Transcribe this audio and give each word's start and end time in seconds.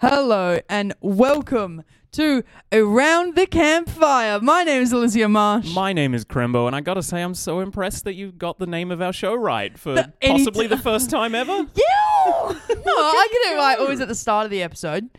Hello 0.00 0.58
and 0.68 0.94
welcome 1.02 1.82
to 2.12 2.42
Around 2.72 3.36
the 3.36 3.46
Campfire. 3.46 4.40
My 4.40 4.64
name 4.64 4.80
is 4.82 4.92
Alissia 4.94 5.30
Marsh. 5.30 5.74
My 5.74 5.92
name 5.92 6.14
is 6.14 6.24
Chrimbo, 6.24 6.66
and 6.66 6.74
I 6.74 6.80
gotta 6.80 7.02
say, 7.02 7.20
I'm 7.20 7.34
so 7.34 7.60
impressed 7.60 8.04
that 8.04 8.14
you 8.14 8.32
got 8.32 8.58
the 8.58 8.66
name 8.66 8.90
of 8.90 9.02
our 9.02 9.12
show 9.12 9.34
right 9.34 9.78
for 9.78 9.92
The- 9.94 10.12
any 10.22 10.38
possibly 10.38 10.66
the 10.66 10.78
first 10.78 11.10
time 11.10 11.34
ever. 11.34 11.52
Yeah! 11.74 12.54
no, 12.68 12.92
I 12.96 13.28
get 13.30 13.52
it 13.52 13.56
right 13.56 13.78
always 13.78 14.00
at 14.00 14.08
the 14.08 14.14
start 14.14 14.44
of 14.46 14.50
the 14.50 14.62
episode. 14.62 15.10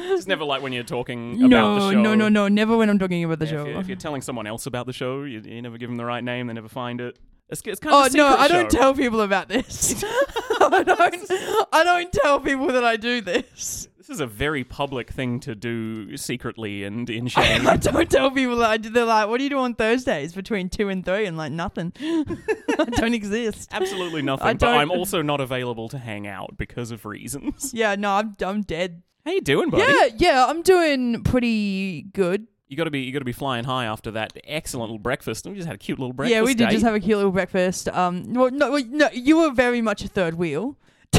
It's 0.00 0.26
never 0.26 0.44
like 0.44 0.62
when 0.62 0.72
you're 0.72 0.84
talking 0.84 1.36
about 1.36 1.48
No, 1.50 1.74
the 1.74 1.92
show. 1.92 2.02
no, 2.02 2.14
no, 2.14 2.28
no. 2.28 2.48
Never 2.48 2.76
when 2.76 2.88
I'm 2.90 2.98
talking 2.98 3.24
about 3.24 3.38
the 3.38 3.46
show. 3.46 3.62
If, 3.62 3.66
you're, 3.68 3.80
if 3.80 3.88
you're 3.88 3.96
telling 3.96 4.22
someone 4.22 4.46
else 4.46 4.66
about 4.66 4.86
the 4.86 4.92
show, 4.92 5.22
you, 5.24 5.40
you 5.40 5.60
never 5.62 5.76
give 5.78 5.88
them 5.90 5.96
the 5.96 6.04
right 6.04 6.22
name, 6.22 6.46
they 6.46 6.52
never 6.54 6.68
find 6.68 7.00
it. 7.00 7.18
It's, 7.50 7.62
it's 7.64 7.80
kind 7.80 7.94
Oh 7.94 8.06
of 8.06 8.12
a 8.14 8.16
no, 8.16 8.26
I 8.26 8.46
don't 8.48 8.70
tell 8.70 8.94
people 8.94 9.20
about 9.22 9.48
this. 9.48 10.02
I 10.60 10.82
don't. 10.84 11.30
I 11.72 11.82
don't 11.84 12.12
tell 12.12 12.40
people 12.40 12.66
that 12.68 12.84
I 12.84 12.96
do 12.96 13.20
this. 13.22 13.88
This 13.96 14.10
is 14.10 14.20
a 14.20 14.26
very 14.26 14.64
public 14.64 15.10
thing 15.10 15.38
to 15.40 15.54
do 15.54 16.16
secretly 16.16 16.84
and 16.84 17.08
in 17.08 17.26
shame. 17.28 17.66
I 17.66 17.76
don't 17.76 18.10
tell 18.10 18.30
people 18.30 18.56
that 18.56 18.70
I 18.70 18.76
do. 18.76 18.90
They're 18.90 19.04
like, 19.04 19.28
"What 19.28 19.38
do 19.38 19.44
you 19.44 19.50
do 19.50 19.58
on 19.58 19.74
Thursdays 19.74 20.34
between 20.34 20.68
two 20.68 20.88
and 20.90 21.04
three? 21.04 21.24
And 21.26 21.36
like 21.38 21.52
nothing. 21.52 21.92
I 22.00 22.84
don't 22.92 23.14
exist. 23.14 23.68
Absolutely 23.72 24.22
nothing. 24.22 24.46
I 24.46 24.52
But 24.52 24.60
don't- 24.60 24.78
I'm 24.78 24.90
also 24.90 25.22
not 25.22 25.40
available 25.40 25.88
to 25.90 25.98
hang 25.98 26.26
out 26.26 26.56
because 26.58 26.90
of 26.90 27.04
reasons. 27.06 27.72
Yeah, 27.74 27.94
no, 27.96 28.12
I'm 28.12 28.34
I'm 28.42 28.62
dead. 28.62 29.02
How 29.24 29.32
you 29.32 29.40
doing, 29.42 29.68
buddy? 29.70 29.84
Yeah, 29.90 30.08
yeah, 30.16 30.46
I'm 30.48 30.62
doing 30.62 31.22
pretty 31.22 32.02
good. 32.14 32.46
You 32.68 32.76
got 32.76 32.84
to 32.84 32.90
be 32.90 33.00
you 33.00 33.12
got 33.12 33.20
to 33.20 33.24
be 33.24 33.32
flying 33.32 33.64
high 33.64 33.86
after 33.86 34.10
that 34.12 34.32
excellent 34.44 34.90
little 34.90 34.98
breakfast. 34.98 35.46
We 35.46 35.54
just 35.54 35.66
had 35.66 35.74
a 35.74 35.78
cute 35.78 35.98
little 35.98 36.12
breakfast. 36.12 36.34
yeah, 36.34 36.42
we 36.42 36.54
did 36.54 36.68
eh? 36.68 36.70
just 36.72 36.84
have 36.84 36.94
a 36.94 37.00
cute 37.00 37.16
little 37.16 37.32
breakfast. 37.32 37.88
Um, 37.88 38.34
well, 38.34 38.50
no, 38.50 38.72
well, 38.72 38.84
no, 38.86 39.08
you 39.12 39.38
were 39.38 39.50
very 39.50 39.80
much 39.80 40.04
a 40.04 40.08
third 40.08 40.34
wheel. 40.34 40.76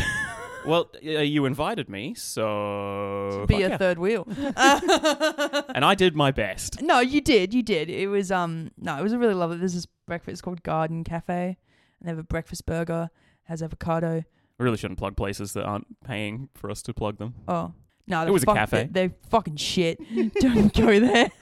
Well, 0.66 0.92
uh, 0.96 1.10
you 1.22 1.46
invited 1.46 1.90
me, 1.90 2.14
so 2.16 3.46
Be 3.48 3.64
a 3.64 3.70
yeah. 3.70 3.78
third 3.78 3.98
wheel. 3.98 4.28
and 4.38 5.86
I 5.86 5.96
did 5.96 6.16
my 6.16 6.32
best. 6.32 6.82
no, 6.82 7.00
you 7.00 7.22
did, 7.22 7.54
you 7.54 7.64
did. 7.64 7.90
It 7.90 8.08
was 8.08 8.32
um, 8.32 8.72
no, 8.78 8.98
it 8.98 9.02
was 9.02 9.14
a 9.14 9.18
really 9.18 9.34
lovely. 9.34 9.58
There's 9.58 9.74
this 9.74 9.88
breakfast 10.06 10.34
It's 10.34 10.42
called 10.42 10.62
Garden 10.64 11.04
Cafe, 11.04 11.58
and 12.00 12.08
they 12.08 12.10
have 12.10 12.20
a 12.20 12.24
breakfast 12.24 12.66
burger, 12.66 13.10
has 13.44 13.64
avocado. 13.64 14.24
We 14.58 14.64
really 14.64 14.78
shouldn't 14.78 15.00
plug 15.00 15.16
places 15.16 15.54
that 15.54 15.64
aren't 15.64 16.04
paying 16.04 16.50
for 16.54 16.70
us 16.70 16.82
to 16.84 16.94
plug 16.94 17.18
them. 17.18 17.36
Oh. 17.48 17.74
No, 18.10 18.26
It 18.26 18.32
was 18.32 18.44
a 18.44 18.48
cafe. 18.48 18.90
They're, 18.92 19.08
they're 19.08 19.18
fucking 19.30 19.58
shit. 19.58 20.00
Don't 20.40 20.74
go 20.74 21.00
there. 21.00 21.30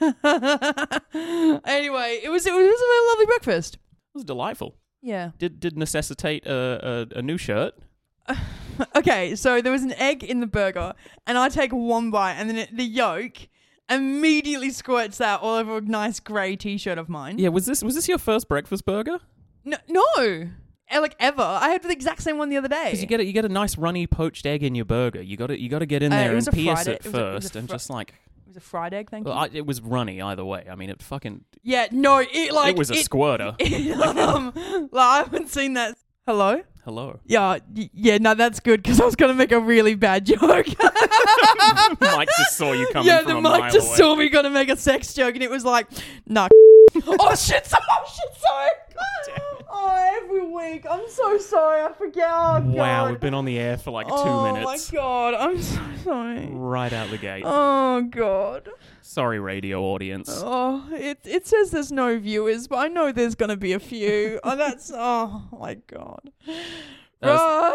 anyway, 1.64 2.20
it 2.22 2.30
was 2.30 2.46
it 2.46 2.52
was 2.52 2.80
a 2.80 3.10
lovely 3.10 3.26
breakfast. 3.26 3.74
It 3.74 4.14
was 4.14 4.24
delightful. 4.24 4.76
Yeah. 5.02 5.30
Did 5.38 5.60
did 5.60 5.78
necessitate 5.78 6.46
a, 6.46 7.06
a, 7.14 7.18
a 7.18 7.22
new 7.22 7.38
shirt. 7.38 7.74
Okay, 8.94 9.34
so 9.34 9.60
there 9.60 9.72
was 9.72 9.82
an 9.82 9.92
egg 9.94 10.22
in 10.22 10.38
the 10.38 10.46
burger, 10.46 10.94
and 11.26 11.36
I 11.36 11.48
take 11.48 11.72
one 11.72 12.12
bite, 12.12 12.34
and 12.34 12.48
then 12.48 12.58
it, 12.58 12.76
the 12.76 12.84
yolk 12.84 13.32
immediately 13.90 14.70
squirts 14.70 15.20
out 15.20 15.42
all 15.42 15.56
over 15.56 15.78
a 15.78 15.80
nice 15.80 16.20
grey 16.20 16.54
t-shirt 16.54 16.96
of 16.96 17.08
mine. 17.08 17.40
Yeah, 17.40 17.48
was 17.48 17.66
this 17.66 17.82
was 17.82 17.96
this 17.96 18.06
your 18.06 18.18
first 18.18 18.48
breakfast 18.48 18.84
burger? 18.84 19.18
No, 19.64 19.78
no, 19.88 20.50
like 20.92 21.14
ever. 21.20 21.42
I 21.42 21.70
had 21.70 21.82
the 21.82 21.90
exact 21.90 22.22
same 22.22 22.38
one 22.38 22.48
the 22.48 22.56
other 22.56 22.68
day. 22.68 22.84
Because 22.86 23.00
you 23.02 23.06
get 23.06 23.20
a, 23.20 23.24
you 23.24 23.32
get 23.32 23.44
a 23.44 23.48
nice 23.48 23.76
runny 23.76 24.06
poached 24.06 24.46
egg 24.46 24.62
in 24.62 24.74
your 24.74 24.84
burger. 24.84 25.20
You 25.22 25.36
got 25.36 25.48
to 25.48 25.60
you 25.60 25.68
got 25.68 25.80
to 25.80 25.86
get 25.86 26.02
in 26.02 26.12
Uh, 26.12 26.16
there 26.16 26.32
it 26.32 26.34
was 26.34 26.46
and 26.48 26.54
a 26.54 26.56
pierce 26.56 26.82
fried 26.84 26.88
it 26.88 26.90
egg. 26.90 27.06
It 27.06 27.12
was 27.12 27.14
a- 27.14 27.18
it 27.18 27.34
was 27.34 27.44
first, 27.44 27.56
a 27.56 27.58
and 27.58 27.68
fri- 27.68 27.74
just 27.74 27.90
like 27.90 28.08
it 28.10 28.48
was 28.48 28.56
a 28.56 28.60
fried 28.60 28.94
egg, 28.94 29.10
thank 29.10 29.26
you. 29.26 29.30
well, 29.30 29.38
I, 29.40 29.50
it 29.52 29.66
was 29.66 29.80
runny 29.82 30.22
either 30.22 30.44
way. 30.44 30.66
I 30.70 30.74
mean, 30.74 30.88
it 30.90 31.02
fucking 31.02 31.44
yeah, 31.62 31.86
no, 31.90 32.18
it 32.18 32.52
like 32.52 32.70
it 32.72 32.78
was 32.78 32.90
a 32.90 32.94
it, 32.94 33.04
squirter. 33.04 33.54
um, 34.18 34.52
like, 34.90 34.92
I 34.94 35.18
haven't 35.18 35.48
seen 35.50 35.74
that. 35.74 35.96
Hello. 36.26 36.62
Hello, 36.84 37.20
Yeah, 37.26 37.58
y- 37.74 37.90
yeah, 37.92 38.16
no, 38.16 38.32
that's 38.32 38.60
good 38.60 38.82
because 38.82 38.98
I 38.98 39.04
was 39.04 39.14
gonna 39.14 39.34
make 39.34 39.52
a 39.52 39.60
really 39.60 39.94
bad 39.94 40.24
joke. 40.26 40.40
Mike 42.00 42.28
just 42.38 42.56
saw 42.56 42.72
you 42.72 42.88
coming 42.92 43.06
yeah, 43.08 43.18
from 43.22 43.26
the 43.30 43.36
a 43.38 43.42
mic 43.42 43.60
mile 43.60 43.70
just 43.70 43.88
away. 43.88 43.96
saw 43.96 44.14
me 44.16 44.28
gonna 44.30 44.48
make 44.48 44.70
a 44.70 44.76
sex 44.76 45.12
joke, 45.12 45.34
and 45.34 45.42
it 45.42 45.50
was 45.50 45.64
like, 45.66 45.86
nah. 46.26 46.48
oh 47.06 47.34
shit! 47.34 47.66
So, 47.66 47.76
oh 47.78 48.04
shit! 48.06 48.40
Sorry. 48.40 48.68
Oh, 49.80 50.20
every 50.22 50.46
week. 50.46 50.84
I'm 50.90 51.08
so 51.08 51.38
sorry. 51.38 51.82
I 51.82 51.92
forget. 51.92 52.26
Oh, 52.28 52.60
God. 52.60 52.66
Wow, 52.66 53.10
we've 53.10 53.20
been 53.20 53.34
on 53.34 53.44
the 53.44 53.58
air 53.58 53.76
for 53.76 53.92
like 53.92 54.08
two 54.08 54.14
oh 54.14 54.52
minutes. 54.52 54.90
Oh, 54.92 54.96
my 54.96 55.00
god! 55.00 55.34
I'm 55.34 55.62
so 55.62 55.80
sorry. 56.02 56.48
Right 56.50 56.92
out 56.92 57.10
the 57.10 57.18
gate. 57.18 57.44
Oh 57.46 58.02
god. 58.02 58.68
Sorry, 59.02 59.38
radio 59.38 59.82
audience. 59.82 60.28
Oh, 60.32 60.86
it 60.92 61.20
it 61.24 61.46
says 61.46 61.70
there's 61.70 61.92
no 61.92 62.18
viewers, 62.18 62.66
but 62.66 62.76
I 62.76 62.88
know 62.88 63.12
there's 63.12 63.34
gonna 63.34 63.56
be 63.56 63.72
a 63.72 63.80
few. 63.80 64.40
oh, 64.42 64.56
that's 64.56 64.90
oh 64.94 65.48
my 65.58 65.74
god. 65.74 66.32
Uh, 67.22 67.72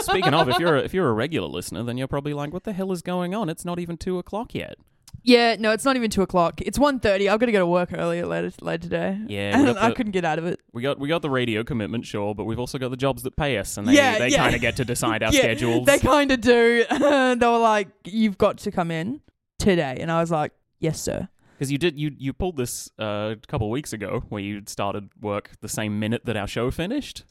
Speaking 0.00 0.34
of, 0.34 0.48
if 0.48 0.58
you're 0.58 0.76
a, 0.76 0.80
if 0.84 0.94
you're 0.94 1.08
a 1.08 1.12
regular 1.12 1.48
listener, 1.48 1.82
then 1.82 1.98
you're 1.98 2.08
probably 2.08 2.34
like, 2.34 2.52
"What 2.52 2.64
the 2.64 2.72
hell 2.72 2.92
is 2.92 3.02
going 3.02 3.34
on? 3.34 3.48
It's 3.48 3.64
not 3.64 3.78
even 3.78 3.96
two 3.96 4.18
o'clock 4.18 4.54
yet." 4.54 4.76
Yeah, 5.24 5.56
no, 5.58 5.70
it's 5.70 5.84
not 5.84 5.94
even 5.96 6.10
two 6.10 6.22
o'clock. 6.22 6.60
It's 6.60 6.78
1.30. 6.78 7.30
I've 7.30 7.38
got 7.38 7.46
to 7.46 7.52
go 7.52 7.60
to 7.60 7.66
work 7.66 7.90
earlier 7.92 8.26
later 8.26 8.50
later 8.60 8.82
today. 8.82 9.18
Yeah, 9.28 9.56
we 9.62 9.64
and 9.68 9.74
got 9.74 9.82
I 9.82 9.88
the- 9.90 9.94
couldn't 9.94 10.12
get 10.12 10.24
out 10.24 10.38
of 10.38 10.46
it. 10.46 10.60
We 10.72 10.82
got 10.82 10.98
we 10.98 11.08
got 11.08 11.22
the 11.22 11.30
radio 11.30 11.62
commitment, 11.62 12.04
sure, 12.06 12.34
but 12.34 12.44
we've 12.44 12.58
also 12.58 12.78
got 12.78 12.90
the 12.90 12.96
jobs 12.96 13.22
that 13.22 13.36
pay 13.36 13.56
us, 13.58 13.76
and 13.76 13.86
they 13.86 13.94
Yeah, 13.94 14.18
they 14.18 14.28
yeah. 14.28 14.38
kind 14.38 14.54
of 14.54 14.60
get 14.60 14.76
to 14.76 14.84
decide 14.84 15.22
our 15.22 15.30
Yeah, 15.32 15.40
schedules. 15.40 15.86
They 15.86 15.98
kind 15.98 16.30
of 16.32 16.40
do. 16.40 16.84
they 16.90 17.36
were 17.46 17.58
like, 17.58 17.88
"You've 18.04 18.36
got 18.38 18.58
to 18.58 18.70
come 18.72 18.90
in 18.90 19.20
today," 19.58 19.98
and 20.00 20.10
I 20.10 20.20
was 20.20 20.30
like, 20.30 20.52
"Yes, 20.80 21.00
sir." 21.00 21.28
Because 21.58 21.70
you 21.70 21.78
did 21.78 21.96
you 21.98 22.10
you 22.18 22.32
pulled 22.32 22.56
this 22.56 22.90
uh, 22.98 23.34
a 23.34 23.46
couple 23.46 23.68
of 23.68 23.70
weeks 23.70 23.92
ago, 23.92 24.24
where 24.28 24.42
you 24.42 24.62
started 24.66 25.10
work 25.20 25.50
the 25.60 25.68
same 25.68 26.00
minute 26.00 26.22
that 26.24 26.36
our 26.36 26.48
show 26.48 26.70
finished. 26.72 27.24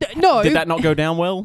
D- 0.00 0.06
No, 0.16 0.42
Did 0.42 0.54
that 0.56 0.68
not 0.68 0.82
go 0.82 0.94
down 0.94 1.18
well? 1.18 1.44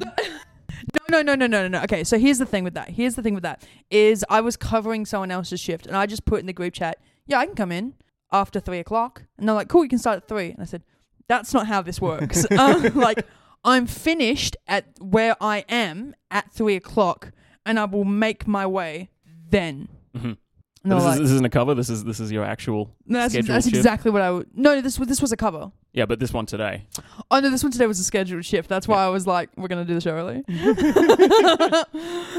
No, 1.10 1.22
no, 1.22 1.36
no, 1.36 1.48
no, 1.48 1.48
no, 1.48 1.68
no. 1.68 1.82
Okay, 1.84 2.04
so 2.04 2.18
here's 2.18 2.38
the 2.38 2.46
thing 2.46 2.64
with 2.64 2.74
that. 2.74 2.90
Here's 2.90 3.16
the 3.16 3.22
thing 3.22 3.34
with 3.34 3.44
that 3.44 3.64
is 3.90 4.24
I 4.30 4.42
was 4.42 4.56
covering 4.58 5.06
someone 5.06 5.32
else's 5.32 5.60
shift, 5.60 5.86
and 5.88 5.96
I 5.96 6.06
just 6.06 6.26
put 6.26 6.40
in 6.40 6.46
the 6.46 6.54
group 6.54 6.74
chat, 6.74 6.98
"Yeah, 7.28 7.40
I 7.40 7.46
can 7.46 7.56
come 7.56 7.72
in 7.72 7.94
after 8.32 8.60
three 8.60 8.80
o'clock," 8.80 9.24
and 9.38 9.48
they're 9.48 9.56
like, 9.56 9.68
"Cool, 9.68 9.84
you 9.84 9.90
can 9.90 10.00
start 10.00 10.18
at 10.18 10.28
3. 10.28 10.52
And 10.52 10.62
I 10.62 10.66
said, 10.66 10.84
"That's 11.28 11.54
not 11.54 11.68
how 11.68 11.82
this 11.82 12.00
works. 12.02 12.46
um, 12.58 12.84
like, 12.96 13.26
I'm 13.64 13.86
finished 13.88 14.58
at 14.68 14.86
where 15.00 15.36
I 15.42 15.66
am 15.70 16.16
at 16.30 16.52
three 16.52 16.76
o'clock, 16.76 17.32
and 17.66 17.80
I 17.80 17.86
will 17.86 18.06
make 18.06 18.48
my 18.48 18.66
way 18.66 19.10
then." 19.50 19.88
Mhm. 20.16 20.38
They 20.84 20.96
This, 20.96 21.04
were 21.04 21.12
is, 21.12 21.20
this 21.20 21.30
isn't 21.32 21.46
a 21.46 21.50
cover. 21.50 21.76
This 21.76 21.90
is 21.92 22.04
this 22.04 22.20
is 22.20 22.32
your 22.32 22.44
actual. 22.44 22.90
No, 23.06 23.20
that's, 23.20 23.36
that's 23.48 23.66
shift? 23.66 23.76
exactly 23.78 24.10
what 24.10 24.24
I 24.24 24.32
would. 24.32 24.48
No, 24.58 24.82
this 24.82 24.98
was 24.98 25.08
this 25.08 25.22
was 25.22 25.32
a 25.32 25.38
cover. 25.38 25.72
Yeah, 25.94 26.06
but 26.08 26.20
this 26.20 26.34
one 26.34 26.48
today. 26.48 26.86
Oh 27.30 27.40
no, 27.40 27.50
this 27.52 27.62
one 27.62 27.72
today 27.72 27.86
was 27.86 28.00
a 28.00 28.04
scheduled 28.04 28.44
shift. 28.46 28.68
That's 28.68 28.88
why 28.88 29.04
I 29.06 29.10
was 29.10 29.28
like, 29.28 29.50
we're 29.58 29.68
gonna 29.68 29.86
do 29.86 29.94
the 30.00 30.02
show 30.02 30.12
early. 30.14 30.44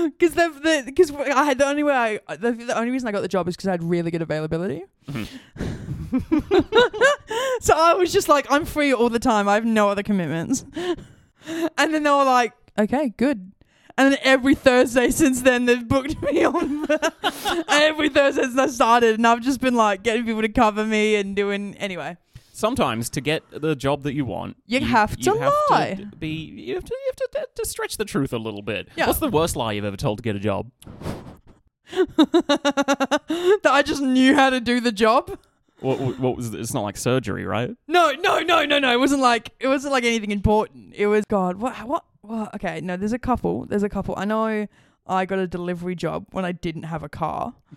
Because 0.08 0.34
the 0.34 0.82
because 0.84 1.10
I 1.12 1.44
had 1.44 1.58
the 1.58 1.66
only 1.66 1.84
way 1.84 2.18
I 2.26 2.36
the, 2.36 2.52
the 2.52 2.76
only 2.76 2.90
reason 2.90 3.06
I 3.08 3.12
got 3.12 3.20
the 3.22 3.28
job 3.28 3.46
is 3.46 3.54
because 3.56 3.68
I 3.68 3.72
had 3.72 3.82
really 3.84 4.10
good 4.10 4.22
availability. 4.22 4.84
Mhm. 5.08 5.28
so 7.60 7.74
I 7.76 7.94
was 7.94 8.12
just 8.12 8.28
like, 8.28 8.46
I'm 8.50 8.64
free 8.64 8.92
all 8.92 9.08
the 9.08 9.18
time. 9.20 9.48
I 9.48 9.54
have 9.54 9.64
no 9.64 9.88
other 9.88 10.02
commitments. 10.02 10.64
And 11.46 11.92
then 11.94 12.02
they 12.02 12.10
were 12.10 12.24
like, 12.24 12.52
okay, 12.78 13.12
good. 13.16 13.52
And 14.02 14.12
then 14.14 14.18
every 14.24 14.56
Thursday 14.56 15.10
since 15.10 15.42
then, 15.42 15.66
they've 15.66 15.86
booked 15.86 16.20
me 16.22 16.44
on. 16.44 16.86
every 17.68 18.08
Thursday 18.08 18.42
since 18.42 18.58
I 18.58 18.66
started, 18.66 19.14
and 19.14 19.26
I've 19.26 19.42
just 19.42 19.60
been 19.60 19.74
like 19.76 20.02
getting 20.02 20.24
people 20.24 20.42
to 20.42 20.48
cover 20.48 20.84
me 20.84 21.14
and 21.14 21.36
doing 21.36 21.76
anyway. 21.76 22.16
Sometimes 22.52 23.08
to 23.10 23.20
get 23.20 23.44
the 23.52 23.76
job 23.76 24.02
that 24.02 24.14
you 24.14 24.24
want, 24.24 24.56
You 24.66 24.80
have 24.80 25.16
to 25.18 25.52
lie. 25.70 25.94
d- 25.94 26.04
be 26.18 26.28
you 26.28 26.74
have 26.74 26.84
to 26.84 26.94
you 26.94 27.10
have 27.10 27.16
to, 27.16 27.28
to, 27.32 27.48
to 27.62 27.66
stretch 27.68 27.96
the 27.96 28.04
truth 28.04 28.32
a 28.32 28.38
little 28.38 28.62
bit. 28.62 28.88
Yeah. 28.96 29.06
What's 29.06 29.20
the 29.20 29.28
worst 29.28 29.54
lie 29.54 29.72
you've 29.72 29.84
ever 29.84 29.96
told 29.96 30.18
to 30.18 30.22
get 30.22 30.34
a 30.34 30.40
job? 30.40 30.70
that 31.92 33.60
I 33.64 33.82
just 33.82 34.02
knew 34.02 34.34
how 34.34 34.50
to 34.50 34.60
do 34.60 34.80
the 34.80 34.92
job. 34.92 35.38
What, 35.80 35.98
what, 36.00 36.18
what 36.18 36.36
was? 36.36 36.52
It's 36.54 36.74
not 36.74 36.82
like 36.82 36.96
surgery, 36.96 37.44
right? 37.44 37.70
No, 37.88 38.12
no, 38.12 38.40
no, 38.40 38.64
no, 38.64 38.78
no. 38.78 38.92
It 38.92 38.98
wasn't 38.98 39.20
like 39.22 39.50
it 39.60 39.68
wasn't 39.68 39.92
like 39.92 40.04
anything 40.04 40.30
important. 40.30 40.94
It 40.94 41.06
was 41.06 41.24
God. 41.28 41.56
What? 41.56 41.76
What? 41.84 42.04
What? 42.22 42.54
Okay, 42.54 42.80
no. 42.80 42.96
There's 42.96 43.12
a 43.12 43.18
couple. 43.18 43.66
There's 43.66 43.82
a 43.82 43.88
couple. 43.88 44.14
I 44.16 44.24
know. 44.24 44.66
I 45.06 45.26
got 45.26 45.38
a 45.40 45.46
delivery 45.48 45.94
job 45.96 46.26
when 46.30 46.44
I 46.44 46.52
didn't 46.52 46.84
have 46.84 47.02
a 47.02 47.08
car. 47.08 47.54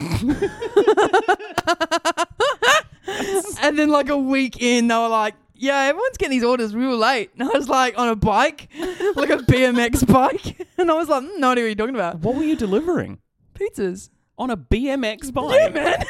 and 3.59 3.77
then 3.79 3.89
like 3.89 4.09
a 4.09 4.17
week 4.17 4.61
in, 4.61 4.87
they 4.87 4.95
were 4.95 5.07
like, 5.07 5.33
"Yeah, 5.55 5.79
everyone's 5.79 6.17
getting 6.17 6.37
these 6.37 6.43
orders 6.43 6.75
real 6.75 6.95
late." 6.97 7.31
And 7.33 7.43
I 7.49 7.51
was 7.51 7.67
like, 7.67 7.97
on 7.97 8.09
a 8.09 8.15
bike, 8.15 8.69
like 9.15 9.31
a 9.31 9.37
BMX 9.37 10.05
bike, 10.11 10.67
and 10.77 10.91
I 10.91 10.93
was 10.93 11.09
like, 11.09 11.23
mm, 11.23 11.39
"No 11.39 11.51
idea 11.51 11.63
what 11.63 11.67
you're 11.67 11.75
talking 11.75 11.95
about." 11.95 12.19
What 12.19 12.35
were 12.35 12.43
you 12.43 12.55
delivering 12.55 13.19
Pizzas. 13.55 14.09
on 14.37 14.51
a 14.51 14.57
BMX 14.57 15.33
bike? 15.33 15.55
Yeah, 15.59 15.69
man. 15.69 16.03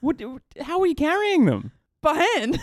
What, 0.00 0.22
how 0.60 0.80
are 0.80 0.86
you 0.86 0.94
carrying 0.94 1.46
them? 1.46 1.72
By 2.00 2.14
hand. 2.14 2.60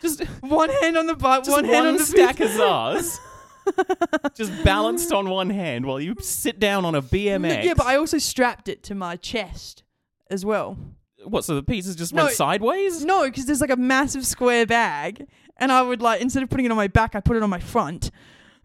Just 0.00 0.22
One 0.40 0.70
hand 0.70 0.96
on 0.96 1.06
the 1.06 1.14
bike, 1.14 1.46
one 1.46 1.64
hand 1.64 1.86
on 1.86 1.96
the 1.96 2.04
stack 2.04 2.40
of 2.40 2.58
ours. 2.58 3.20
just 4.34 4.64
balanced 4.64 5.12
on 5.12 5.28
one 5.30 5.50
hand 5.50 5.84
while 5.86 6.00
you 6.00 6.14
sit 6.20 6.58
down 6.58 6.84
on 6.84 6.94
a 6.94 7.02
BMX. 7.02 7.64
Yeah, 7.64 7.74
but 7.74 7.86
I 7.86 7.96
also 7.96 8.18
strapped 8.18 8.68
it 8.68 8.82
to 8.84 8.94
my 8.94 9.16
chest 9.16 9.82
as 10.30 10.44
well. 10.44 10.76
what? 11.24 11.44
So 11.44 11.54
the 11.54 11.62
pieces 11.62 11.96
just 11.96 12.12
No, 12.14 12.24
went 12.24 12.36
sideways? 12.36 13.04
No, 13.04 13.24
because 13.24 13.46
there's 13.46 13.60
like 13.60 13.70
a 13.70 13.76
massive 13.76 14.26
square 14.26 14.66
bag, 14.66 15.26
and 15.56 15.70
I 15.72 15.82
would 15.82 16.00
like 16.02 16.20
instead 16.20 16.42
of 16.42 16.50
putting 16.50 16.66
it 16.66 16.70
on 16.72 16.76
my 16.76 16.88
back, 16.88 17.14
I 17.14 17.20
put 17.20 17.36
it 17.36 17.42
on 17.42 17.50
my 17.50 17.60
front. 17.60 18.10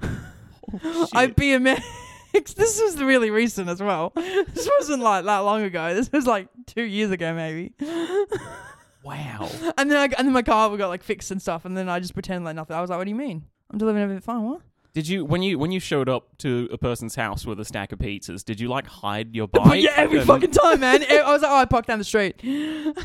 Oh, 0.02 1.10
I 1.14 1.28
shit. 1.28 1.36
BMX. 1.36 1.84
this 2.56 2.82
was 2.82 2.98
really 3.02 3.30
recent 3.30 3.70
as 3.70 3.82
well. 3.82 4.12
This 4.16 4.70
wasn't 4.80 5.02
like 5.02 5.24
that 5.26 5.40
long 5.40 5.62
ago. 5.64 5.94
This 5.94 6.12
was 6.12 6.28
like 6.28 6.50
two 6.68 6.84
years 6.84 7.10
ago, 7.12 7.34
maybe. 7.34 7.74
Wow. 9.04 9.50
And 9.78 9.90
then 9.92 9.98
I, 9.98 10.04
and 10.18 10.28
then 10.28 10.34
my 10.34 10.42
car 10.42 10.76
got 10.78 10.88
like 10.90 11.04
fixed 11.04 11.32
and 11.32 11.42
stuff, 11.42 11.64
and 11.66 11.78
then 11.78 11.88
I 11.88 12.00
just 12.00 12.14
pretended 12.14 12.44
like 12.44 12.56
nothing. 12.56 12.76
I 12.76 12.82
was 12.82 12.90
like, 12.90 12.98
"What 12.98 13.04
do 13.06 13.10
you 13.12 13.16
mean? 13.16 13.44
I'm 13.72 13.78
delivering 13.78 14.04
everything 14.04 14.22
fine. 14.22 14.44
What? 14.44 14.62
Did 14.96 15.08
you 15.10 15.26
when 15.26 15.44
you 15.44 15.60
when 15.60 15.72
you 15.74 15.80
showed 15.82 16.08
up 16.10 16.38
to 16.40 16.70
a 16.72 16.78
person's 16.78 17.16
house 17.16 17.46
with 17.46 17.60
a 17.60 17.66
stack 17.66 17.92
of 17.92 18.00
pizzas? 18.00 18.44
Did 18.46 18.60
you 18.62 18.70
like 18.70 18.88
hide 18.88 19.36
your 19.36 19.48
bike? 19.48 19.84
yeah, 19.84 19.92
every 19.98 20.20
and- 20.20 20.28
fucking 20.28 20.52
time, 20.52 20.80
man. 20.80 21.04
I 21.04 21.32
was 21.32 21.42
like, 21.44 21.52
"Oh, 21.52 21.56
I 21.58 21.66
parked 21.66 21.90
down 21.90 22.00
the 22.00 22.06
street." 22.06 22.42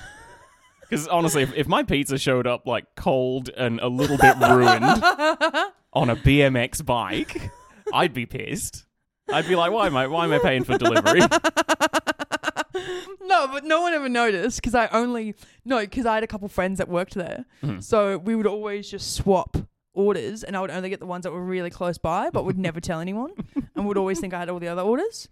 Because 0.88 1.06
honestly, 1.06 1.42
if, 1.44 1.54
if 1.54 1.68
my 1.68 1.84
pizza 1.84 2.18
showed 2.18 2.48
up 2.48 2.66
like 2.66 2.84
cold 2.96 3.48
and 3.56 3.78
a 3.78 3.86
little 3.86 4.18
bit 4.18 4.36
ruined 4.38 4.82
on 5.92 6.10
a 6.10 6.16
BMX 6.16 6.84
bike, 6.84 7.48
I'd 7.92 8.12
be 8.12 8.26
pissed. 8.26 8.86
I'd 9.32 9.46
be 9.46 9.54
like, 9.54 9.70
why 9.70 9.86
am 9.86 9.96
I 9.96 10.08
why 10.08 10.24
am 10.24 10.32
I 10.32 10.38
paying 10.40 10.64
for 10.64 10.76
delivery? 10.78 11.20
no, 13.22 13.46
but 13.48 13.64
no 13.64 13.82
one 13.82 13.92
ever 13.92 14.08
noticed 14.08 14.60
because 14.60 14.74
I 14.74 14.88
only 14.88 15.34
no 15.64 15.78
because 15.78 16.06
I 16.06 16.14
had 16.14 16.24
a 16.24 16.26
couple 16.26 16.48
friends 16.48 16.78
that 16.78 16.88
worked 16.88 17.14
there, 17.14 17.44
Mhm. 17.62 17.80
so 17.82 18.18
we 18.18 18.34
would 18.34 18.46
always 18.48 18.90
just 18.90 19.14
swap 19.14 19.56
orders, 19.94 20.42
and 20.44 20.56
I 20.56 20.60
would 20.60 20.70
only 20.70 20.88
get 20.88 21.00
the 21.00 21.06
ones 21.06 21.24
that 21.24 21.32
were 21.32 21.44
really 21.44 21.70
close 21.70 21.98
by, 21.98 22.30
but 22.30 22.44
would 22.44 22.58
never 22.58 22.80
tell 22.80 23.00
anyone, 23.00 23.32
and 23.74 23.86
would 23.86 23.96
always 23.98 24.20
think 24.20 24.32
I 24.34 24.38
had 24.40 24.48
all 24.48 24.58
the 24.60 24.68
other 24.68 24.82
orders. 24.82 25.28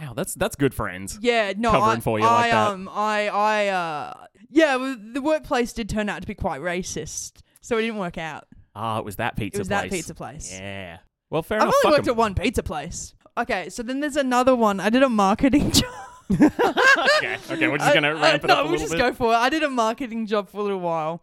Wow, 0.00 0.12
that's 0.14 0.34
that's 0.34 0.54
good 0.56 0.74
friends. 0.74 1.18
Yeah, 1.20 1.52
no, 1.56 1.70
Covering 1.72 1.98
I, 1.98 2.00
for 2.00 2.18
you 2.18 2.24
I, 2.24 2.30
like 2.32 2.50
that. 2.52 2.68
um, 2.70 2.88
I, 2.92 3.28
I, 3.28 3.66
uh, 3.68 4.14
yeah, 4.48 4.76
the 5.12 5.20
workplace 5.22 5.72
did 5.72 5.88
turn 5.88 6.08
out 6.08 6.20
to 6.22 6.26
be 6.26 6.34
quite 6.34 6.60
racist, 6.60 7.40
so 7.60 7.78
it 7.78 7.82
didn't 7.82 7.98
work 7.98 8.18
out. 8.18 8.44
Ah, 8.74 8.98
it 8.98 9.04
was 9.04 9.16
that 9.16 9.36
pizza 9.36 9.58
it 9.58 9.60
was 9.60 9.68
place. 9.68 9.82
that 9.82 9.90
pizza 9.90 10.14
place. 10.14 10.52
Yeah. 10.52 10.98
Well, 11.30 11.42
fair 11.42 11.58
enough. 11.58 11.74
I've 11.84 11.86
only 11.86 11.96
worked 11.98 12.08
'em. 12.08 12.12
at 12.12 12.16
one 12.16 12.34
pizza 12.34 12.62
place. 12.62 13.14
Okay, 13.36 13.68
so 13.70 13.82
then 13.82 14.00
there's 14.00 14.16
another 14.16 14.54
one. 14.54 14.78
I 14.80 14.88
did 14.90 15.02
a 15.02 15.08
marketing 15.08 15.70
job. 15.72 15.84
okay, 16.30 17.36
okay, 17.50 17.68
we're 17.68 17.78
just 17.78 17.94
gonna 17.94 18.08
I- 18.08 18.12
ramp 18.12 18.24
I- 18.24 18.46
it 18.46 18.50
up 18.50 18.64
no, 18.64 18.70
we'll 18.70 18.78
just 18.78 18.92
bit. 18.92 18.98
go 18.98 19.12
for 19.12 19.32
it. 19.32 19.36
I 19.36 19.48
did 19.48 19.62
a 19.62 19.70
marketing 19.70 20.26
job 20.26 20.48
for 20.48 20.58
a 20.58 20.62
little 20.62 20.80
while, 20.80 21.22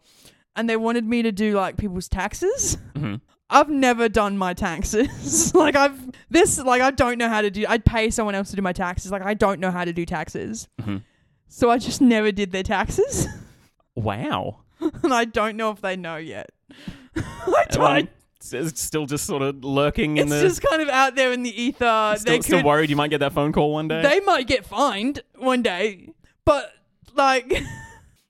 and 0.56 0.68
they 0.68 0.76
wanted 0.76 1.04
me 1.04 1.22
to 1.22 1.32
do 1.32 1.54
like 1.54 1.76
people's 1.76 2.08
taxes. 2.08 2.78
Mhm. 2.94 3.20
I've 3.48 3.68
never 3.68 4.08
done 4.08 4.36
my 4.36 4.54
taxes. 4.54 5.54
like 5.54 5.76
I've 5.76 5.98
this 6.30 6.58
like 6.58 6.82
I 6.82 6.90
don't 6.90 7.18
know 7.18 7.28
how 7.28 7.40
to 7.42 7.50
do. 7.50 7.64
I'd 7.68 7.84
pay 7.84 8.10
someone 8.10 8.34
else 8.34 8.50
to 8.50 8.56
do 8.56 8.62
my 8.62 8.72
taxes. 8.72 9.12
Like 9.12 9.22
I 9.22 9.34
don't 9.34 9.60
know 9.60 9.70
how 9.70 9.84
to 9.84 9.92
do 9.92 10.04
taxes, 10.04 10.66
Mhm. 10.82 11.02
so 11.48 11.70
I 11.70 11.78
just 11.78 12.00
never 12.00 12.32
did 12.32 12.50
their 12.52 12.64
taxes, 12.64 13.28
Wow. 13.94 14.60
and 14.80 15.14
I 15.14 15.24
don't 15.24 15.56
know 15.56 15.70
if 15.70 15.80
they 15.80 15.96
know 15.96 16.16
yet. 16.16 16.50
I 17.16 17.64
don't. 17.70 18.10
it's, 18.36 18.52
it's 18.52 18.80
still 18.82 19.06
just 19.06 19.24
sort 19.26 19.42
of 19.42 19.64
lurking 19.64 20.16
in 20.18 20.24
It's 20.26 20.32
the. 20.42 20.48
just 20.48 20.62
kind 20.62 20.82
of 20.82 20.88
out 20.88 21.14
there 21.14 21.32
in 21.32 21.42
the 21.44 21.62
ether. 21.62 22.14
still, 22.18 22.34
they 22.34 22.40
still 22.42 22.58
could, 22.58 22.66
worried 22.66 22.90
you 22.90 22.96
might 22.96 23.08
get 23.10 23.18
that 23.20 23.32
phone 23.32 23.52
call 23.52 23.72
one 23.72 23.88
day. 23.88 24.02
they 24.02 24.20
might 24.20 24.46
get 24.46 24.66
fined 24.66 25.20
one 25.36 25.62
day, 25.62 26.10
but 26.44 26.72
like 27.14 27.62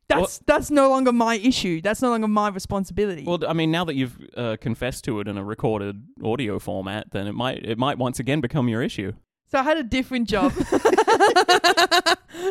that's 0.08 0.38
that's 0.47 0.70
no 0.70 0.88
longer 0.88 1.12
my 1.12 1.37
issue. 1.37 1.81
That's 1.81 2.03
no 2.03 2.11
longer 2.11 2.29
my 2.29 2.49
responsibility. 2.49 3.25
Well, 3.25 3.41
I 3.47 3.53
mean, 3.53 3.70
now 3.70 3.85
that 3.85 3.94
you've 3.94 4.19
uh, 4.37 4.56
confessed 4.61 5.05
to 5.05 5.20
it 5.20 5.29
in 5.29 5.37
a 5.37 5.44
recorded 5.44 6.03
audio 6.23 6.58
format, 6.58 7.11
then 7.11 7.26
it 7.26 7.32
might 7.32 7.64
it 7.64 7.79
might 7.79 7.99
once 7.99 8.19
again 8.19 8.41
become 8.41 8.69
your 8.69 8.82
issue. 8.82 9.12
so 9.50 9.58
I 9.58 9.62
had 9.62 9.76
a 9.79 9.82
different 9.82 10.29
job. 10.29 10.53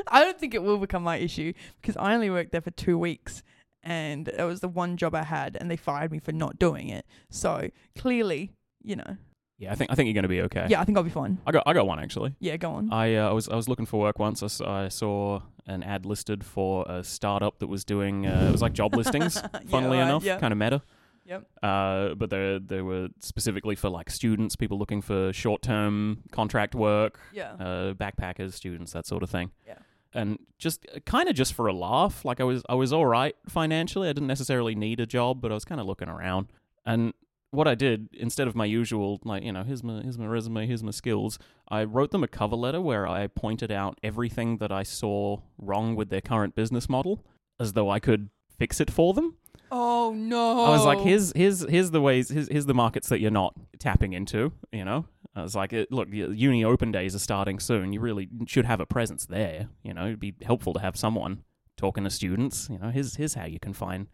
I 0.08 0.24
don't 0.24 0.40
think 0.40 0.54
it 0.54 0.64
will 0.64 0.78
become 0.78 1.04
my 1.04 1.18
issue 1.18 1.54
because 1.82 1.96
I 1.98 2.14
only 2.14 2.30
worked 2.30 2.52
there 2.52 2.62
for 2.62 2.72
two 2.72 2.98
weeks. 2.98 3.44
And 3.84 4.28
it 4.28 4.44
was 4.44 4.62
the 4.62 4.68
one 4.68 4.98
job 4.98 5.14
I 5.14 5.22
had, 5.22 5.56
and 5.60 5.70
they 5.70 5.76
fired 5.78 6.12
me 6.12 6.18
for 6.18 6.32
not 6.32 6.58
doing 6.58 6.90
it. 6.90 7.06
So 7.30 7.70
clearly, 7.96 8.50
you 8.84 8.96
know, 8.96 9.18
Yeah, 9.58 9.72
I 9.72 9.76
think 9.76 9.92
I 9.92 9.96
think 9.96 10.08
you're 10.08 10.14
going 10.14 10.24
to 10.24 10.30
be 10.30 10.42
okay. 10.42 10.68
yeah, 10.70 10.82
I 10.82 10.84
think 10.86 10.98
I'll 10.98 11.04
be 11.04 11.10
fine. 11.10 11.38
I 11.48 11.52
got 11.52 11.64
I 11.66 11.74
got 11.74 11.88
one 11.88 12.00
actually. 12.00 12.36
Yeah, 12.40 12.58
go 12.58 12.72
on. 12.72 12.92
I 12.92 13.16
uh, 13.16 13.30
I 13.30 13.34
was 13.34 13.48
I 13.48 13.56
was 13.56 13.70
looking 13.70 13.86
for 13.86 14.00
work 14.02 14.20
once. 14.20 14.44
I, 14.44 14.48
s- 14.48 14.62
I 14.62 14.90
saw 14.90 15.42
an 15.66 15.82
ad 15.82 16.06
listed 16.06 16.44
for 16.44 16.86
a 16.90 17.04
startup 17.04 17.60
that 17.60 17.68
was 17.68 17.86
doing 17.86 18.28
uh, 18.28 18.46
it 18.50 18.52
was 18.52 18.62
like 18.62 18.74
job 18.74 18.94
listings. 19.02 19.42
funnily 19.70 19.98
right, 19.98 20.04
enough, 20.04 20.24
yeah. 20.24 20.38
kind 20.40 20.52
of 20.52 20.58
meta. 20.58 20.82
Yep. 21.26 21.48
Uh, 21.64 22.14
but 22.16 22.30
they 22.30 22.60
they 22.64 22.82
were 22.82 23.08
specifically 23.20 23.76
for 23.76 23.90
like 23.90 24.10
students, 24.10 24.56
people 24.56 24.78
looking 24.78 25.02
for 25.02 25.32
short 25.34 25.62
term 25.62 26.20
contract 26.32 26.76
work, 26.76 27.18
Yeah. 27.34 27.54
uh, 27.54 27.94
backpackers, 27.94 28.54
students, 28.54 28.92
that 28.94 29.08
sort 29.08 29.24
of 29.24 29.30
thing. 29.30 29.52
Yeah. 29.66 29.78
And 30.14 30.38
just 30.60 30.86
kind 31.06 31.28
of 31.28 31.36
just 31.36 31.54
for 31.54 31.68
a 31.68 31.74
laugh, 31.74 32.24
like 32.26 32.40
I 32.40 32.44
was 32.44 32.62
I 32.70 32.76
was 32.76 32.94
all 32.94 33.06
right 33.06 33.36
financially. 33.50 34.08
I 34.10 34.14
didn't 34.14 34.28
necessarily 34.28 34.76
need 34.76 35.00
a 35.00 35.06
job, 35.06 35.42
but 35.42 35.50
I 35.52 35.54
was 35.56 35.66
kind 35.66 35.82
of 35.82 35.88
looking 35.88 36.10
around. 36.10 36.48
And 36.86 37.14
what 37.56 37.68
I 37.68 37.76
did 37.76 38.10
instead 38.14 38.48
of 38.48 38.56
my 38.56 38.66
usual 38.66 39.20
like 39.24 39.44
you 39.44 39.52
know 39.52 39.64
here's 39.64 39.84
my 39.84 40.02
here's 40.02 40.18
my 40.18 40.26
resume, 40.26 40.68
here's 40.68 40.84
my 40.84 40.92
skills, 40.92 41.40
I 41.70 41.84
wrote 41.84 42.12
them 42.12 42.24
a 42.24 42.28
cover 42.28 42.56
letter 42.56 42.82
where 42.82 43.08
I 43.08 43.28
pointed 43.28 43.72
out 43.72 44.00
everything 44.04 44.58
that 44.58 44.72
I 44.72 44.84
saw 44.84 45.38
wrong 45.58 45.96
with 45.96 46.10
their 46.10 46.22
current 46.22 46.56
business 46.56 46.90
model, 46.90 47.26
as 47.60 47.74
though 47.74 47.90
I 47.90 48.00
could 48.00 48.30
fix 48.58 48.80
it 48.80 48.92
for 48.92 49.14
them. 49.14 49.38
Oh 49.72 50.14
no! 50.16 50.64
I 50.64 50.70
was 50.70 50.86
like, 50.86 51.00
here's 51.00 51.34
here's 51.36 51.68
here's 51.68 51.92
the 51.92 52.02
ways, 52.02 52.30
here's, 52.30 52.48
here's 52.48 52.66
the 52.66 52.74
markets 52.74 53.10
that 53.10 53.20
you're 53.20 53.32
not 53.32 53.56
tapping 53.80 54.14
into. 54.14 54.52
You 54.72 54.86
know, 54.86 55.08
I 55.36 55.42
was 55.42 55.56
like, 55.56 55.74
look, 55.90 56.08
uni 56.12 56.64
open 56.64 56.92
days 56.92 57.16
are 57.16 57.20
starting 57.20 57.60
soon. 57.60 57.92
You 57.92 58.00
really 58.00 58.30
should 58.48 58.66
have 58.66 58.80
a 58.80 58.86
presence 58.86 59.26
there. 59.26 59.70
You 59.84 59.94
know, 59.94 60.06
it'd 60.06 60.20
be 60.20 60.36
helpful 60.44 60.74
to 60.74 60.80
have 60.80 60.96
someone 60.96 61.44
talking 61.78 62.04
to 62.04 62.10
students. 62.10 62.70
You 62.70 62.78
know, 62.78 62.90
here's 62.90 63.16
here's 63.16 63.34
how 63.34 63.46
you 63.46 63.60
can 63.60 63.74
find. 63.74 64.08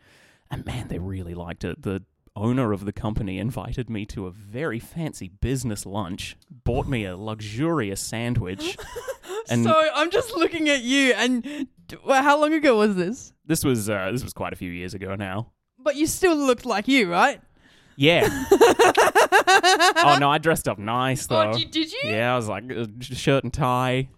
And 0.49 0.65
man, 0.65 0.87
they 0.87 0.99
really 0.99 1.33
liked 1.33 1.63
it. 1.63 1.81
The 1.81 2.03
owner 2.35 2.71
of 2.71 2.85
the 2.85 2.93
company 2.93 3.37
invited 3.39 3.89
me 3.89 4.05
to 4.07 4.25
a 4.27 4.31
very 4.31 4.79
fancy 4.79 5.27
business 5.27 5.85
lunch, 5.85 6.35
bought 6.49 6.87
me 6.87 7.05
a 7.05 7.17
luxurious 7.17 8.01
sandwich. 8.01 8.77
and- 9.49 9.63
so 9.63 9.89
I'm 9.93 10.09
just 10.11 10.35
looking 10.35 10.69
at 10.69 10.81
you, 10.81 11.13
and 11.13 11.67
well, 12.05 12.23
how 12.23 12.39
long 12.39 12.53
ago 12.53 12.77
was 12.77 12.95
this? 12.95 13.33
This 13.45 13.63
was 13.63 13.89
uh, 13.89 14.11
this 14.11 14.23
was 14.23 14.33
quite 14.33 14.53
a 14.53 14.55
few 14.55 14.71
years 14.71 14.93
ago 14.93 15.15
now. 15.15 15.51
But 15.77 15.95
you 15.95 16.05
still 16.07 16.35
looked 16.35 16.65
like 16.65 16.87
you, 16.87 17.11
right? 17.11 17.41
Yeah. 17.97 18.21
oh 18.51 20.17
no, 20.19 20.29
I 20.29 20.37
dressed 20.37 20.67
up 20.67 20.79
nice 20.79 21.27
though. 21.27 21.49
Oh, 21.49 21.53
did, 21.57 21.71
did 21.71 21.91
you? 21.91 21.99
Yeah, 22.05 22.33
I 22.33 22.35
was 22.35 22.47
like 22.47 22.71
uh, 22.71 22.85
shirt 23.01 23.43
and 23.43 23.53
tie. 23.53 24.09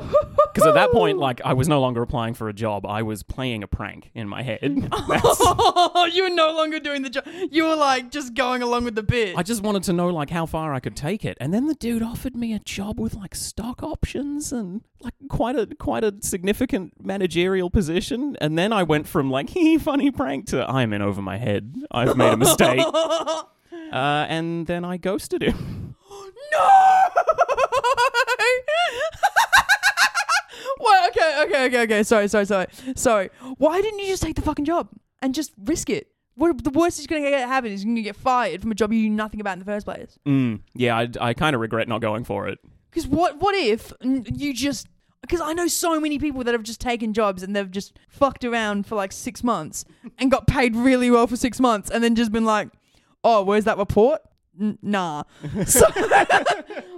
Because 0.00 0.66
at 0.66 0.74
that 0.74 0.90
point, 0.92 1.18
like, 1.18 1.40
I 1.44 1.52
was 1.52 1.68
no 1.68 1.80
longer 1.80 2.02
applying 2.02 2.34
for 2.34 2.48
a 2.48 2.52
job. 2.52 2.84
I 2.86 3.02
was 3.02 3.22
playing 3.22 3.62
a 3.62 3.66
prank 3.68 4.10
in 4.14 4.28
my 4.28 4.42
head. 4.42 4.60
That's- 5.08 5.40
you 6.14 6.22
were 6.24 6.30
no 6.30 6.52
longer 6.52 6.80
doing 6.80 7.02
the 7.02 7.10
job. 7.10 7.24
You 7.50 7.64
were 7.64 7.76
like 7.76 8.10
just 8.10 8.34
going 8.34 8.62
along 8.62 8.84
with 8.84 8.94
the 8.94 9.02
bit. 9.02 9.36
I 9.36 9.42
just 9.42 9.62
wanted 9.62 9.82
to 9.84 9.92
know 9.92 10.08
like 10.08 10.30
how 10.30 10.46
far 10.46 10.74
I 10.74 10.80
could 10.80 10.96
take 10.96 11.24
it, 11.24 11.36
and 11.40 11.52
then 11.54 11.66
the 11.66 11.74
dude 11.74 12.02
offered 12.02 12.34
me 12.36 12.52
a 12.54 12.58
job 12.58 12.98
with 12.98 13.14
like 13.14 13.34
stock 13.34 13.82
options 13.82 14.52
and 14.52 14.82
like 15.00 15.14
quite 15.28 15.56
a 15.56 15.66
quite 15.78 16.04
a 16.04 16.14
significant 16.20 17.04
managerial 17.04 17.70
position. 17.70 18.36
And 18.40 18.58
then 18.58 18.72
I 18.72 18.82
went 18.82 19.06
from 19.06 19.30
like 19.30 19.50
hee 19.50 19.78
funny 19.78 20.10
prank 20.10 20.46
to 20.48 20.68
I'm 20.68 20.92
in 20.92 21.02
over 21.02 21.22
my 21.22 21.36
head. 21.38 21.76
I've 21.90 22.16
made 22.16 22.32
a 22.32 22.36
mistake. 22.36 22.84
Uh, 23.92 24.26
and 24.28 24.66
then 24.66 24.84
I 24.84 24.96
ghosted 24.98 25.42
him. 25.42 25.94
no. 26.52 26.68
Wait, 30.80 31.08
okay, 31.08 31.42
okay, 31.42 31.66
okay, 31.66 31.82
okay. 31.82 32.02
Sorry, 32.02 32.28
sorry, 32.28 32.46
sorry. 32.46 32.66
Sorry. 32.94 33.30
Why 33.58 33.80
didn't 33.80 33.98
you 34.00 34.06
just 34.06 34.22
take 34.22 34.36
the 34.36 34.42
fucking 34.42 34.64
job 34.64 34.88
and 35.22 35.34
just 35.34 35.52
risk 35.64 35.90
it? 35.90 36.08
What 36.34 36.62
the 36.62 36.70
worst 36.70 37.00
is 37.00 37.06
going 37.08 37.24
to 37.24 37.30
happen 37.46 37.72
is 37.72 37.82
you're 37.82 37.88
going 37.88 37.96
to 37.96 38.02
get 38.02 38.14
fired 38.16 38.62
from 38.62 38.70
a 38.70 38.74
job 38.74 38.92
you 38.92 39.00
knew 39.08 39.10
nothing 39.16 39.40
about 39.40 39.54
in 39.54 39.58
the 39.58 39.64
first 39.64 39.84
place. 39.84 40.18
Mm, 40.24 40.60
yeah, 40.74 40.96
I, 40.96 41.08
I 41.20 41.34
kind 41.34 41.54
of 41.54 41.60
regret 41.60 41.88
not 41.88 42.00
going 42.00 42.22
for 42.22 42.46
it. 42.46 42.58
Because 42.90 43.06
what 43.08 43.40
what 43.40 43.54
if 43.56 43.92
you 44.02 44.54
just 44.54 44.86
because 45.20 45.40
I 45.40 45.52
know 45.52 45.66
so 45.66 45.98
many 46.00 46.18
people 46.18 46.44
that 46.44 46.52
have 46.54 46.62
just 46.62 46.80
taken 46.80 47.12
jobs 47.12 47.42
and 47.42 47.54
they've 47.56 47.70
just 47.70 47.98
fucked 48.08 48.44
around 48.44 48.86
for 48.86 48.94
like 48.94 49.10
six 49.12 49.42
months 49.42 49.84
and 50.16 50.30
got 50.30 50.46
paid 50.46 50.76
really 50.76 51.10
well 51.10 51.26
for 51.26 51.36
six 51.36 51.58
months 51.58 51.90
and 51.90 52.02
then 52.04 52.14
just 52.14 52.30
been 52.30 52.44
like, 52.44 52.68
oh, 53.24 53.42
where's 53.42 53.64
that 53.64 53.76
report? 53.76 54.20
N- 54.60 54.78
nah. 54.80 55.24
So 55.66 55.84
why 55.94 56.14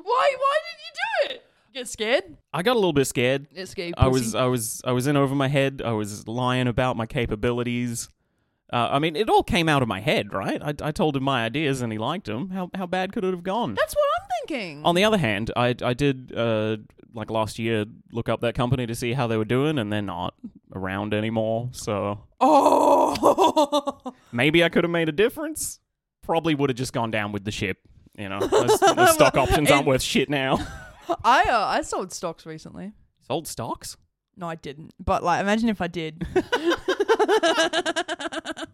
why 0.04 0.58
did 0.66 0.76
you 0.76 0.92
do 1.28 1.34
it? 1.34 1.44
Get 1.72 1.88
scared? 1.88 2.24
I 2.52 2.62
got 2.62 2.72
a 2.72 2.78
little 2.78 2.92
bit 2.92 3.06
scared. 3.06 3.48
Get 3.54 3.68
scared. 3.68 3.94
I 3.96 4.08
was 4.08 4.34
I 4.34 4.46
was 4.46 4.82
I 4.84 4.92
was 4.92 5.06
in 5.06 5.16
over 5.16 5.34
my 5.34 5.48
head. 5.48 5.82
I 5.84 5.92
was 5.92 6.26
lying 6.26 6.66
about 6.66 6.96
my 6.96 7.06
capabilities. 7.06 8.08
Uh, 8.72 8.88
I 8.92 8.98
mean, 8.98 9.16
it 9.16 9.28
all 9.28 9.42
came 9.42 9.68
out 9.68 9.82
of 9.82 9.88
my 9.88 10.00
head, 10.00 10.32
right? 10.32 10.62
I, 10.62 10.74
I 10.80 10.92
told 10.92 11.16
him 11.16 11.24
my 11.24 11.44
ideas 11.44 11.82
and 11.82 11.92
he 11.92 11.98
liked 11.98 12.26
them. 12.26 12.50
How 12.50 12.70
how 12.74 12.86
bad 12.86 13.12
could 13.12 13.24
it 13.24 13.32
have 13.32 13.42
gone? 13.42 13.74
That's 13.74 13.94
what 13.94 14.04
I'm 14.20 14.28
thinking. 14.40 14.84
On 14.84 14.94
the 14.94 15.04
other 15.04 15.18
hand, 15.18 15.50
I 15.56 15.74
I 15.82 15.94
did 15.94 16.32
uh 16.36 16.78
like 17.14 17.30
last 17.30 17.58
year 17.58 17.84
look 18.12 18.28
up 18.28 18.40
that 18.40 18.54
company 18.54 18.86
to 18.86 18.94
see 18.94 19.12
how 19.12 19.26
they 19.26 19.36
were 19.36 19.44
doing, 19.44 19.78
and 19.78 19.92
they're 19.92 20.02
not 20.02 20.34
around 20.74 21.14
anymore. 21.14 21.68
So 21.72 22.24
oh. 22.40 24.14
maybe 24.32 24.64
I 24.64 24.68
could 24.68 24.84
have 24.84 24.90
made 24.90 25.08
a 25.08 25.12
difference. 25.12 25.80
Probably 26.22 26.54
would 26.54 26.70
have 26.70 26.76
just 26.76 26.92
gone 26.92 27.10
down 27.10 27.32
with 27.32 27.44
the 27.44 27.50
ship. 27.50 27.78
You 28.16 28.28
know, 28.28 28.40
those, 28.46 28.78
those 28.78 29.14
stock 29.14 29.36
options 29.36 29.70
aren't 29.70 29.86
worth 29.86 30.02
shit 30.02 30.28
now. 30.28 30.58
I 31.24 31.42
uh, 31.44 31.66
I 31.66 31.82
sold 31.82 32.12
stocks 32.12 32.46
recently. 32.46 32.92
Sold 33.26 33.46
stocks? 33.48 33.96
No, 34.36 34.48
I 34.48 34.54
didn't. 34.54 34.94
But 34.98 35.22
like, 35.22 35.40
imagine 35.40 35.68
if 35.68 35.80
I 35.80 35.86
did. 35.88 36.26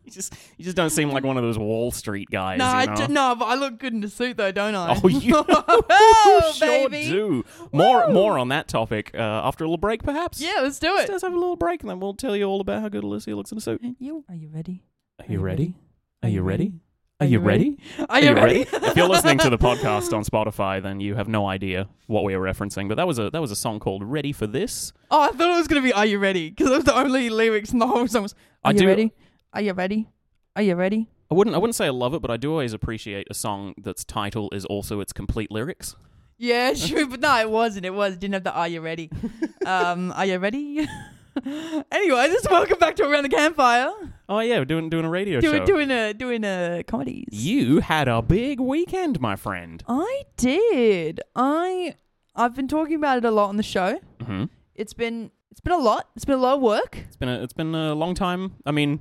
You 0.07 0.13
just 0.13 0.35
you 0.57 0.65
just 0.65 0.77
don't 0.77 0.91
seem 0.91 1.11
like 1.11 1.25
one 1.25 1.37
of 1.37 1.43
those 1.43 1.59
Wall 1.59 1.91
Street 1.91 2.31
guys. 2.31 2.59
no, 2.59 2.65
you 2.65 2.71
I 2.71 2.85
know? 2.87 2.95
d- 2.95 3.13
no, 3.13 3.35
but 3.35 3.47
I 3.47 3.55
look 3.57 3.79
good 3.81 3.93
in 3.93 4.05
a 4.05 4.09
suit 4.09 4.37
though, 4.37 4.53
don't 4.53 4.75
I? 4.77 5.01
Oh, 5.03 5.09
you 5.09 5.35
oh, 5.49 6.53
sure 6.55 6.89
baby. 6.89 7.09
do. 7.11 7.45
More 7.73 8.07
Woo. 8.07 8.13
more 8.15 8.39
on 8.39 8.49
that 8.49 8.69
topic 8.69 9.11
uh, 9.15 9.19
after 9.19 9.65
a 9.65 9.67
little 9.67 9.79
break, 9.79 10.05
perhaps. 10.05 10.41
Yeah, 10.41 10.61
let's 10.63 10.79
do 10.79 10.97
it. 10.97 11.09
Let's 11.09 11.25
have 11.25 11.33
a 11.33 11.39
little 11.39 11.57
break, 11.57 11.81
and 11.81 11.91
then 11.91 11.99
we'll 11.99 12.15
tell 12.15 12.37
you 12.37 12.45
all 12.45 12.61
about 12.61 12.83
how 12.83 12.89
good 12.89 13.03
Alissia 13.03 13.35
looks 13.35 13.51
in 13.51 13.59
a 13.59 13.61
suit. 13.61 13.81
You, 13.99 14.25
are 14.29 14.37
you 14.37 14.49
ready? 14.49 14.85
Are 15.19 15.27
you 15.31 15.41
ready? 15.41 15.75
Are 16.23 16.29
you 16.29 16.43
ready? 16.43 16.75
Are 17.19 17.25
you 17.25 17.39
ready? 17.39 17.79
Are 18.11 18.21
you, 18.21 18.35
ready? 18.35 18.67
if 18.71 18.95
you're 18.95 19.09
listening 19.09 19.39
to 19.39 19.49
the 19.49 19.57
podcast 19.69 20.13
on 20.15 20.23
Spotify, 20.23 20.83
then 20.83 21.01
you 21.01 21.15
have 21.15 21.29
no 21.29 21.47
idea 21.49 21.89
what 22.09 22.25
we 22.25 22.35
are 22.35 22.41
referencing. 22.41 22.89
But 22.89 22.97
that 22.97 23.07
was 23.07 23.19
a 23.19 23.31
that 23.31 23.41
was 23.41 23.51
a 23.51 23.57
song 23.57 23.81
called 23.81 24.05
"Ready 24.05 24.33
for 24.33 24.47
This." 24.47 24.93
Oh, 25.11 25.23
I 25.23 25.29
thought 25.29 25.55
it 25.55 25.57
was 25.57 25.67
gonna 25.67 25.81
be 25.81 25.95
"Are 25.95 26.05
you 26.05 26.19
ready?" 26.19 26.51
Because 26.51 26.69
that 26.69 26.75
was 26.77 26.85
the 26.85 26.95
only 26.95 27.31
lyrics 27.31 27.73
in 27.73 27.79
the 27.79 27.87
whole 27.87 28.07
song. 28.07 28.25
Was, 28.25 28.35
Are 28.65 28.69
I 28.69 28.73
you 28.73 28.81
do- 28.81 28.87
ready? 28.87 29.13
Are 29.55 29.63
you 29.63 29.73
ready? 29.73 30.09
Are 30.57 30.63
you 30.63 30.75
ready? 30.75 31.09
I 31.31 31.35
wouldn't 31.35 31.57
I 31.57 31.59
wouldn't 31.59 31.75
say 31.75 31.87
I 31.87 31.91
love 31.91 32.13
it, 32.13 32.21
but 32.21 32.31
I 32.31 32.37
do 32.37 32.51
always 32.51 32.75
appreciate 32.75 33.29
a 33.31 33.35
song 33.35 33.75
that's 33.79 34.05
title 34.05 34.51
is 34.53 34.67
also 34.67 35.01
its 35.01 35.15
complete 35.15 35.51
lyrics. 35.51 35.97
Yeah, 36.37 36.75
sure, 36.75 37.07
but 37.07 37.21
no, 37.21 37.35
it 37.41 37.51
wasn't. 37.51 37.87
It 37.87 37.95
was. 37.95 38.13
It 38.13 38.21
didn't 38.21 38.35
have 38.35 38.45
the 38.45 38.53
"Are 38.53 38.69
you 38.69 38.83
ready?" 38.83 39.11
um, 39.67 40.13
are 40.13 40.27
you 40.27 40.39
ready? 40.39 40.87
anyway, 41.93 42.29
this 42.29 42.47
welcome 42.51 42.79
back 42.79 42.97
to 42.97 43.05
around 43.09 43.23
the 43.25 43.29
campfire. 43.29 43.91
Oh 44.29 44.41
yeah, 44.41 44.59
we're 44.59 44.65
doing 44.65 44.89
doing 44.91 45.05
a 45.05 45.11
radio 45.11 45.41
Doing 45.41 45.61
show. 45.61 45.67
doing 45.67 45.91
a 45.91 46.15
doing 46.15 46.45
a 46.45 46.83
comedies. 46.87 47.27
you 47.31 47.81
had 47.81 48.09
a 48.09 48.23
big 48.23 48.61
weekend, 48.61 49.21
my 49.21 49.37
friend. 49.37 49.83
I 49.89 50.23
did. 50.37 51.21
I 51.35 51.95
I've 52.35 52.55
been 52.55 52.69
talking 52.69 52.95
about 52.97 53.19
it 53.19 53.25
a 53.25 53.31
lot 53.31 53.49
on 53.49 53.57
the 53.57 53.63
show. 53.63 53.99
hmm 54.25 54.45
It's 54.75 54.93
been 54.95 55.31
it's 55.51 55.61
been 55.61 55.73
a 55.75 55.79
lot. 55.79 56.09
It's 56.17 56.25
been 56.25 56.37
a 56.39 56.43
lot 56.43 56.55
of 56.57 56.61
work. 56.63 56.99
It's 57.07 57.17
been 57.17 57.29
a 57.29 57.43
it's 57.43 57.53
been 57.55 57.75
a 57.75 57.95
long 57.95 58.15
time. 58.15 58.55
I 58.65 58.73
mean, 58.73 59.01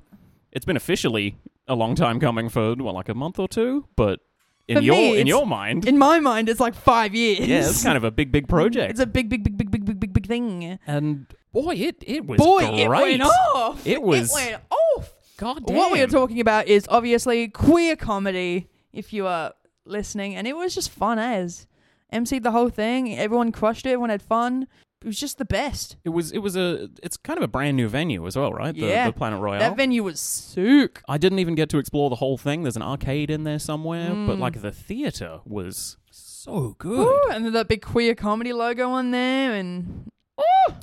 it's 0.51 0.65
been 0.65 0.77
officially 0.77 1.37
a 1.67 1.75
long 1.75 1.95
time 1.95 2.19
coming 2.19 2.49
for 2.49 2.75
what 2.75 2.93
like 2.95 3.09
a 3.09 3.15
month 3.15 3.39
or 3.39 3.47
two, 3.47 3.87
but 3.95 4.19
in 4.67 4.77
For 4.77 4.83
your 4.83 4.95
me, 4.95 5.19
in 5.19 5.27
your 5.27 5.45
mind, 5.45 5.87
In 5.87 5.97
my 5.97 6.19
mind, 6.19 6.49
it's 6.49 6.59
like 6.59 6.73
five 6.75 7.13
years. 7.13 7.39
yeah, 7.47 7.59
it's 7.59 7.83
kind 7.83 7.97
of 7.97 8.03
a 8.03 8.11
big 8.11 8.31
big 8.31 8.47
project. 8.47 8.89
It's 8.91 8.99
a 8.99 9.05
big, 9.05 9.29
big, 9.29 9.43
big, 9.43 9.57
big, 9.57 9.69
big, 9.71 9.85
big, 9.85 9.99
big, 9.99 10.13
big 10.13 10.25
thing. 10.27 10.79
and 10.87 11.27
boy, 11.55 11.73
it 11.75 11.95
it 12.05 12.25
was 12.25 12.37
Boy, 12.37 12.59
great. 12.59 12.79
it 12.81 12.89
went 12.89 13.21
off. 13.23 13.87
It 13.87 14.01
was- 14.01 14.29
It 14.31 14.35
went 14.51 14.61
off. 14.69 15.13
God 15.37 15.65
damn. 15.65 15.75
What 15.77 15.91
we 15.91 16.01
are 16.01 16.07
talking 16.07 16.39
about 16.39 16.67
is 16.67 16.85
obviously 16.89 17.47
queer 17.47 17.95
comedy. 17.95 18.69
If 18.93 19.11
you 19.11 19.27
are 19.27 19.53
listening, 19.85 20.35
and 20.35 20.47
it 20.47 20.55
was 20.55 20.73
just 20.73 20.89
fun 20.89 21.19
as 21.19 21.67
emceed 22.13 22.43
the 22.43 22.51
whole 22.51 22.69
thing. 22.69 23.13
Everyone 23.17 23.51
crushed 23.51 23.85
it. 23.85 23.89
Everyone 23.89 24.09
had 24.09 24.21
fun. 24.21 24.67
It 25.01 25.07
was 25.07 25.19
just 25.19 25.37
the 25.37 25.45
best. 25.45 25.97
It 26.05 26.09
was 26.09 26.31
it 26.31 26.39
was 26.39 26.55
a 26.55 26.89
it's 27.03 27.17
kind 27.17 27.37
of 27.37 27.43
a 27.43 27.47
brand 27.49 27.75
new 27.77 27.87
venue 27.89 28.25
as 28.25 28.35
well, 28.37 28.51
right? 28.53 28.73
The, 28.73 28.87
Yeah. 28.87 29.07
the 29.07 29.13
Planet 29.13 29.39
Royale. 29.41 29.59
That 29.59 29.75
venue 29.77 30.03
was 30.03 30.19
sick. 30.21 31.01
I 31.07 31.17
didn't 31.17 31.39
even 31.39 31.53
get 31.55 31.69
to 31.69 31.77
explore 31.77 32.09
the 32.09 32.15
whole 32.15 32.37
thing. 32.37 32.63
There's 32.63 32.77
an 32.77 32.81
arcade 32.81 33.29
in 33.29 33.43
there 33.43 33.59
somewhere, 33.59 34.09
but 34.27 34.37
Mm. 34.37 34.39
like 34.39 34.61
the 34.61 34.71
theater 34.71 35.41
was 35.45 35.97
so 36.09 36.75
good. 36.79 36.97
Woo, 37.05 37.19
and 37.31 37.53
that 37.53 37.67
big 37.67 37.81
queer 37.81 38.15
comedy 38.15 38.53
logo 38.53 38.89
on 38.89 39.11
there, 39.11 39.53
and 39.53 40.09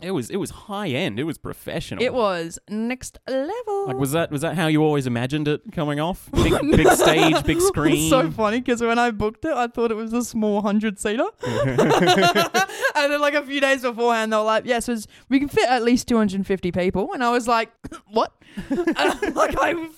It 0.01 0.13
was 0.13 0.31
it 0.31 0.37
was 0.37 0.51
high 0.51 0.89
end. 0.89 1.21
It 1.21 1.25
was 1.25 1.39
professional. 1.39 2.03
it 2.03 2.13
was 2.15 2.59
next 2.69 3.19
level. 3.29 3.87
Like 3.87 3.97
was 3.97 4.13
that 4.13 4.31
was 4.31 4.41
that 4.43 4.57
how 4.57 4.67
you 4.67 4.83
always 4.83 5.07
imagined 5.07 5.47
it 5.49 5.61
coming 5.73 6.01
off? 6.01 6.29
Big 6.35 6.53
big 6.73 6.89
stage, 6.89 7.43
big 7.45 7.61
screen. 7.61 7.97
It's 7.97 8.11
so 8.11 8.31
funny 8.31 8.61
because 8.61 8.81
when 8.81 8.99
I 8.99 9.11
booked 9.11 9.45
it, 9.45 9.53
I 9.53 9.67
thought 9.69 9.91
it 9.91 9.97
was 9.97 10.13
a 10.13 10.25
small 10.25 10.63
hundred 10.63 10.99
seater, 10.99 11.27
and 11.43 13.13
then 13.13 13.21
like 13.21 13.35
a 13.35 13.43
few 13.45 13.61
days 13.61 13.83
beforehand, 13.83 14.33
they 14.33 14.37
were 14.37 14.43
like, 14.43 14.65
"Yes, 14.67 14.89
yeah, 14.89 14.95
so 14.97 15.07
we 15.29 15.39
can 15.39 15.49
fit 15.49 15.69
at 15.69 15.83
least 15.83 16.09
two 16.09 16.17
hundred 16.17 16.37
and 16.37 16.47
fifty 16.47 16.73
people," 16.73 17.13
and 17.13 17.23
I 17.23 17.31
was 17.31 17.47
like, 17.47 17.71
"What?" 18.11 18.33
Like 18.71 19.57
I, 19.59 19.89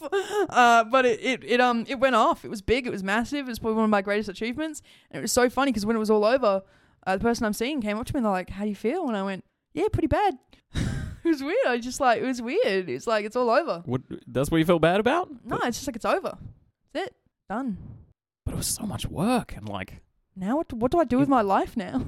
uh, 0.50 0.84
but 0.84 1.06
it, 1.06 1.20
it 1.23 1.44
it 1.44 1.61
um 1.61 1.84
it 1.88 1.99
went 1.99 2.14
off. 2.14 2.44
It 2.44 2.49
was 2.49 2.62
big. 2.62 2.87
It 2.87 2.90
was 2.90 3.02
massive. 3.02 3.46
It 3.46 3.50
was 3.50 3.58
probably 3.58 3.76
one 3.76 3.84
of 3.84 3.90
my 3.90 4.02
greatest 4.02 4.28
achievements. 4.28 4.82
And 5.11 5.18
it 5.18 5.23
was 5.23 5.32
so 5.32 5.49
funny 5.49 5.73
because 5.73 5.87
when 5.87 5.96
it 5.96 6.00
was 6.00 6.11
all 6.11 6.25
over, 6.25 6.62
uh, 7.06 7.16
the 7.16 7.23
person 7.23 7.46
I'm 7.46 7.52
seeing 7.52 7.80
came 7.80 7.99
up 7.99 8.06
to 8.06 8.14
me 8.14 8.18
and 8.18 8.25
they're 8.26 8.32
like, 8.32 8.50
"How 8.50 8.64
do 8.64 8.68
you 8.68 8.75
feel?" 8.76 9.08
And 9.08 9.16
I 9.16 9.23
went, 9.23 9.44
"Yeah, 9.73 9.88
pretty 9.92 10.08
bad." 10.08 10.38
it 10.75 10.84
was 11.25 11.42
weird. 11.42 11.66
I 11.66 11.78
just 11.78 12.00
like 12.00 12.20
it 12.20 12.26
was 12.26 12.42
weird. 12.42 12.88
It's 12.88 13.06
like 13.06 13.25
it's 13.25 13.37
all 13.37 13.50
over. 13.50 13.82
What, 13.84 14.02
that's 14.26 14.50
what 14.50 14.58
you 14.58 14.64
felt 14.64 14.82
bad 14.82 15.00
about? 15.00 15.28
No, 15.44 15.56
it's 15.64 15.78
just 15.78 15.87
like 15.87 15.96
it's 15.96 16.04
over. 16.04 16.37
That's 16.92 17.06
it. 17.08 17.14
Done. 17.49 17.76
But 18.46 18.54
it 18.54 18.56
was 18.58 18.66
so 18.66 18.84
much 18.84 19.06
work 19.06 19.56
and 19.56 19.68
like 19.68 20.02
Now 20.37 20.56
what? 20.56 20.73
What 20.73 20.90
do 20.90 21.00
I 21.00 21.04
do 21.04 21.18
with 21.18 21.28
my 21.28 21.42
life 21.42 21.76
now? 21.76 22.02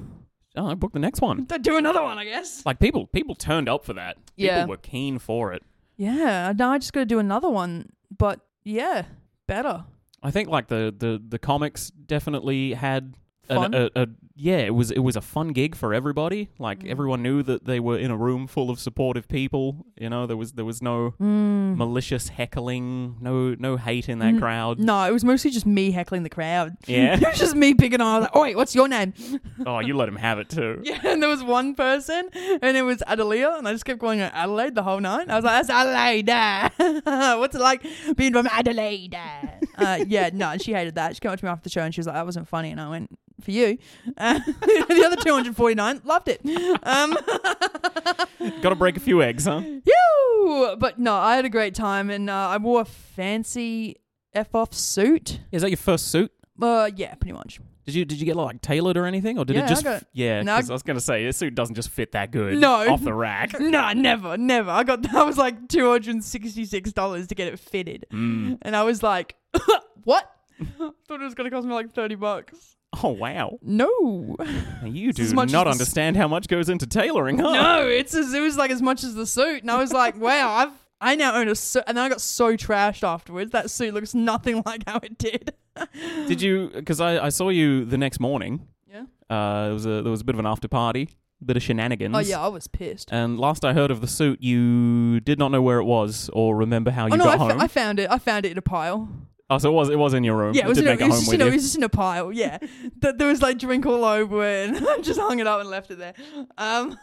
oh, 0.57 0.67
I 0.67 0.73
booked 0.73 0.93
the 0.93 0.99
next 0.99 1.21
one. 1.21 1.43
Do 1.61 1.77
another 1.77 2.01
one, 2.01 2.17
I 2.17 2.25
guess. 2.25 2.65
Like 2.65 2.79
people 2.79 3.07
people 3.07 3.35
turned 3.35 3.69
up 3.69 3.85
for 3.85 3.93
that. 3.93 4.17
Yeah. 4.35 4.61
People 4.61 4.69
were 4.69 4.77
keen 4.77 5.19
for 5.19 5.53
it. 5.53 5.63
Yeah. 5.97 6.53
Now 6.57 6.71
I 6.71 6.77
just 6.79 6.93
got 6.93 7.01
to 7.01 7.05
do 7.05 7.19
another 7.19 7.49
one, 7.49 7.91
but 8.15 8.41
yeah, 8.63 9.05
better. 9.47 9.85
I 10.23 10.31
think 10.31 10.49
like 10.49 10.67
the 10.67 10.93
the 10.97 11.21
the 11.25 11.39
comics 11.39 11.89
definitely 11.91 12.73
had. 12.73 13.15
An, 13.49 13.73
a, 13.73 13.89
a 13.95 14.07
yeah, 14.35 14.57
it 14.57 14.75
was 14.75 14.91
it 14.91 14.99
was 14.99 15.15
a 15.15 15.21
fun 15.21 15.49
gig 15.49 15.75
for 15.75 15.93
everybody. 15.93 16.49
Like 16.59 16.79
Mm. 16.83 16.89
everyone 16.91 17.23
knew 17.23 17.41
that 17.43 17.65
they 17.65 17.79
were 17.79 17.97
in 17.97 18.11
a 18.11 18.17
room 18.17 18.45
full 18.47 18.69
of 18.69 18.79
supportive 18.79 19.27
people. 19.27 19.85
You 19.99 20.09
know, 20.09 20.27
there 20.27 20.37
was 20.37 20.53
there 20.53 20.65
was 20.65 20.81
no 20.81 21.13
Mm. 21.19 21.75
malicious 21.77 22.27
heckling, 22.29 23.17
no 23.21 23.55
no 23.57 23.77
hate 23.77 24.09
in 24.09 24.19
that 24.19 24.35
Mm, 24.35 24.39
crowd. 24.39 24.79
No, 24.79 25.03
it 25.05 25.11
was 25.11 25.23
mostly 25.23 25.49
just 25.51 25.65
me 25.65 25.91
heckling 25.91 26.23
the 26.23 26.29
crowd. 26.29 26.77
Yeah. 26.87 27.15
it 27.15 27.21
was 27.25 27.39
just 27.39 27.55
me 27.55 27.73
picking 27.73 28.01
on. 28.01 28.21
Like, 28.23 28.31
"Oh 28.33 28.41
wait, 28.41 28.55
what's 28.55 28.75
your 28.75 28.87
name?" 28.87 29.13
oh, 29.65 29.79
you 29.79 29.95
let 29.95 30.07
him 30.07 30.17
have 30.17 30.39
it 30.39 30.49
too. 30.49 30.81
Yeah, 30.83 30.99
and 31.03 31.21
there 31.21 31.29
was 31.29 31.43
one 31.43 31.73
person, 31.75 32.29
and 32.61 32.77
it 32.77 32.83
was 32.83 33.01
Adelia, 33.07 33.55
and 33.57 33.67
I 33.67 33.71
just 33.71 33.85
kept 33.85 33.99
calling 33.99 34.19
her 34.19 34.31
Adelaide 34.33 34.75
the 34.75 34.83
whole 34.83 34.99
night. 34.99 35.29
I 35.29 35.35
was 35.35 35.45
like, 35.45 35.65
"That's 35.65 35.69
Adelaide. 35.69 36.29
What's 37.39 37.55
it 37.55 37.61
like 37.61 37.83
being 38.15 38.33
from 38.33 38.47
Adelaide?" 38.47 39.17
Uh, 39.77 40.03
yeah, 40.07 40.29
no, 40.33 40.49
and 40.49 40.61
she 40.61 40.73
hated 40.73 40.95
that. 40.95 41.15
She 41.15 41.19
came 41.19 41.31
up 41.31 41.39
to 41.39 41.45
me 41.45 41.51
after 41.51 41.63
the 41.63 41.69
show, 41.69 41.81
and 41.81 41.93
she 41.93 41.99
was 41.99 42.07
like, 42.07 42.15
"That 42.15 42.25
wasn't 42.25 42.47
funny," 42.47 42.71
and 42.71 42.81
I 42.81 42.89
went, 42.89 43.17
"For 43.41 43.51
you." 43.51 43.77
Uh, 44.17 44.39
the 44.61 45.03
other 45.05 45.15
two 45.17 45.33
hundred 45.33 45.55
forty-nine 45.55 46.01
loved 46.03 46.27
it. 46.29 46.41
Um, 46.83 47.15
Got 48.61 48.69
to 48.69 48.75
break 48.75 48.97
a 48.97 48.99
few 48.99 49.21
eggs, 49.21 49.45
huh? 49.45 49.61
Yeah, 49.63 50.75
But 50.77 50.99
no, 50.99 51.13
I 51.15 51.35
had 51.35 51.45
a 51.45 51.49
great 51.49 51.75
time, 51.75 52.09
and 52.09 52.29
uh, 52.29 52.33
I 52.49 52.57
wore 52.57 52.81
a 52.81 52.85
fancy 52.85 53.97
f 54.33 54.53
off 54.55 54.73
suit. 54.73 55.39
Is 55.51 55.61
that 55.61 55.69
your 55.69 55.77
first 55.77 56.07
suit? 56.09 56.31
Uh, 56.61 56.89
yeah, 56.95 57.13
pretty 57.15 57.33
much. 57.33 57.59
Did 57.87 57.95
you 57.95 58.05
did 58.05 58.19
you 58.19 58.25
get 58.25 58.35
like 58.35 58.61
tailored 58.61 58.97
or 58.97 59.05
anything, 59.05 59.39
or 59.39 59.45
did 59.45 59.55
Yeah, 59.55 59.61
it 59.61 59.65
I 59.65 59.67
just 59.69 59.83
got- 59.85 60.03
yeah? 60.11 60.41
No, 60.43 60.53
I- 60.55 60.59
'cause 60.59 60.69
I 60.69 60.73
was 60.73 60.83
gonna 60.83 60.99
say 60.99 61.23
your 61.23 61.31
suit 61.31 61.55
doesn't 61.55 61.73
just 61.75 61.89
fit 61.89 62.11
that 62.11 62.31
good. 62.31 62.57
No. 62.59 62.87
off 62.91 63.01
the 63.01 63.13
rack. 63.13 63.57
No, 63.59 63.93
never, 63.93 64.37
never. 64.37 64.69
I 64.69 64.83
got 64.83 65.01
that 65.03 65.25
was 65.25 65.37
like 65.37 65.69
two 65.69 65.89
hundred 65.89 66.11
and 66.15 66.23
sixty-six 66.23 66.91
dollars 66.91 67.27
to 67.27 67.35
get 67.35 67.47
it 67.47 67.57
fitted, 67.59 68.05
Mm. 68.11 68.57
and 68.61 68.75
I 68.75 68.83
was 68.83 69.01
like, 69.01 69.35
"What?" 70.03 70.29
Thought 71.07 71.21
it 71.21 71.23
was 71.23 71.33
gonna 71.33 71.49
cost 71.49 71.65
me 71.65 71.73
like 71.73 71.93
thirty 71.93 72.15
bucks. 72.15 72.75
Oh 73.03 73.09
wow, 73.09 73.57
No, 73.61 74.35
you 74.83 75.13
do 75.13 75.21
as 75.23 75.33
much 75.33 75.51
not 75.51 75.63
the 75.65 75.69
s- 75.69 75.75
understand 75.75 76.17
how 76.17 76.27
much 76.27 76.47
goes 76.47 76.67
into 76.69 76.87
tailoring, 76.87 77.37
huh? 77.39 77.51
no, 77.53 77.87
it's 77.87 78.13
as, 78.15 78.33
it 78.33 78.39
was 78.41 78.57
like 78.57 78.71
as 78.71 78.81
much 78.81 79.03
as 79.03 79.13
the 79.15 79.25
suit, 79.27 79.61
and 79.61 79.69
I 79.71 79.77
was 79.77 79.93
like, 79.93 80.17
"Wow, 80.19 80.51
I've." 80.51 80.71
I 80.99 81.15
now 81.15 81.35
own 81.35 81.47
a 81.47 81.55
suit, 81.55 81.83
and 81.87 81.97
then 81.97 82.05
I 82.05 82.09
got 82.09 82.21
so 82.21 82.55
trashed 82.57 83.03
afterwards. 83.07 83.51
That 83.51 83.69
suit 83.69 83.93
looks 83.93 84.13
nothing 84.15 84.63
like 84.65 84.83
how 84.87 84.99
it 85.03 85.17
did. 85.17 85.53
Did 86.27 86.41
you? 86.41 86.71
Because 86.73 86.99
I, 86.99 87.25
I 87.25 87.29
saw 87.29 87.49
you 87.49 87.85
the 87.85 87.97
next 87.97 88.19
morning. 88.19 88.67
Yeah. 88.89 89.03
Uh, 89.29 89.65
there 89.65 89.73
was 89.73 89.85
a 89.85 90.01
there 90.01 90.11
was 90.11 90.21
a 90.21 90.23
bit 90.23 90.33
of 90.35 90.39
an 90.39 90.47
after 90.47 90.67
party, 90.67 91.09
a 91.41 91.45
bit 91.45 91.55
of 91.55 91.61
shenanigans. 91.63 92.15
Oh 92.15 92.19
yeah, 92.19 92.41
I 92.41 92.47
was 92.47 92.67
pissed. 92.67 93.09
And 93.11 93.39
last 93.39 93.63
I 93.63 93.73
heard 93.73 93.91
of 93.91 94.01
the 94.01 94.07
suit, 94.07 94.41
you 94.41 95.19
did 95.19 95.37
not 95.37 95.51
know 95.51 95.61
where 95.61 95.77
it 95.79 95.85
was 95.85 96.31
or 96.33 96.55
remember 96.55 96.89
how 96.89 97.05
you 97.05 97.13
oh 97.13 97.17
no, 97.17 97.25
got 97.25 97.33
I, 97.35 97.37
home. 97.37 97.51
f- 97.51 97.61
I 97.61 97.67
found 97.67 97.99
it. 97.99 98.09
I 98.09 98.17
found 98.17 98.45
it 98.45 98.51
in 98.51 98.57
a 98.57 98.61
pile. 98.63 99.07
Oh, 99.49 99.57
so 99.57 99.69
it 99.69 99.73
was 99.73 99.89
it 99.89 99.99
was 99.99 100.13
in 100.13 100.23
your 100.23 100.35
room. 100.35 100.53
Yeah, 100.53 100.65
it 100.65 100.67
was, 100.67 100.77
in 100.77 100.87
it 100.87 100.99
was 100.99 101.19
just 101.19 101.33
in 101.33 101.41
a, 101.41 101.45
it 101.47 101.53
was 101.53 101.63
just 101.63 101.75
in 101.75 101.83
a 101.83 101.89
pile. 101.89 102.31
Yeah, 102.31 102.57
Th- 103.01 103.15
there 103.15 103.27
was 103.27 103.41
like 103.41 103.57
drink 103.57 103.85
all 103.85 104.03
over 104.03 104.45
it, 104.45 104.69
and 104.69 104.87
I 104.89 104.99
just 105.01 105.19
hung 105.19 105.39
it 105.39 105.47
up 105.47 105.61
and 105.61 105.69
left 105.69 105.91
it 105.91 105.99
there. 105.99 106.13
Um, 106.57 106.97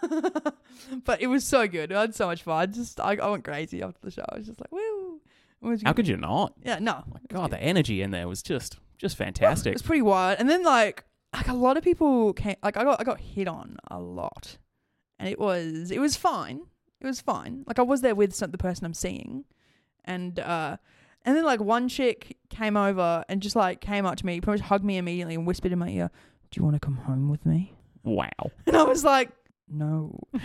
but 1.04 1.20
it 1.20 1.26
was 1.26 1.44
so 1.44 1.66
good. 1.66 1.92
I 1.92 2.02
had 2.02 2.14
so 2.14 2.26
much 2.26 2.42
fun. 2.42 2.72
Just 2.72 3.00
I, 3.00 3.16
I 3.16 3.30
went 3.30 3.44
crazy 3.44 3.82
after 3.82 4.00
the 4.02 4.10
show. 4.10 4.24
I 4.30 4.38
was 4.38 4.46
just 4.46 4.60
like, 4.60 4.72
woo. 4.72 5.20
Was 5.60 5.82
How 5.82 5.94
could 5.94 6.06
you 6.06 6.18
not? 6.18 6.52
Yeah, 6.62 6.78
no. 6.78 7.04
My 7.10 7.20
God, 7.28 7.50
the 7.50 7.62
energy 7.62 8.02
in 8.02 8.10
there 8.10 8.28
was 8.28 8.42
just 8.42 8.78
just 8.98 9.16
fantastic. 9.16 9.70
It 9.70 9.76
was 9.76 9.82
pretty 9.82 10.02
wild. 10.02 10.38
And 10.38 10.48
then 10.48 10.62
like 10.62 11.04
like 11.32 11.48
a 11.48 11.54
lot 11.54 11.76
of 11.76 11.84
people 11.84 12.32
came. 12.34 12.56
Like 12.62 12.76
I 12.76 12.84
got 12.84 13.00
I 13.00 13.04
got 13.04 13.20
hit 13.20 13.48
on 13.48 13.78
a 13.90 13.98
lot, 13.98 14.58
and 15.18 15.28
it 15.28 15.38
was 15.38 15.90
it 15.90 15.98
was 15.98 16.16
fine. 16.16 16.62
It 17.00 17.06
was 17.06 17.20
fine. 17.20 17.64
Like 17.66 17.78
I 17.78 17.82
was 17.82 18.00
there 18.00 18.14
with 18.14 18.34
some, 18.34 18.50
the 18.50 18.58
person 18.58 18.84
I'm 18.84 18.94
seeing, 18.94 19.44
and 20.04 20.38
uh, 20.38 20.76
and 21.24 21.36
then 21.36 21.44
like 21.44 21.60
one 21.60 21.88
chick 21.88 22.36
came 22.50 22.76
over 22.76 23.24
and 23.28 23.40
just 23.42 23.56
like 23.56 23.80
came 23.80 24.06
up 24.06 24.16
to 24.16 24.26
me, 24.26 24.40
pretty 24.40 24.60
much 24.60 24.68
hugged 24.68 24.84
me 24.84 24.96
immediately 24.96 25.34
and 25.34 25.46
whispered 25.46 25.72
in 25.72 25.78
my 25.78 25.88
ear, 25.88 26.10
"Do 26.50 26.58
you 26.58 26.64
want 26.64 26.74
to 26.76 26.80
come 26.80 26.96
home 26.96 27.28
with 27.28 27.44
me?" 27.46 27.74
Wow. 28.02 28.28
And 28.66 28.76
I 28.76 28.82
was 28.82 29.04
like, 29.04 29.30
"No." 29.68 30.18
and 30.32 30.42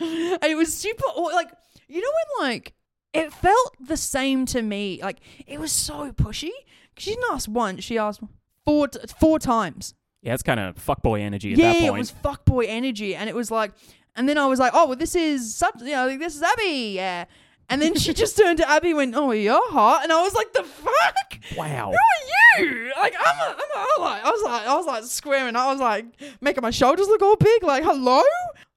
it 0.00 0.56
was 0.56 0.72
super 0.72 1.04
like 1.32 1.50
you 1.88 2.00
know 2.00 2.10
when 2.38 2.50
like 2.50 2.74
it 3.12 3.32
felt 3.32 3.76
the 3.80 3.96
same 3.96 4.46
to 4.46 4.62
me. 4.62 5.00
Like 5.02 5.20
it 5.46 5.58
was 5.58 5.72
so 5.72 6.12
pushy. 6.12 6.50
She 6.96 7.10
didn't 7.10 7.24
ask 7.32 7.48
once. 7.50 7.82
She 7.84 7.98
asked 7.98 8.20
four 8.64 8.88
t- 8.88 9.00
four 9.18 9.38
times. 9.38 9.94
Yeah, 10.22 10.34
it's 10.34 10.42
kind 10.42 10.60
of 10.60 10.76
fuckboy 10.76 11.20
energy 11.20 11.52
at 11.52 11.58
yeah, 11.58 11.72
that 11.72 11.82
it 11.82 11.88
point. 11.88 11.98
was 11.98 12.12
fuckboy 12.12 12.66
energy, 12.68 13.14
and 13.14 13.30
it 13.30 13.34
was 13.34 13.50
like, 13.50 13.72
And 14.16 14.28
then 14.28 14.36
I 14.36 14.46
was 14.46 14.58
like, 14.58 14.72
oh, 14.74 14.86
well, 14.88 14.96
this 14.96 15.14
is 15.14 15.54
such, 15.54 15.76
you 15.80 15.92
know, 15.92 16.06
like, 16.06 16.18
this 16.18 16.36
is 16.36 16.42
Abby. 16.42 16.92
Yeah. 16.94 17.24
And 17.70 17.80
then 17.80 17.94
she 17.94 18.12
just 18.12 18.36
turned 18.36 18.58
to 18.58 18.68
Abby 18.68 18.88
and 18.88 18.96
went, 18.96 19.14
oh, 19.16 19.30
you're 19.30 19.70
hot. 19.70 20.02
And 20.02 20.12
I 20.12 20.20
was 20.22 20.34
like, 20.34 20.52
the 20.52 20.64
fuck? 20.64 21.38
Wow. 21.56 21.92
Who 21.92 21.96
are 21.96 22.64
you? 22.64 22.92
Like, 22.98 23.14
I'm 23.18 23.36
a, 23.38 23.54
I'm 23.54 24.00
a, 24.00 24.02
like, 24.02 24.24
I 24.24 24.30
was 24.30 24.42
like, 24.44 24.66
I 24.66 24.74
was 24.76 24.86
like 24.86 25.04
squaring. 25.04 25.54
I 25.54 25.70
was 25.70 25.80
like 25.80 26.04
making 26.40 26.62
my 26.62 26.70
shoulders 26.70 27.06
look 27.06 27.22
all 27.22 27.36
big. 27.36 27.62
Like, 27.62 27.84
hello, 27.84 28.22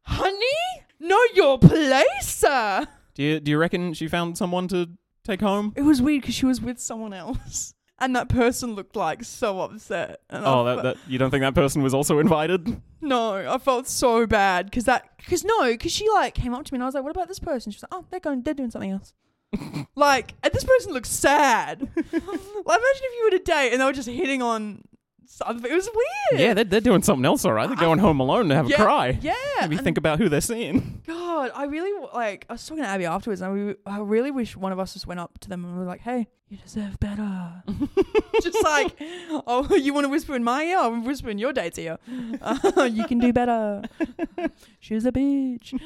honey? 0.04 0.84
Know 1.00 1.20
your 1.34 1.58
place, 1.60 2.06
sir. 2.22 2.88
Do 3.16 3.24
you 3.24 3.40
do 3.40 3.52
you 3.52 3.58
reckon 3.58 3.94
she 3.94 4.08
found 4.08 4.38
someone 4.38 4.68
to 4.70 4.90
take 5.26 5.42
home? 5.42 5.74
It 5.76 5.82
was 5.82 6.02
weird 6.02 6.22
because 6.22 6.36
she 6.36 6.46
was 6.46 6.62
with 6.62 6.80
someone 6.80 7.14
else. 7.14 7.73
And 8.04 8.16
that 8.16 8.28
person 8.30 8.76
looked 8.76 8.96
like 8.96 9.24
so 9.24 9.62
upset. 9.62 10.22
And 10.30 10.46
Oh, 10.46 10.66
I 10.66 10.76
that, 10.76 10.84
that 10.84 10.98
you 11.08 11.18
don't 11.18 11.32
think 11.32 11.42
that 11.42 11.56
person 11.56 11.82
was 11.82 11.94
also 11.94 12.20
invited? 12.20 12.82
no, 13.02 13.36
I 13.36 13.58
felt 13.58 13.88
so 13.88 14.26
bad 14.28 14.66
because 14.66 14.86
that 14.86 15.10
because 15.18 15.44
no, 15.44 15.64
because 15.72 15.92
she 15.92 16.10
like 16.10 16.34
came 16.34 16.54
up 16.54 16.66
to 16.66 16.74
me 16.74 16.78
and 16.78 16.84
I 16.84 16.86
was 16.86 16.96
like, 16.96 17.04
"What 17.04 17.12
about 17.16 17.28
this 17.28 17.40
person?" 17.40 17.72
She 17.72 17.78
was 17.78 17.84
like, 17.84 17.94
"Oh, 17.94 18.06
they're 18.10 18.20
going, 18.20 18.42
they're 18.44 18.54
doing 18.54 18.72
something 18.72 18.92
else." 18.92 19.14
like, 19.96 20.34
and 20.44 20.52
this 20.54 20.64
person 20.64 20.94
looks 20.94 21.10
sad. 21.10 21.82
like, 21.96 22.06
imagine 22.12 22.26
if 22.66 23.18
you 23.18 23.24
were 23.26 23.38
to 23.38 23.44
date 23.44 23.72
and 23.72 23.82
they 23.82 23.86
were 23.86 23.94
just 23.94 24.10
hitting 24.10 24.42
on 24.42 24.84
something. 25.26 25.72
It 25.72 25.76
was 25.76 25.90
weird. 25.94 26.42
Yeah, 26.42 26.54
they're, 26.54 26.64
they're 26.64 26.82
doing 26.82 27.02
something 27.02 27.26
else, 27.26 27.46
all 27.46 27.54
right. 27.54 27.68
They're 27.68 27.78
going 27.78 28.00
home 28.00 28.20
alone 28.20 28.50
to 28.50 28.56
have 28.56 28.70
yeah, 28.70 28.82
a 28.82 28.86
cry. 28.86 29.20
Yeah. 29.22 29.34
Maybe 29.62 29.78
think 29.78 29.98
about 29.98 30.20
who 30.20 30.30
they're 30.30 30.42
seeing. 30.42 31.02
God, 31.06 31.52
I 31.56 31.66
really 31.66 32.08
like. 32.14 32.46
I 32.50 32.54
was 32.54 32.66
talking 32.66 32.84
to 32.84 32.90
Abby 32.90 33.06
afterwards, 33.06 33.42
and 33.42 33.54
we, 33.54 33.76
I 33.86 34.00
really 34.00 34.32
wish 34.32 34.56
one 34.56 34.72
of 34.72 34.80
us 34.80 34.94
just 34.94 35.08
went 35.08 35.20
up 35.20 35.40
to 35.40 35.50
them 35.50 35.66
and 35.66 35.78
were 35.78 35.86
like, 35.86 36.02
"Hey, 36.02 36.28
you 36.50 36.58
deserve 36.58 37.00
better." 37.00 37.64
just 38.42 38.64
like, 38.64 38.96
oh, 39.48 39.76
you 39.76 39.94
want 39.94 40.06
to 40.06 40.10
whisper 40.10 40.36
in 40.36 40.44
my 40.44 40.64
ear? 40.64 40.78
I'll 40.78 41.02
whisper 41.02 41.30
in 41.30 41.38
your 41.38 41.54
date's 41.54 41.78
ear. 41.78 41.98
Uh, 42.42 42.84
you 42.92 43.06
can 43.06 43.20
do 43.20 43.34
better. 43.34 43.84
She's 44.80 45.06
a 45.06 45.12
bitch. 45.12 45.80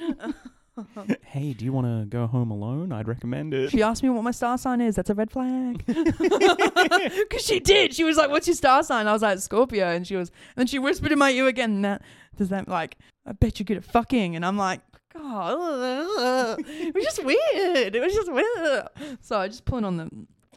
Hey, 1.23 1.53
do 1.53 1.65
you 1.65 1.71
want 1.73 1.87
to 1.87 2.05
go 2.05 2.25
home 2.27 2.51
alone? 2.51 2.91
I'd 2.91 3.07
recommend 3.07 3.53
it. 3.53 3.71
She 3.71 3.81
asked 3.83 4.01
me 4.03 4.09
what 4.09 4.23
my 4.23 4.31
star 4.31 4.57
sign 4.57 4.81
is. 4.81 4.95
That's 4.95 5.09
a 5.09 5.13
red 5.15 5.29
flag. 5.31 5.83
Because 5.87 7.45
she 7.45 7.59
did. 7.59 7.93
She 7.93 8.03
was 8.03 8.17
like, 8.17 8.29
"What's 8.29 8.47
your 8.47 8.55
star 8.55 8.83
sign?" 8.83 9.07
I 9.07 9.13
was 9.13 9.21
like, 9.21 9.39
"Scorpio," 9.39 9.87
and 9.87 10.05
she 10.07 10.15
was, 10.15 10.29
and 10.29 10.55
then 10.61 10.67
she 10.67 10.79
whispered 10.79 11.11
in 11.11 11.19
my 11.19 11.31
ear 11.31 11.47
again. 11.47 11.81
That 11.81 12.01
does 12.37 12.49
that 12.49 12.67
like? 12.67 12.97
I 13.25 13.33
bet 13.33 13.59
you're 13.59 13.65
good 13.65 13.77
at 13.77 13.83
fucking, 13.83 14.35
and 14.35 14.45
I'm 14.45 14.57
like, 14.57 14.81
God, 15.13 16.57
it 16.59 16.95
was 16.95 17.03
just 17.03 17.23
weird. 17.23 17.95
It 17.95 18.01
was 18.01 18.13
just 18.13 18.31
weird. 18.31 18.87
So 19.21 19.37
I 19.39 19.47
just 19.47 19.65
put 19.65 19.83
on 19.83 19.97
the, 19.97 20.09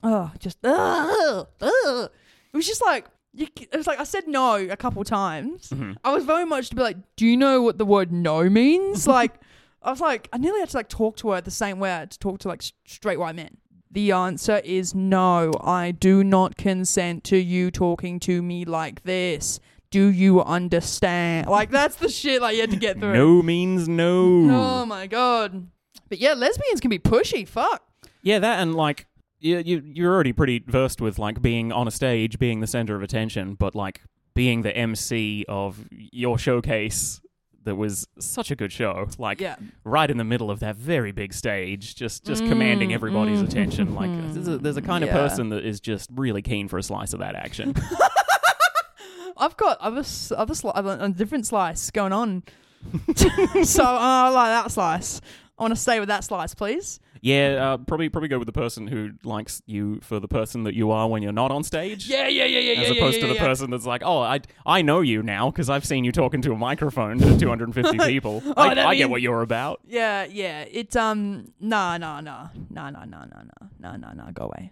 oh, 0.02 0.30
just, 0.38 0.64
uh, 0.64 1.44
uh. 1.60 2.08
it 2.52 2.56
was 2.56 2.66
just 2.66 2.82
like. 2.82 3.06
You, 3.32 3.46
it 3.60 3.76
was 3.76 3.86
like 3.86 4.00
I 4.00 4.04
said 4.04 4.26
no 4.26 4.56
a 4.56 4.76
couple 4.76 5.04
times. 5.04 5.70
Mhm. 5.70 5.94
I 6.02 6.12
was 6.12 6.24
very 6.24 6.44
much 6.44 6.70
to 6.70 6.74
be 6.74 6.82
like, 6.82 6.96
"Do 7.14 7.24
you 7.26 7.36
know 7.36 7.62
what 7.62 7.78
the 7.78 7.84
word 7.84 8.10
no 8.10 8.50
means?" 8.50 9.06
like, 9.06 9.34
I 9.82 9.90
was 9.90 10.00
like, 10.00 10.28
I 10.32 10.38
nearly 10.38 10.60
had 10.60 10.70
to 10.70 10.76
like 10.76 10.88
talk 10.88 11.16
to 11.18 11.30
her 11.30 11.40
the 11.40 11.50
same 11.50 11.78
way 11.78 11.90
I 11.90 12.00
had 12.00 12.10
to 12.12 12.18
talk 12.18 12.40
to 12.40 12.48
like 12.48 12.62
straight 12.86 13.18
white 13.18 13.34
men. 13.34 13.56
The 13.90 14.12
answer 14.12 14.58
is 14.58 14.94
no. 14.94 15.52
I 15.62 15.90
do 15.90 16.22
not 16.22 16.56
consent 16.56 17.24
to 17.24 17.36
you 17.36 17.70
talking 17.70 18.20
to 18.20 18.42
me 18.42 18.64
like 18.64 19.02
this. 19.02 19.58
Do 19.90 20.06
you 20.06 20.40
understand? 20.42 21.48
Like 21.48 21.70
that's 21.70 21.96
the 21.96 22.08
shit 22.08 22.40
like 22.40 22.54
you 22.54 22.60
had 22.60 22.70
to 22.70 22.76
get 22.76 23.00
through. 23.00 23.14
No 23.14 23.42
means 23.42 23.88
no. 23.88 24.48
Oh 24.50 24.86
my 24.86 25.08
god. 25.08 25.66
But 26.08 26.18
yeah, 26.18 26.34
lesbians 26.34 26.80
can 26.80 26.90
be 26.90 27.00
pushy. 27.00 27.48
Fuck. 27.48 27.82
Yeah, 28.22 28.38
that 28.38 28.60
and 28.60 28.76
like 28.76 29.06
you, 29.40 29.58
you 29.58 29.82
you're 29.84 30.14
already 30.14 30.32
pretty 30.32 30.62
versed 30.64 31.00
with 31.00 31.18
like 31.18 31.42
being 31.42 31.72
on 31.72 31.88
a 31.88 31.90
stage, 31.90 32.38
being 32.38 32.60
the 32.60 32.68
center 32.68 32.94
of 32.94 33.02
attention, 33.02 33.54
but 33.54 33.74
like 33.74 34.02
being 34.34 34.62
the 34.62 34.76
MC 34.76 35.44
of 35.48 35.88
your 35.90 36.38
showcase 36.38 37.20
that 37.64 37.76
was 37.76 38.06
such 38.18 38.50
a 38.50 38.56
good 38.56 38.72
show, 38.72 39.06
like 39.18 39.40
Yeah. 39.40 39.56
right 39.84 40.10
in 40.10 40.16
the 40.16 40.24
middle 40.24 40.50
of 40.50 40.60
that 40.60 40.76
very 40.76 41.12
big 41.12 41.32
stage, 41.34 41.94
just 41.94 42.24
just 42.24 42.42
commanding 42.46 42.90
Mm, 42.90 42.94
everybody's 42.94 43.40
mm, 43.40 43.48
attention. 43.48 43.94
Like 43.94 44.10
there's 44.32 44.48
a, 44.48 44.58
there's 44.58 44.76
a 44.78 44.82
kind 44.82 45.04
of 45.04 45.10
person 45.10 45.50
that 45.50 45.64
is 45.64 45.78
just 45.80 46.08
really 46.14 46.42
keen 46.42 46.68
for 46.68 46.78
a 46.78 46.82
slice 46.82 47.12
of 47.12 47.20
that 47.20 47.34
action. 47.34 47.74
I've 49.36 49.56
got 49.56 49.78
other 49.80 50.02
other 50.36 50.54
sli- 50.54 50.72
other- 50.74 50.98
a 51.00 51.08
different 51.08 51.46
slice 51.46 51.90
going 51.90 52.12
on. 52.12 52.42
so 53.16 53.82
uh, 53.84 53.86
I 53.86 54.28
like 54.30 54.48
that 54.64 54.70
slice. 54.70 55.20
I 55.58 55.62
want 55.62 55.74
to 55.74 55.80
stay 55.80 56.00
with 56.00 56.08
that 56.08 56.24
slice, 56.24 56.54
please. 56.54 57.00
Yeah, 57.20 57.72
uh, 57.72 57.76
probably 57.76 58.08
probably 58.08 58.28
go 58.28 58.38
with 58.38 58.46
the 58.46 58.52
person 58.52 58.86
who 58.86 59.10
likes 59.24 59.62
you 59.66 60.00
for 60.00 60.20
the 60.20 60.28
person 60.28 60.64
that 60.64 60.74
you 60.74 60.90
are 60.90 61.08
when 61.08 61.22
you're 61.22 61.32
not 61.32 61.50
on 61.50 61.62
stage. 61.62 62.08
Yeah, 62.08 62.28
yeah, 62.28 62.44
yeah, 62.44 62.58
yeah, 62.58 62.72
yeah. 62.72 62.80
as 62.80 62.88
yeah, 62.90 62.94
opposed 62.96 63.16
yeah, 63.16 63.20
to 63.22 63.26
the 63.28 63.34
yeah, 63.34 63.42
yeah. 63.42 63.48
person 63.48 63.70
that's 63.70 63.86
like, 63.86 64.02
oh, 64.04 64.20
I 64.20 64.40
I 64.64 64.82
know 64.82 65.00
you 65.00 65.22
now 65.22 65.50
because 65.50 65.68
I've 65.68 65.84
seen 65.84 66.04
you 66.04 66.12
talking 66.12 66.40
to 66.42 66.52
a 66.52 66.56
microphone 66.56 67.18
to 67.18 67.38
250 67.38 67.98
people. 67.98 68.42
Oh, 68.46 68.52
I, 68.56 68.88
I 68.88 68.94
get 68.94 69.10
what 69.10 69.20
you're 69.20 69.42
about. 69.42 69.80
Yeah, 69.86 70.24
yeah. 70.24 70.64
It's 70.70 70.96
um 70.96 71.52
nah 71.60 71.98
nah 71.98 72.20
nah 72.20 72.48
nah 72.70 72.90
nah 72.90 73.04
nah 73.04 73.24
nah 73.24 73.42
nah 73.42 73.68
nah 73.78 73.96
nah 73.96 74.12
nah 74.12 74.30
go 74.32 74.44
away. 74.44 74.70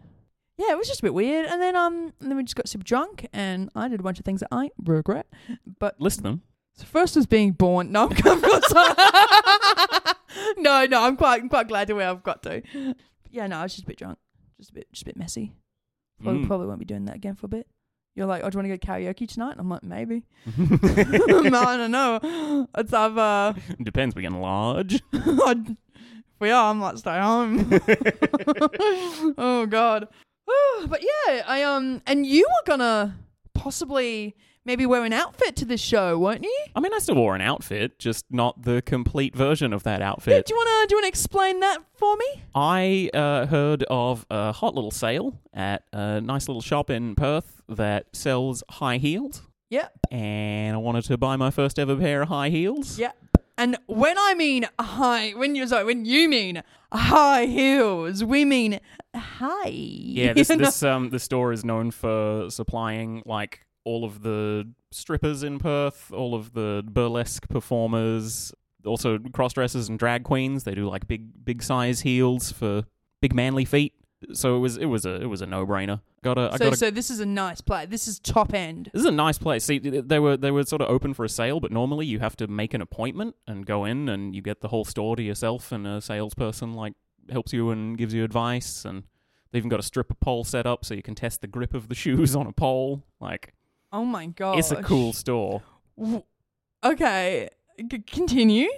Yeah, 0.56 0.72
it 0.72 0.78
was 0.78 0.88
just 0.88 1.00
a 1.00 1.02
bit 1.04 1.14
weird. 1.14 1.46
And 1.46 1.62
then 1.62 1.76
um 1.76 2.12
and 2.20 2.30
then 2.30 2.36
we 2.36 2.42
just 2.42 2.56
got 2.56 2.68
super 2.68 2.84
drunk 2.84 3.28
and 3.32 3.70
I 3.76 3.88
did 3.88 4.00
a 4.00 4.02
bunch 4.02 4.18
of 4.18 4.24
things 4.24 4.40
that 4.40 4.48
I 4.50 4.70
regret. 4.84 5.26
But 5.78 6.00
List 6.00 6.22
them. 6.22 6.42
so 6.74 6.84
first 6.84 7.14
was 7.14 7.26
being 7.26 7.52
born. 7.52 7.92
No, 7.92 8.10
I'm, 8.10 8.16
I'm 8.24 9.97
No, 10.58 10.84
no, 10.86 11.02
I'm 11.02 11.16
quite 11.16 11.42
I'm 11.42 11.48
quite 11.48 11.68
glad 11.68 11.88
to 11.88 11.94
where 11.94 12.08
I've 12.08 12.22
got 12.22 12.42
to. 12.44 12.62
Yeah, 13.30 13.46
no, 13.46 13.58
I 13.58 13.62
was 13.64 13.72
just 13.72 13.84
a 13.84 13.86
bit 13.86 13.98
drunk. 13.98 14.18
Just 14.58 14.70
a 14.70 14.72
bit 14.74 14.86
just 14.92 15.02
a 15.02 15.06
bit 15.06 15.16
messy. 15.16 15.52
Probably, 16.22 16.42
Mm. 16.42 16.46
probably 16.48 16.66
won't 16.66 16.78
be 16.80 16.84
doing 16.84 17.04
that 17.04 17.14
again 17.16 17.34
for 17.36 17.46
a 17.46 17.48
bit. 17.48 17.66
You're 18.16 18.26
like, 18.26 18.42
oh, 18.42 18.50
do 18.50 18.56
you 18.58 18.64
want 18.64 18.72
to 18.72 18.86
go 18.86 18.92
karaoke 18.92 19.28
tonight? 19.28 19.52
And 19.52 19.60
I'm 19.60 19.68
like, 19.68 19.84
maybe. 19.84 20.24
no, 20.58 21.60
I 21.60 21.76
don't 21.76 21.90
know. 21.92 22.66
It's 22.76 22.92
I've 22.92 23.16
uh 23.16 23.52
Depends. 23.82 24.16
We 24.16 24.22
can 24.22 24.40
lodge. 24.40 25.00
if 25.12 25.76
we 26.40 26.50
are, 26.50 26.70
I'm 26.70 26.80
like, 26.80 26.98
stay 26.98 27.18
home. 27.20 27.70
oh 29.38 29.66
God. 29.66 30.08
but 30.88 31.02
yeah, 31.02 31.42
I 31.46 31.62
um, 31.62 32.02
and 32.06 32.26
you 32.26 32.46
were 32.48 32.66
gonna 32.66 33.16
possibly 33.54 34.34
maybe 34.64 34.84
wear 34.86 35.04
an 35.04 35.12
outfit 35.12 35.56
to 35.56 35.64
the 35.64 35.76
show, 35.76 36.18
weren't 36.18 36.42
you? 36.44 36.58
I 36.74 36.80
mean, 36.80 36.92
I 36.92 36.98
still 36.98 37.14
wore 37.16 37.34
an 37.34 37.40
outfit, 37.40 37.98
just 37.98 38.24
not 38.30 38.62
the 38.62 38.82
complete 38.82 39.34
version 39.34 39.72
of 39.72 39.82
that 39.84 40.00
Yeah, 40.00 40.10
outfit. 40.10 40.46
do 40.46 40.54
you 40.54 40.58
wanna 40.58 40.86
do 40.86 40.94
you 40.94 40.96
wanna 40.98 41.08
explain 41.08 41.60
that 41.60 41.78
for 41.94 42.16
me? 42.16 42.42
I 42.54 43.10
uh, 43.14 43.46
heard 43.46 43.84
of 43.88 44.26
a 44.30 44.52
hot 44.52 44.74
little 44.74 44.90
sale 44.90 45.38
at 45.54 45.84
a 45.92 46.20
nice 46.20 46.48
little 46.48 46.62
shop 46.62 46.90
in 46.90 47.14
Perth 47.14 47.62
that 47.68 48.06
sells 48.12 48.62
high 48.70 48.96
heels. 48.98 49.42
Yep. 49.70 49.92
And 50.10 50.74
I 50.74 50.78
wanted 50.78 51.04
to 51.04 51.18
buy 51.18 51.36
my 51.36 51.50
first 51.50 51.78
ever 51.78 51.94
pair 51.96 52.22
of 52.22 52.28
high 52.28 52.48
heels. 52.48 52.98
Yeah. 52.98 53.12
And 53.58 53.76
when 53.86 54.16
I 54.18 54.34
mean 54.34 54.66
high, 54.78 55.32
when 55.32 55.54
you 55.56 55.66
sorry, 55.66 55.84
when 55.84 56.04
you 56.04 56.28
mean 56.28 56.62
high 56.92 57.46
heels, 57.46 58.22
we 58.22 58.44
mean 58.44 58.78
high. 59.14 59.68
Yeah, 59.68 60.32
this 60.32 60.48
this 60.64 60.82
um 60.82 61.10
the 61.10 61.18
store 61.18 61.52
is 61.52 61.64
known 61.64 61.90
for 61.90 62.50
supplying 62.50 63.22
like 63.26 63.66
all 63.88 64.04
of 64.04 64.22
the 64.22 64.68
strippers 64.90 65.42
in 65.42 65.58
Perth, 65.58 66.12
all 66.12 66.34
of 66.34 66.52
the 66.52 66.82
burlesque 66.86 67.48
performers, 67.48 68.52
also 68.84 69.18
cross 69.32 69.52
dressers 69.54 69.88
and 69.88 69.98
drag 69.98 70.24
queens. 70.24 70.64
They 70.64 70.74
do 70.74 70.86
like 70.88 71.08
big 71.08 71.44
big 71.44 71.62
size 71.62 72.00
heels 72.02 72.52
for 72.52 72.84
big 73.20 73.34
manly 73.34 73.64
feet. 73.64 73.94
So 74.32 74.56
it 74.56 74.58
was 74.58 74.76
it 74.76 74.86
was 74.86 75.06
a 75.06 75.14
it 75.22 75.26
was 75.26 75.40
a 75.42 75.46
no 75.46 75.64
brainer. 75.66 76.00
Got 76.22 76.38
a 76.38 76.50
I 76.52 76.56
So, 76.56 76.64
got 76.64 76.72
a 76.72 76.76
so 76.76 76.90
this 76.90 77.08
is 77.10 77.20
a 77.20 77.26
nice 77.26 77.60
play. 77.60 77.86
This 77.86 78.08
is 78.08 78.18
top 78.18 78.52
end. 78.52 78.90
this 78.92 79.00
is 79.00 79.06
a 79.06 79.12
nice 79.12 79.38
place. 79.38 79.64
See, 79.64 79.78
they 79.78 80.18
were 80.18 80.36
they 80.36 80.50
were 80.50 80.64
sort 80.64 80.82
of 80.82 80.88
open 80.90 81.14
for 81.14 81.24
a 81.24 81.28
sale, 81.28 81.60
but 81.60 81.70
normally 81.70 82.04
you 82.06 82.18
have 82.18 82.36
to 82.36 82.46
make 82.48 82.74
an 82.74 82.80
appointment 82.80 83.36
and 83.46 83.64
go 83.64 83.84
in, 83.84 84.08
and 84.08 84.34
you 84.34 84.42
get 84.42 84.60
the 84.60 84.68
whole 84.68 84.84
store 84.84 85.14
to 85.16 85.22
yourself, 85.22 85.70
and 85.72 85.86
a 85.86 86.00
salesperson 86.00 86.74
like 86.74 86.94
helps 87.30 87.52
you 87.52 87.70
and 87.70 87.96
gives 87.96 88.12
you 88.12 88.24
advice, 88.24 88.84
and 88.84 89.04
they 89.52 89.58
even 89.58 89.70
got 89.70 89.80
a 89.80 89.84
stripper 89.84 90.14
pole 90.14 90.42
set 90.44 90.66
up 90.66 90.84
so 90.84 90.94
you 90.94 91.02
can 91.02 91.14
test 91.14 91.40
the 91.40 91.46
grip 91.46 91.72
of 91.72 91.88
the 91.88 91.94
shoes 92.02 92.34
on 92.34 92.46
a 92.48 92.52
pole. 92.52 93.04
Like 93.20 93.54
Oh 93.92 94.04
my 94.04 94.26
god. 94.26 94.58
it's 94.58 94.70
a 94.70 94.82
cool 94.82 95.12
store. 95.12 95.62
W- 95.98 96.22
Okay, 96.84 97.48
c- 97.90 97.98
continue. 98.06 98.68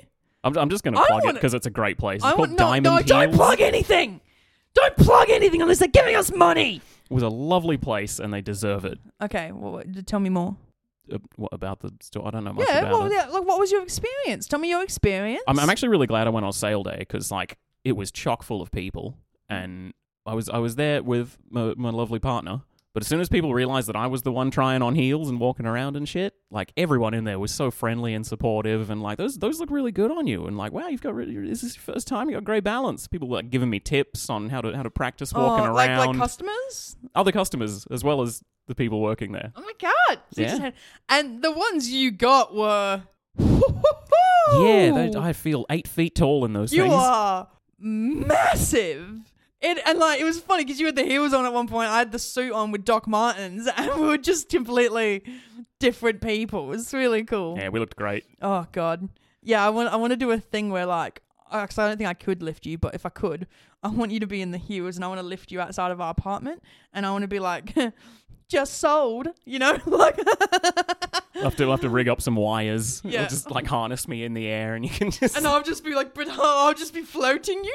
I'm, 0.42 0.56
I'm 0.56 0.70
just 0.70 0.82
gonna 0.84 0.98
I 0.98 1.06
plug 1.06 1.22
it 1.22 1.26
wanna- 1.26 1.34
because 1.34 1.52
it's 1.54 1.66
a 1.66 1.70
great 1.70 1.98
place. 1.98 2.16
It's 2.16 2.24
I 2.24 2.28
called 2.32 2.38
want 2.48 2.52
no, 2.52 2.56
Diamond 2.58 2.84
no, 2.84 2.96
Heels. 2.96 3.06
don't 3.06 3.34
plug 3.34 3.60
anything. 3.60 4.20
Don't 4.74 4.96
plug 4.96 5.28
anything 5.28 5.60
unless 5.60 5.78
they're 5.80 5.88
giving 5.88 6.16
us 6.16 6.32
money. 6.32 6.80
It 7.10 7.12
was 7.12 7.22
a 7.24 7.28
lovely 7.28 7.76
place, 7.76 8.20
and 8.20 8.32
they 8.32 8.40
deserve 8.40 8.84
it. 8.86 8.98
Okay, 9.20 9.50
well, 9.52 9.82
tell 10.06 10.20
me 10.20 10.30
more. 10.30 10.56
Uh, 11.12 11.18
what 11.36 11.52
about 11.52 11.80
the 11.80 11.92
store? 12.00 12.26
I 12.26 12.30
don't 12.30 12.44
know 12.44 12.52
much 12.52 12.66
yeah, 12.68 12.78
about 12.78 12.92
well, 12.92 13.06
it. 13.06 13.12
yeah, 13.12 13.26
like, 13.26 13.44
what 13.44 13.58
was 13.58 13.70
your 13.72 13.82
experience? 13.82 14.46
Tell 14.46 14.60
me 14.60 14.70
your 14.70 14.82
experience. 14.82 15.42
I'm, 15.48 15.58
I'm 15.58 15.68
actually 15.68 15.88
really 15.88 16.06
glad 16.06 16.26
I 16.28 16.30
went 16.30 16.46
on 16.46 16.52
sale 16.52 16.84
day 16.84 16.96
because 17.00 17.30
like 17.32 17.58
it 17.84 17.92
was 17.92 18.10
chock 18.12 18.42
full 18.44 18.62
of 18.62 18.70
people, 18.70 19.16
and 19.48 19.92
I 20.24 20.34
was 20.34 20.48
I 20.48 20.58
was 20.58 20.76
there 20.76 21.02
with 21.02 21.36
my, 21.50 21.74
my 21.76 21.90
lovely 21.90 22.20
partner. 22.20 22.62
But 22.92 23.04
as 23.04 23.06
soon 23.06 23.20
as 23.20 23.28
people 23.28 23.54
realized 23.54 23.88
that 23.88 23.94
I 23.94 24.08
was 24.08 24.22
the 24.22 24.32
one 24.32 24.50
trying 24.50 24.82
on 24.82 24.96
heels 24.96 25.30
and 25.30 25.38
walking 25.38 25.64
around 25.64 25.96
and 25.96 26.08
shit, 26.08 26.34
like 26.50 26.72
everyone 26.76 27.14
in 27.14 27.22
there 27.22 27.38
was 27.38 27.52
so 27.52 27.70
friendly 27.70 28.14
and 28.14 28.26
supportive, 28.26 28.90
and 28.90 29.00
like 29.00 29.16
those 29.16 29.36
those 29.36 29.60
look 29.60 29.70
really 29.70 29.92
good 29.92 30.10
on 30.10 30.26
you, 30.26 30.46
and 30.46 30.58
like 30.58 30.72
wow, 30.72 30.88
you've 30.88 31.00
got 31.00 31.14
really, 31.14 31.36
is 31.48 31.60
this 31.60 31.76
your 31.76 31.82
first 31.82 32.08
time? 32.08 32.28
You 32.28 32.34
got 32.36 32.44
great 32.44 32.64
balance. 32.64 33.06
People 33.06 33.28
were, 33.28 33.36
like 33.36 33.50
giving 33.50 33.70
me 33.70 33.78
tips 33.78 34.28
on 34.28 34.48
how 34.48 34.60
to 34.60 34.72
how 34.76 34.82
to 34.82 34.90
practice 34.90 35.32
oh, 35.34 35.40
walking 35.46 35.68
Oh, 35.68 35.72
like, 35.74 35.88
around. 35.90 36.06
like 36.08 36.16
customers. 36.18 36.96
Other 37.14 37.30
customers 37.30 37.86
as 37.92 38.02
well 38.02 38.22
as 38.22 38.42
the 38.66 38.74
people 38.74 39.00
working 39.00 39.30
there. 39.32 39.52
Oh 39.54 39.62
my 39.62 39.72
god! 39.80 40.18
Yeah. 40.34 40.70
and 41.08 41.42
the 41.42 41.52
ones 41.52 41.88
you 41.90 42.10
got 42.10 42.54
were. 42.54 43.02
Yeah, 43.38 44.90
they, 44.92 45.12
I 45.16 45.32
feel 45.32 45.64
eight 45.70 45.86
feet 45.86 46.16
tall 46.16 46.44
in 46.44 46.54
those 46.54 46.72
you 46.72 46.82
things. 46.82 46.94
are 46.94 47.46
massive. 47.78 49.29
It, 49.62 49.78
and 49.84 49.98
like 49.98 50.20
it 50.20 50.24
was 50.24 50.40
funny 50.40 50.64
because 50.64 50.80
you 50.80 50.86
had 50.86 50.96
the 50.96 51.04
heels 51.04 51.34
on 51.34 51.44
at 51.44 51.52
one 51.52 51.68
point. 51.68 51.90
I 51.90 51.98
had 51.98 52.12
the 52.12 52.18
suit 52.18 52.52
on 52.52 52.70
with 52.70 52.84
Doc 52.84 53.06
Martens, 53.06 53.68
and 53.76 54.00
we 54.00 54.06
were 54.06 54.18
just 54.18 54.48
completely 54.48 55.22
different 55.78 56.22
people. 56.22 56.64
It 56.64 56.68
was 56.68 56.94
really 56.94 57.24
cool. 57.24 57.58
Yeah, 57.58 57.68
we 57.68 57.78
looked 57.78 57.96
great. 57.96 58.24
Oh 58.40 58.66
god, 58.72 59.08
yeah. 59.42 59.64
I 59.64 59.68
want 59.70 59.90
I 59.90 59.96
want 59.96 60.12
to 60.12 60.16
do 60.16 60.30
a 60.30 60.38
thing 60.38 60.70
where 60.70 60.86
like, 60.86 61.20
because 61.52 61.78
I 61.78 61.88
don't 61.88 61.98
think 61.98 62.08
I 62.08 62.14
could 62.14 62.42
lift 62.42 62.64
you, 62.64 62.78
but 62.78 62.94
if 62.94 63.04
I 63.04 63.10
could, 63.10 63.46
I 63.82 63.88
want 63.88 64.12
you 64.12 64.20
to 64.20 64.26
be 64.26 64.40
in 64.40 64.50
the 64.50 64.58
heels, 64.58 64.96
and 64.96 65.04
I 65.04 65.08
want 65.08 65.20
to 65.20 65.26
lift 65.26 65.52
you 65.52 65.60
outside 65.60 65.90
of 65.90 66.00
our 66.00 66.10
apartment, 66.10 66.62
and 66.94 67.04
I 67.04 67.10
want 67.10 67.22
to 67.22 67.28
be 67.28 67.38
like, 67.38 67.74
just 68.48 68.78
sold, 68.78 69.28
you 69.44 69.58
know, 69.58 69.78
like. 69.86 70.18
We'll 71.34 71.44
have 71.44 71.56
to, 71.56 71.64
we'll 71.64 71.72
have 71.72 71.80
to 71.82 71.88
rig 71.90 72.08
up 72.08 72.20
some 72.20 72.34
wires. 72.36 73.00
Yeah. 73.04 73.28
Just 73.28 73.50
like 73.50 73.66
harness 73.66 74.08
me 74.08 74.24
in 74.24 74.34
the 74.34 74.46
air 74.48 74.74
and 74.74 74.84
you 74.84 74.90
can 74.90 75.10
just. 75.10 75.36
And 75.36 75.46
I'll 75.46 75.62
just 75.62 75.84
be 75.84 75.94
like, 75.94 76.12
but 76.14 76.26
I'll 76.28 76.74
just 76.74 76.92
be 76.92 77.02
floating 77.02 77.62
you. 77.64 77.74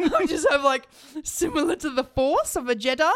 I'll 0.14 0.26
just 0.26 0.46
have 0.50 0.64
like 0.64 0.88
similar 1.22 1.76
to 1.76 1.90
the 1.90 2.04
force 2.04 2.56
of 2.56 2.68
a 2.68 2.74
Jedi. 2.74 3.10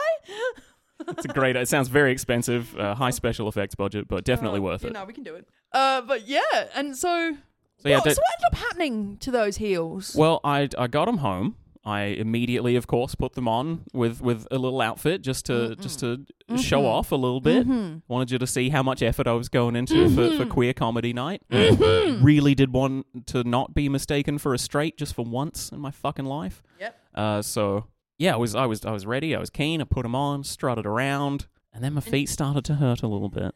it's 1.09 1.25
a 1.25 1.29
great. 1.29 1.57
It 1.57 1.69
sounds 1.69 1.89
very 1.89 2.13
expensive, 2.13 2.77
uh, 2.79 2.95
high 2.95 3.11
special 3.23 3.49
effects 3.49 3.75
budget, 3.75 4.09
but 4.09 4.25
definitely 4.25 4.59
Uh, 4.61 4.63
worth 4.65 4.85
it. 4.85 4.93
know, 4.93 5.05
we 5.05 5.13
can 5.15 5.25
do 5.25 5.35
it. 5.37 5.49
Uh, 5.73 6.01
but 6.03 6.27
yeah, 6.29 6.41
and 6.75 6.97
so, 6.97 7.37
So 7.79 7.89
yeah, 7.89 7.97
what, 7.97 8.05
that- 8.05 8.17
so 8.17 8.21
what 8.21 8.35
ended 8.45 8.47
up 8.53 8.59
happening 8.69 9.17
to 9.19 9.31
those 9.31 9.57
heels? 9.57 10.15
Well, 10.17 10.41
I 10.45 10.69
I 10.77 10.87
got 10.87 11.07
them 11.07 11.19
home. 11.19 11.57
I 11.89 12.01
immediately, 12.25 12.77
of 12.77 12.87
course, 12.87 13.15
put 13.15 13.33
them 13.35 13.49
on 13.49 13.85
with, 13.93 14.21
with 14.21 14.47
a 14.51 14.59
little 14.59 14.81
outfit 14.81 15.23
just 15.23 15.47
to 15.47 15.75
just 15.77 16.01
to 16.01 16.25
show 16.57 16.83
Mhm. 16.83 16.87
off 16.87 17.13
a 17.13 17.17
little 17.17 17.41
bit. 17.41 17.67
Mhm. 17.67 18.03
Wanted 18.09 18.31
you 18.31 18.39
to 18.39 18.47
see 18.47 18.69
how 18.69 18.83
much 18.83 19.03
effort 19.03 19.27
I 19.27 19.33
was 19.33 19.49
going 19.49 19.75
into 19.77 20.09
for, 20.11 20.37
for 20.37 20.45
Mhm. 20.45 20.51
queer 20.51 20.73
comedy 20.75 21.13
night. 21.13 21.43
Mhm. 21.51 22.23
Really 22.23 22.55
did 22.55 22.73
want 22.73 23.07
to 23.27 23.43
not 23.45 23.75
be 23.75 23.89
mistaken 23.89 24.39
for 24.39 24.53
a 24.55 24.59
straight 24.59 24.99
just 24.99 25.15
for 25.15 25.25
once 25.25 25.71
in 25.73 25.81
my 25.81 25.91
fucking 25.91 26.27
life. 26.27 26.63
Yep. 26.81 27.01
Uh, 27.15 27.43
so 27.43 27.87
yeah, 28.19 28.35
I 28.35 28.37
was 28.37 28.55
I 28.55 28.67
was 28.67 28.85
I 28.85 28.91
was 28.93 29.07
ready. 29.07 29.35
I 29.35 29.39
was 29.41 29.51
keen. 29.51 29.81
I 29.81 29.85
put 29.85 30.03
them 30.03 30.15
on, 30.15 30.45
strutted 30.45 30.87
around, 30.87 31.47
and 31.73 31.83
then 31.83 31.95
my 31.95 32.01
feet 32.01 32.29
started 32.29 32.65
to 32.67 32.75
hurt 32.77 33.03
a 33.03 33.09
little 33.09 33.29
bit. 33.31 33.55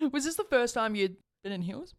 Was 0.12 0.24
this 0.24 0.34
the 0.36 0.44
first 0.44 0.74
time 0.74 0.94
you'd 0.96 1.16
been 1.44 1.52
in 1.52 1.62
heels? 1.62 1.94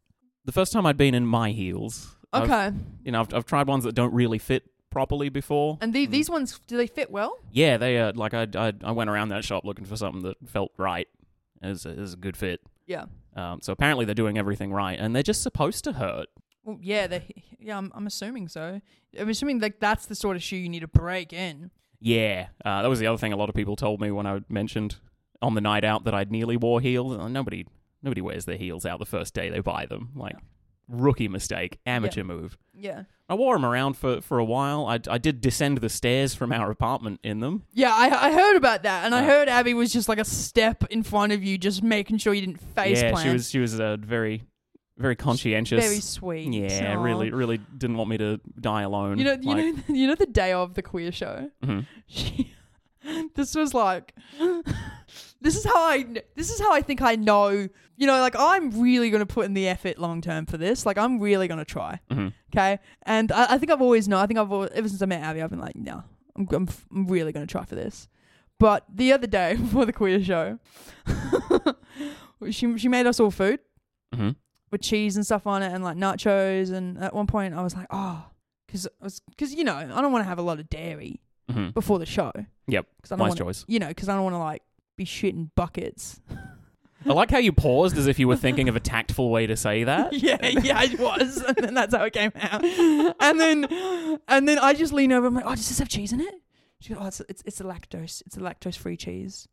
The 0.45 0.51
first 0.51 0.73
time 0.73 0.85
I'd 0.85 0.97
been 0.97 1.13
in 1.15 1.25
my 1.25 1.51
heels. 1.51 2.15
I've- 2.33 2.45
Okay. 2.51 2.75
you 3.05 3.11
know, 3.13 3.21
I've, 3.21 3.33
I've 3.33 3.45
tried 3.45 3.67
ones 3.67 3.83
that 3.85 3.93
don't 3.95 4.13
really 4.13 4.39
fit 4.39 4.63
properly 4.93 5.27
before. 5.29 5.79
And 5.81 5.91
the, 5.91 6.05
these 6.05 6.29
ones, 6.29 6.59
do 6.67 6.77
they 6.77 6.87
fit 6.87 7.09
well? 7.11 7.39
Yeah, 7.51 7.77
they 7.77 7.97
uh, 7.97 8.13
like 8.15 8.33
I, 8.33 8.47
I 8.55 8.73
I 8.83 8.91
went 8.91 9.09
around 9.09 9.29
that 9.29 9.43
shop 9.43 9.65
looking 9.65 9.85
for 9.85 9.97
something 9.97 10.21
that 10.21 10.37
felt 10.47 10.71
right. 10.77 11.07
It 11.61 11.67
was, 11.67 11.85
a, 11.85 11.89
it 11.89 11.97
was 11.97 12.13
a 12.13 12.17
good 12.17 12.37
fit. 12.37 12.61
Yeah. 12.85 13.05
Um, 13.35 13.59
so 13.61 13.73
apparently 13.73 14.05
they're 14.05 14.13
doing 14.13 14.37
everything 14.37 14.71
right, 14.71 14.97
and 14.99 15.15
they're 15.15 15.23
just 15.23 15.41
supposed 15.41 15.83
to 15.85 15.93
hurt. 15.93 16.27
Well, 16.63 16.77
yeah, 16.81 17.07
they, 17.07 17.23
yeah. 17.59 17.77
I'm, 17.77 17.91
I'm 17.95 18.05
assuming 18.05 18.47
so. 18.47 18.79
I'm 19.19 19.29
assuming 19.29 19.59
like 19.59 19.79
that's 19.79 20.05
the 20.05 20.15
sort 20.15 20.35
of 20.35 20.43
shoe 20.43 20.57
you 20.57 20.69
need 20.69 20.81
to 20.81 20.87
break 20.87 21.33
in. 21.33 21.71
Yeah, 21.99 22.47
uh, 22.63 22.83
that 22.83 22.87
was 22.87 22.99
the 22.99 23.07
other 23.07 23.17
thing 23.17 23.33
a 23.33 23.37
lot 23.37 23.49
of 23.49 23.55
people 23.55 23.75
told 23.75 23.99
me 23.99 24.11
when 24.11 24.27
I 24.27 24.41
mentioned 24.47 24.97
on 25.41 25.55
the 25.55 25.61
night 25.61 25.83
out 25.83 26.03
that 26.03 26.13
I'd 26.13 26.31
nearly 26.31 26.57
wore 26.57 26.81
heels. 26.81 27.17
Uh, 27.17 27.27
Nobody 27.27 27.65
nobody 28.03 28.21
wears 28.21 28.45
their 28.45 28.57
heels 28.57 28.85
out 28.85 28.99
the 28.99 29.05
first 29.05 29.33
day 29.33 29.49
they 29.49 29.59
buy 29.61 29.85
them. 29.87 30.11
Like 30.15 30.35
rookie 30.87 31.27
mistake, 31.27 31.79
amateur 31.85 32.23
move. 32.23 32.57
Yeah. 32.73 33.03
I 33.29 33.35
wore 33.35 33.55
them 33.55 33.65
around 33.65 33.95
for, 33.95 34.21
for 34.21 34.37
a 34.37 34.43
while. 34.45 34.85
I, 34.85 34.99
I 35.09 35.17
did 35.17 35.39
descend 35.41 35.77
the 35.79 35.89
stairs 35.89 36.35
from 36.35 36.51
our 36.51 36.69
apartment 36.69 37.19
in 37.23 37.39
them. 37.39 37.63
Yeah, 37.73 37.91
I, 37.93 38.27
I 38.27 38.31
heard 38.33 38.57
about 38.57 38.83
that, 38.83 39.05
and 39.05 39.15
I 39.15 39.23
Uh, 39.23 39.25
heard 39.27 39.49
Abby 39.49 39.73
was 39.73 39.93
just 39.93 40.09
like 40.09 40.19
a 40.19 40.25
step 40.25 40.83
in 40.89 41.03
front 41.03 41.31
of 41.31 41.43
you, 41.43 41.57
just 41.57 41.81
making 41.81 42.17
sure 42.17 42.33
you 42.33 42.41
didn't 42.41 42.61
face 42.61 43.01
yeah, 43.01 43.11
plant. 43.11 43.25
she 43.27 43.33
was 43.33 43.49
she 43.49 43.59
was 43.59 43.79
uh, 43.79 43.97
very 43.97 44.43
very 44.97 45.15
conscientious. 45.15 45.83
very 45.83 45.99
sweet. 46.01 46.51
Yeah, 46.53 46.95
Aw. 46.97 47.01
really, 47.01 47.31
really 47.31 47.57
didn't 47.77 47.97
want 47.97 48.09
me 48.11 48.17
to 48.17 48.39
die 48.59 48.81
alone. 48.83 49.17
You 49.17 49.23
know, 49.23 49.37
you 49.41 49.49
Like, 49.55 49.57
know, 49.57 49.83
you 49.95 50.07
know 50.07 50.15
the 50.15 50.25
day 50.27 50.51
of 50.53 50.73
the 50.75 50.81
queer 50.83 51.11
show. 51.11 51.49
mhm. 51.63 51.87
She, 52.07 52.53
this 53.35 53.55
was 53.55 53.73
like, 53.73 54.13
this 55.43 55.55
is 55.55 55.63
how 55.63 55.77
I, 55.83 56.05
this 56.35 56.49
is 56.49 56.59
how 56.59 56.73
I 56.73 56.81
think 56.81 57.01
I 57.01 57.15
know. 57.15 57.49
You 57.95 58.07
know, 58.07 58.19
like 58.19 58.35
I'm 58.37 58.81
really 58.81 59.11
gonna 59.11 59.25
put 59.27 59.45
in 59.45 59.53
the 59.53 59.67
effort 59.67 59.99
long 59.99 60.19
term 60.21 60.45
for 60.47 60.57
this. 60.57 60.85
Like 60.85 60.97
I'm 60.97 61.19
really 61.19 61.47
gonna 61.47 61.63
try. 61.65 61.99
Mhm. 62.09 62.33
Okay, 62.51 62.79
and 63.03 63.31
I, 63.31 63.53
I 63.53 63.57
think 63.59 63.71
I've 63.71 63.81
always 63.81 64.07
known. 64.07 64.19
I 64.21 64.25
think 64.25 64.39
I've 64.39 64.51
always, 64.51 64.71
ever 64.73 64.87
since 64.89 65.01
I 65.01 65.05
met 65.05 65.21
Abby, 65.21 65.41
I've 65.43 65.51
been 65.51 65.59
like, 65.59 65.75
no, 65.75 66.03
I'm, 66.35 66.47
I'm, 66.51 66.67
I'm 66.91 67.07
really 67.07 67.31
gonna 67.31 67.45
try 67.45 67.65
for 67.65 67.75
this. 67.75 68.07
But 68.59 68.85
the 68.93 69.13
other 69.13 69.27
day 69.27 69.55
before 69.59 69.85
the 69.85 69.93
queer 69.93 70.23
show, 70.23 70.57
she 72.49 72.77
she 72.77 72.87
made 72.87 73.05
us 73.05 73.19
all 73.19 73.31
food 73.31 73.59
Mhm. 74.15 74.35
with 74.71 74.81
cheese 74.81 75.15
and 75.15 75.25
stuff 75.25 75.47
on 75.47 75.63
it, 75.63 75.71
and 75.73 75.83
like 75.83 75.97
nachos. 75.97 76.71
And 76.71 76.97
at 76.97 77.13
one 77.13 77.27
point, 77.27 77.53
I 77.53 77.61
was 77.63 77.75
like, 77.75 77.87
oh, 77.91 78.25
because 78.65 78.87
because 79.29 79.53
you 79.53 79.63
know 79.63 79.75
I 79.75 80.01
don't 80.01 80.11
want 80.11 80.23
to 80.23 80.27
have 80.29 80.39
a 80.39 80.43
lot 80.43 80.59
of 80.59 80.69
dairy 80.69 81.21
Mhm. 81.51 81.73
before 81.73 81.99
the 81.99 82.05
show. 82.05 82.31
Yep, 82.67 82.85
I 83.05 83.07
don't 83.09 83.19
wise 83.19 83.29
wanna, 83.29 83.39
choice. 83.39 83.65
You 83.67 83.79
know, 83.79 83.87
because 83.89 84.09
I 84.09 84.15
don't 84.15 84.23
want 84.23 84.33
to 84.35 84.39
like 84.39 84.61
be 84.95 85.05
shitting 85.05 85.49
buckets. 85.55 86.21
I 87.05 87.11
like 87.11 87.31
how 87.31 87.37
you 87.37 87.51
paused 87.51 87.97
as 87.97 88.07
if 88.07 88.17
you 88.17 88.27
were 88.27 88.37
thinking 88.37 88.69
of 88.69 88.75
a 88.75 88.79
tactful 88.79 89.29
way 89.29 89.45
to 89.47 89.57
say 89.57 89.83
that. 89.83 90.13
yeah, 90.23 90.37
yeah, 90.47 90.83
it 90.83 90.99
was, 90.99 91.37
and 91.47 91.57
then 91.57 91.73
that's 91.73 91.93
how 91.93 92.03
it 92.05 92.13
came 92.13 92.31
out. 92.39 92.63
And 92.63 93.39
then, 93.39 94.19
and 94.27 94.47
then 94.47 94.59
I 94.59 94.73
just 94.73 94.93
lean 94.93 95.11
over. 95.11 95.27
And 95.27 95.37
I'm 95.37 95.43
like, 95.43 95.51
oh, 95.51 95.55
does 95.55 95.67
this 95.67 95.79
have 95.79 95.89
cheese 95.89 96.13
in 96.13 96.21
it? 96.21 96.33
She 96.79 96.93
goes, 96.93 97.01
oh, 97.01 97.07
it's 97.07 97.21
it's, 97.27 97.43
it's 97.45 97.61
a 97.61 97.63
lactose. 97.63 98.23
It's 98.25 98.37
a 98.37 98.39
lactose 98.39 98.77
free 98.77 98.97
cheese. 98.97 99.47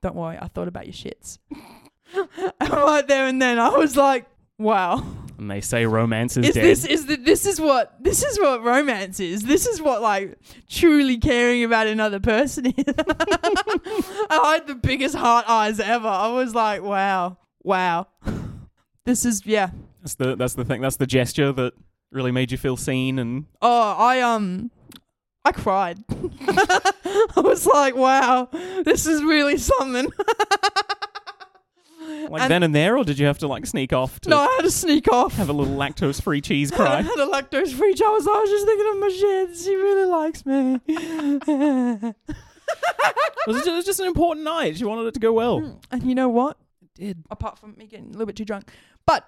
Don't 0.00 0.14
worry, 0.14 0.38
I 0.40 0.48
thought 0.48 0.68
about 0.68 0.86
your 0.86 0.94
shits. 0.94 1.38
and 2.14 2.70
right 2.70 3.06
there 3.06 3.26
and 3.26 3.40
then, 3.40 3.58
I 3.58 3.70
was 3.70 3.96
like, 3.96 4.26
wow. 4.58 5.04
And 5.42 5.50
they 5.50 5.60
say 5.60 5.86
romance 5.86 6.36
is, 6.36 6.50
Is 6.50 6.54
dead. 6.54 6.64
this 6.64 6.84
is 6.84 7.06
the, 7.06 7.16
this 7.16 7.46
is 7.46 7.60
what 7.60 7.96
this 8.00 8.22
is 8.22 8.38
what 8.38 8.62
romance 8.62 9.18
is. 9.18 9.42
This 9.42 9.66
is 9.66 9.82
what 9.82 10.00
like 10.00 10.38
truly 10.70 11.18
caring 11.18 11.64
about 11.64 11.88
another 11.88 12.20
person 12.20 12.66
is. 12.66 12.74
I 12.86 14.52
had 14.54 14.68
the 14.68 14.76
biggest 14.80 15.16
heart 15.16 15.46
eyes 15.48 15.80
ever. 15.80 16.06
I 16.06 16.28
was 16.28 16.54
like, 16.54 16.82
wow, 16.82 17.38
wow. 17.64 18.06
This 19.04 19.24
is 19.24 19.44
yeah. 19.44 19.70
That's 20.00 20.14
the 20.14 20.36
that's 20.36 20.54
the 20.54 20.64
thing. 20.64 20.80
That's 20.80 20.94
the 20.94 21.08
gesture 21.08 21.50
that 21.50 21.72
really 22.12 22.30
made 22.30 22.52
you 22.52 22.56
feel 22.58 22.76
seen 22.76 23.18
and 23.18 23.46
Oh, 23.60 23.96
I 23.98 24.20
um, 24.20 24.70
I 25.44 25.50
cried. 25.50 25.98
I 26.46 27.32
was 27.36 27.66
like, 27.66 27.96
wow, 27.96 28.48
this 28.84 29.08
is 29.08 29.24
really 29.24 29.56
something. 29.58 30.08
Like 32.30 32.42
And- 32.42 32.50
then 32.50 32.62
and 32.62 32.74
there, 32.74 32.96
or 32.98 33.04
did 33.04 33.18
you 33.18 33.26
have 33.26 33.38
to 33.38 33.46
like 33.48 33.66
sneak 33.66 33.92
off 33.92 34.20
to 34.20 34.30
No, 34.30 34.38
I 34.38 34.54
had 34.56 34.62
to 34.62 34.70
sneak 34.70 35.08
off. 35.12 35.34
have 35.34 35.48
a 35.48 35.52
little 35.52 35.74
lactose 35.76 36.20
free 36.22 36.40
cheese 36.40 36.70
cry. 36.76 36.98
I 36.98 37.02
had 37.02 37.18
a 37.18 37.26
lactose 37.26 37.72
free 37.72 37.92
cheese. 37.94 38.02
I 38.04 38.10
was, 38.10 38.26
I 38.26 38.30
was 38.40 38.50
just 38.50 38.66
thinking 38.66 38.88
of 38.92 38.98
my 38.98 39.08
shit. 39.08 39.56
She 39.56 39.74
really 39.76 40.08
likes 40.10 40.46
me. 40.46 40.80
it, 40.88 42.14
was 43.46 43.56
just, 43.56 43.66
it 43.68 43.72
was 43.72 43.84
just 43.84 44.00
an 44.00 44.06
important 44.06 44.44
night. 44.44 44.76
She 44.76 44.84
wanted 44.84 45.06
it 45.06 45.14
to 45.14 45.20
go 45.20 45.32
well. 45.32 45.80
and 45.90 46.02
you 46.02 46.14
know 46.14 46.28
what? 46.28 46.58
It 46.80 46.94
did. 46.94 47.24
apart 47.30 47.58
from 47.58 47.74
me 47.76 47.86
getting 47.86 48.06
a 48.06 48.10
little 48.10 48.26
bit 48.26 48.36
too 48.36 48.44
drunk. 48.44 48.70
But 49.06 49.24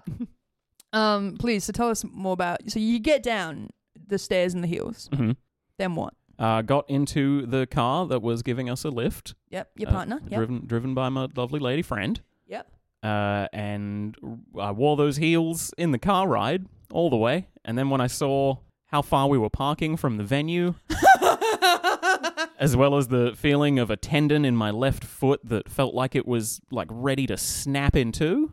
um, 0.93 1.37
please, 1.39 1.65
so 1.65 1.73
tell 1.73 1.91
us 1.91 2.05
more 2.11 2.33
about. 2.33 2.71
So 2.71 2.79
you 2.79 2.99
get 2.99 3.23
down 3.23 3.71
the 4.07 4.19
stairs 4.19 4.55
and 4.55 4.63
the 4.63 4.69
hills. 4.69 5.09
hmm 5.13 5.33
Then 5.79 5.95
what? 5.95 6.15
Uh, 6.39 6.63
got 6.63 6.89
into 6.91 7.47
the 7.47 7.65
car 7.67 8.07
that 8.07 8.21
was 8.21 8.43
giving 8.43 8.69
us 8.69 8.85
a 8.85 8.89
lift. 8.91 9.35
Yep, 9.51 9.71
your 9.77 9.89
uh, 9.89 9.93
partner. 9.93 10.21
Yep, 10.27 10.31
driven 10.37 10.67
driven 10.67 10.93
by 10.95 11.09
my 11.09 11.29
lovely 11.37 11.61
lady 11.61 11.83
friend. 11.83 12.21
yep. 12.49 12.69
Uh, 13.05 13.47
and 13.53 14.17
I 14.59 14.71
wore 14.73 14.97
those 14.97 15.17
heels 15.19 15.73
in 15.79 15.93
the 15.93 15.99
car 15.99 16.27
ride 16.27 16.67
all 16.93 17.11
the 17.11 17.17
way. 17.17 17.49
And 17.65 17.77
then 17.79 17.91
when 17.91 18.01
I 18.01 18.07
saw 18.09 18.57
how 18.87 19.03
far 19.03 19.29
we 19.29 19.39
were 19.39 19.51
parking 19.51 19.97
from 19.97 20.17
the 20.17 20.25
venue, 20.25 20.75
as 22.59 22.77
well 22.77 22.97
as 22.97 23.09
the 23.09 23.33
feeling 23.37 23.79
of 23.79 23.91
a 23.91 23.97
tendon 23.97 24.45
in 24.45 24.57
my 24.57 24.71
left 24.71 25.05
foot 25.05 25.41
that 25.45 25.69
felt 25.69 25.95
like 25.95 26.15
it 26.15 26.27
was 26.27 26.61
like 26.71 26.89
ready 26.91 27.27
to 27.27 27.37
snap 27.37 27.97
in 27.97 28.13
two, 28.13 28.53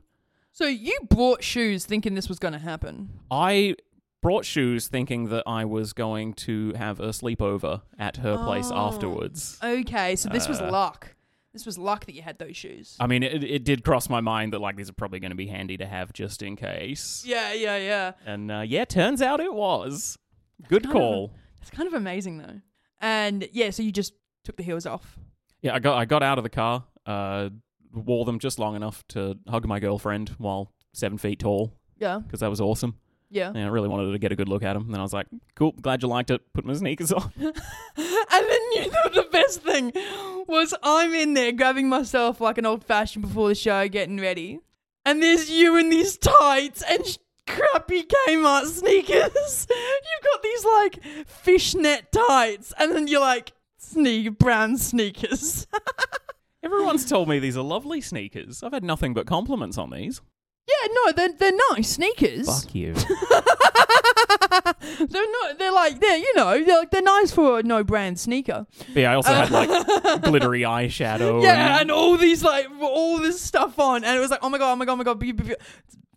so 0.52 0.66
you 0.66 0.98
bought 1.10 1.44
shoes 1.44 1.86
thinking 1.86 2.14
this 2.16 2.28
was 2.28 2.38
going 2.40 2.54
to 2.54 2.60
happen. 2.60 3.10
I 3.30 3.76
brought 4.22 4.46
shoes 4.46 4.88
thinking 4.88 5.30
that 5.30 5.44
I 5.48 5.66
was 5.66 5.94
going 5.94 6.34
to 6.34 6.74
have 6.74 7.00
a 7.00 7.08
sleepover 7.10 7.82
at 7.98 8.18
her 8.18 8.38
place 8.38 8.70
Oh. 8.72 8.76
afterwards. 8.76 9.58
Okay, 9.64 10.16
so 10.16 10.30
this 10.30 10.48
was 10.48 10.60
Uh, 10.62 10.70
luck. 10.72 11.16
This 11.54 11.66
was 11.66 11.78
luck 11.78 12.06
that 12.06 12.16
you 12.16 12.22
had 12.22 12.40
those 12.40 12.56
shoes. 12.56 12.96
I 13.00 13.08
mean, 13.08 13.24
it, 13.24 13.44
it 13.44 13.64
did 13.66 13.84
cross 13.84 14.10
my 14.10 14.22
mind 14.22 14.54
that 14.54 14.60
like 14.60 14.78
these 14.78 14.90
are 14.90 14.94
probably 14.94 15.20
going 15.20 15.32
to 15.32 15.36
be 15.36 15.48
handy 15.48 15.76
to 15.78 15.86
have 15.86 16.14
just 16.14 16.42
in 16.42 16.56
case. 16.56 17.24
yeah, 17.26 17.52
yeah, 17.54 17.76
yeah. 17.78 18.12
And 18.26 18.52
uh, 18.52 18.64
yeah, 18.66 18.86
turns 18.86 19.22
out 19.22 19.40
it 19.42 19.54
was. 19.54 20.18
Good 20.70 20.84
kind 20.84 20.96
of 20.96 21.02
a- 21.02 21.06
call. 21.06 21.34
It's 21.62 21.70
kind 21.70 21.88
of 21.88 21.94
amazing 21.94 22.38
though. 22.38 22.62
And 23.00 23.48
yeah, 23.52 23.70
so 23.72 23.84
you 23.84 23.92
just 23.92 24.14
took 24.44 24.56
the 24.58 24.64
heels 24.64 24.86
off. 24.86 25.18
Yeah, 25.62 25.76
I 25.76 25.80
got 25.80 25.98
I 25.98 26.06
got 26.06 26.24
out 26.24 26.38
of 26.38 26.44
the 26.44 26.50
car, 26.50 26.86
uh, 27.06 27.50
wore 27.94 28.26
them 28.26 28.40
just 28.40 28.58
long 28.58 28.76
enough 28.76 29.04
to 29.10 29.38
hug 29.48 29.68
my 29.68 29.80
girlfriend 29.80 30.30
while 30.38 30.72
seven 30.94 31.18
feet 31.18 31.40
tall 31.40 31.74
Yeah, 31.98 32.20
because 32.20 32.40
that 32.40 32.50
was 32.50 32.62
awesome. 32.62 32.96
Yeah. 33.32 33.48
And 33.48 33.58
I 33.58 33.68
really 33.68 33.88
wanted 33.88 34.12
to 34.12 34.20
get 34.20 34.32
a 34.32 34.36
good 34.36 34.50
look 34.50 34.62
at 34.62 34.76
him. 34.76 34.84
And 34.84 34.94
then 34.94 35.00
I 35.00 35.04
was 35.04 35.14
like, 35.14 35.28
"Cool, 35.56 35.72
glad 35.82 36.02
you 36.02 36.10
liked 36.10 36.30
it." 36.30 36.42
Put 36.54 36.66
my 36.66 36.74
sneakers 36.74 37.12
on. 37.12 37.32
and 37.38 37.54
then 37.96 38.62
you 38.74 38.92
know 38.92 39.10
the 39.14 39.28
best 39.32 39.62
thing 39.62 39.94
was 40.48 40.74
I'm 40.84 41.14
in 41.14 41.34
there 41.34 41.54
grabbing 41.54 41.88
myself 41.88 42.42
like 42.42 42.58
an 42.58 42.66
old 42.66 42.84
fashioned 42.84 43.26
before 43.26 43.48
the 43.48 43.56
show, 43.56 43.88
getting 43.88 44.20
ready, 44.20 44.60
and 45.06 45.24
there's 45.24 45.50
you 45.50 45.78
in 45.78 45.90
these 45.90 46.18
tights 46.18 46.84
and 46.84 47.06
sh- 47.06 47.18
crappy 47.48 48.04
Kmart 48.04 48.66
sneakers. 48.66 49.68
You've 49.70 50.32
got 50.32 50.44
these 50.44 50.66
like 50.66 51.04
fishnet 51.26 52.12
tights, 52.12 52.74
and 52.78 52.92
then 52.92 53.08
you're 53.08 53.22
like 53.22 53.54
sneak 53.78 54.38
brown 54.38 54.78
sneakers. 54.78 55.68
Everyone's 56.64 57.06
told 57.06 57.28
me 57.28 57.40
these 57.40 57.58
are 57.58 57.64
lovely 57.64 58.02
sneakers. 58.02 58.62
I've 58.62 58.74
had 58.74 58.84
nothing 58.84 59.14
but 59.14 59.26
compliments 59.26 59.78
on 59.78 59.90
these. 59.90 60.22
Yeah, 60.68 60.88
no, 61.06 61.12
they're 61.12 61.34
they're 61.34 61.60
nice 61.72 61.90
sneakers. 61.90 62.46
Fuck 62.48 62.74
you. 62.76 62.94
they're 65.00 65.32
not. 65.32 65.58
They're 65.60 65.72
like 65.72 66.00
they're 66.00 66.18
you 66.18 66.34
know 66.36 66.64
they're 66.64 66.78
like 66.80 66.92
they're 66.92 67.02
nice 67.02 67.32
for 67.32 67.60
a 67.60 67.64
no 67.64 67.84
brand 67.84 68.20
sneaker. 68.20 68.66
But 68.94 69.00
yeah, 69.02 69.12
I 69.12 69.16
also 69.16 69.34
had 69.34 69.52
like 69.52 69.70
glittery 70.24 70.62
eyeshadow. 70.62 71.42
Yeah, 71.44 71.74
and- 71.74 71.82
and 71.82 71.92
all 71.92 72.18
these 72.18 72.44
like 72.44 72.68
all 72.82 73.18
this 73.20 73.40
stuff 73.42 73.78
on, 73.80 74.04
and 74.04 74.18
it 74.18 74.20
was 74.20 74.30
like, 74.32 74.40
oh 74.44 74.50
my 74.50 74.58
god, 74.58 74.74
oh 74.74 74.76
my 74.76 74.86
god, 74.86 74.92
oh 74.94 74.96
my 74.96 75.04
god, 75.04 75.56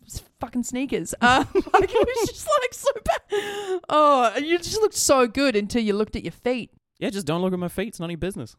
it's 0.03 0.21
fucking 0.39 0.63
sneakers. 0.63 1.13
Um, 1.21 1.47
like 1.73 1.89
it 1.93 2.07
was 2.07 2.29
just 2.29 2.47
like 2.61 2.73
so 2.73 2.91
bad. 3.03 3.81
Oh, 3.89 4.31
and 4.35 4.45
you 4.45 4.57
just 4.57 4.79
looked 4.81 4.95
so 4.95 5.27
good 5.27 5.55
until 5.55 5.81
you 5.81 5.93
looked 5.93 6.15
at 6.15 6.23
your 6.23 6.31
feet. 6.31 6.71
yeah, 6.99 7.09
just 7.09 7.25
don't 7.27 7.41
look 7.41 7.53
at 7.53 7.59
my 7.59 7.67
feet. 7.69 7.89
It's 7.89 7.99
none 7.99 8.07
of 8.09 8.11
your 8.11 8.17
business. 8.19 8.55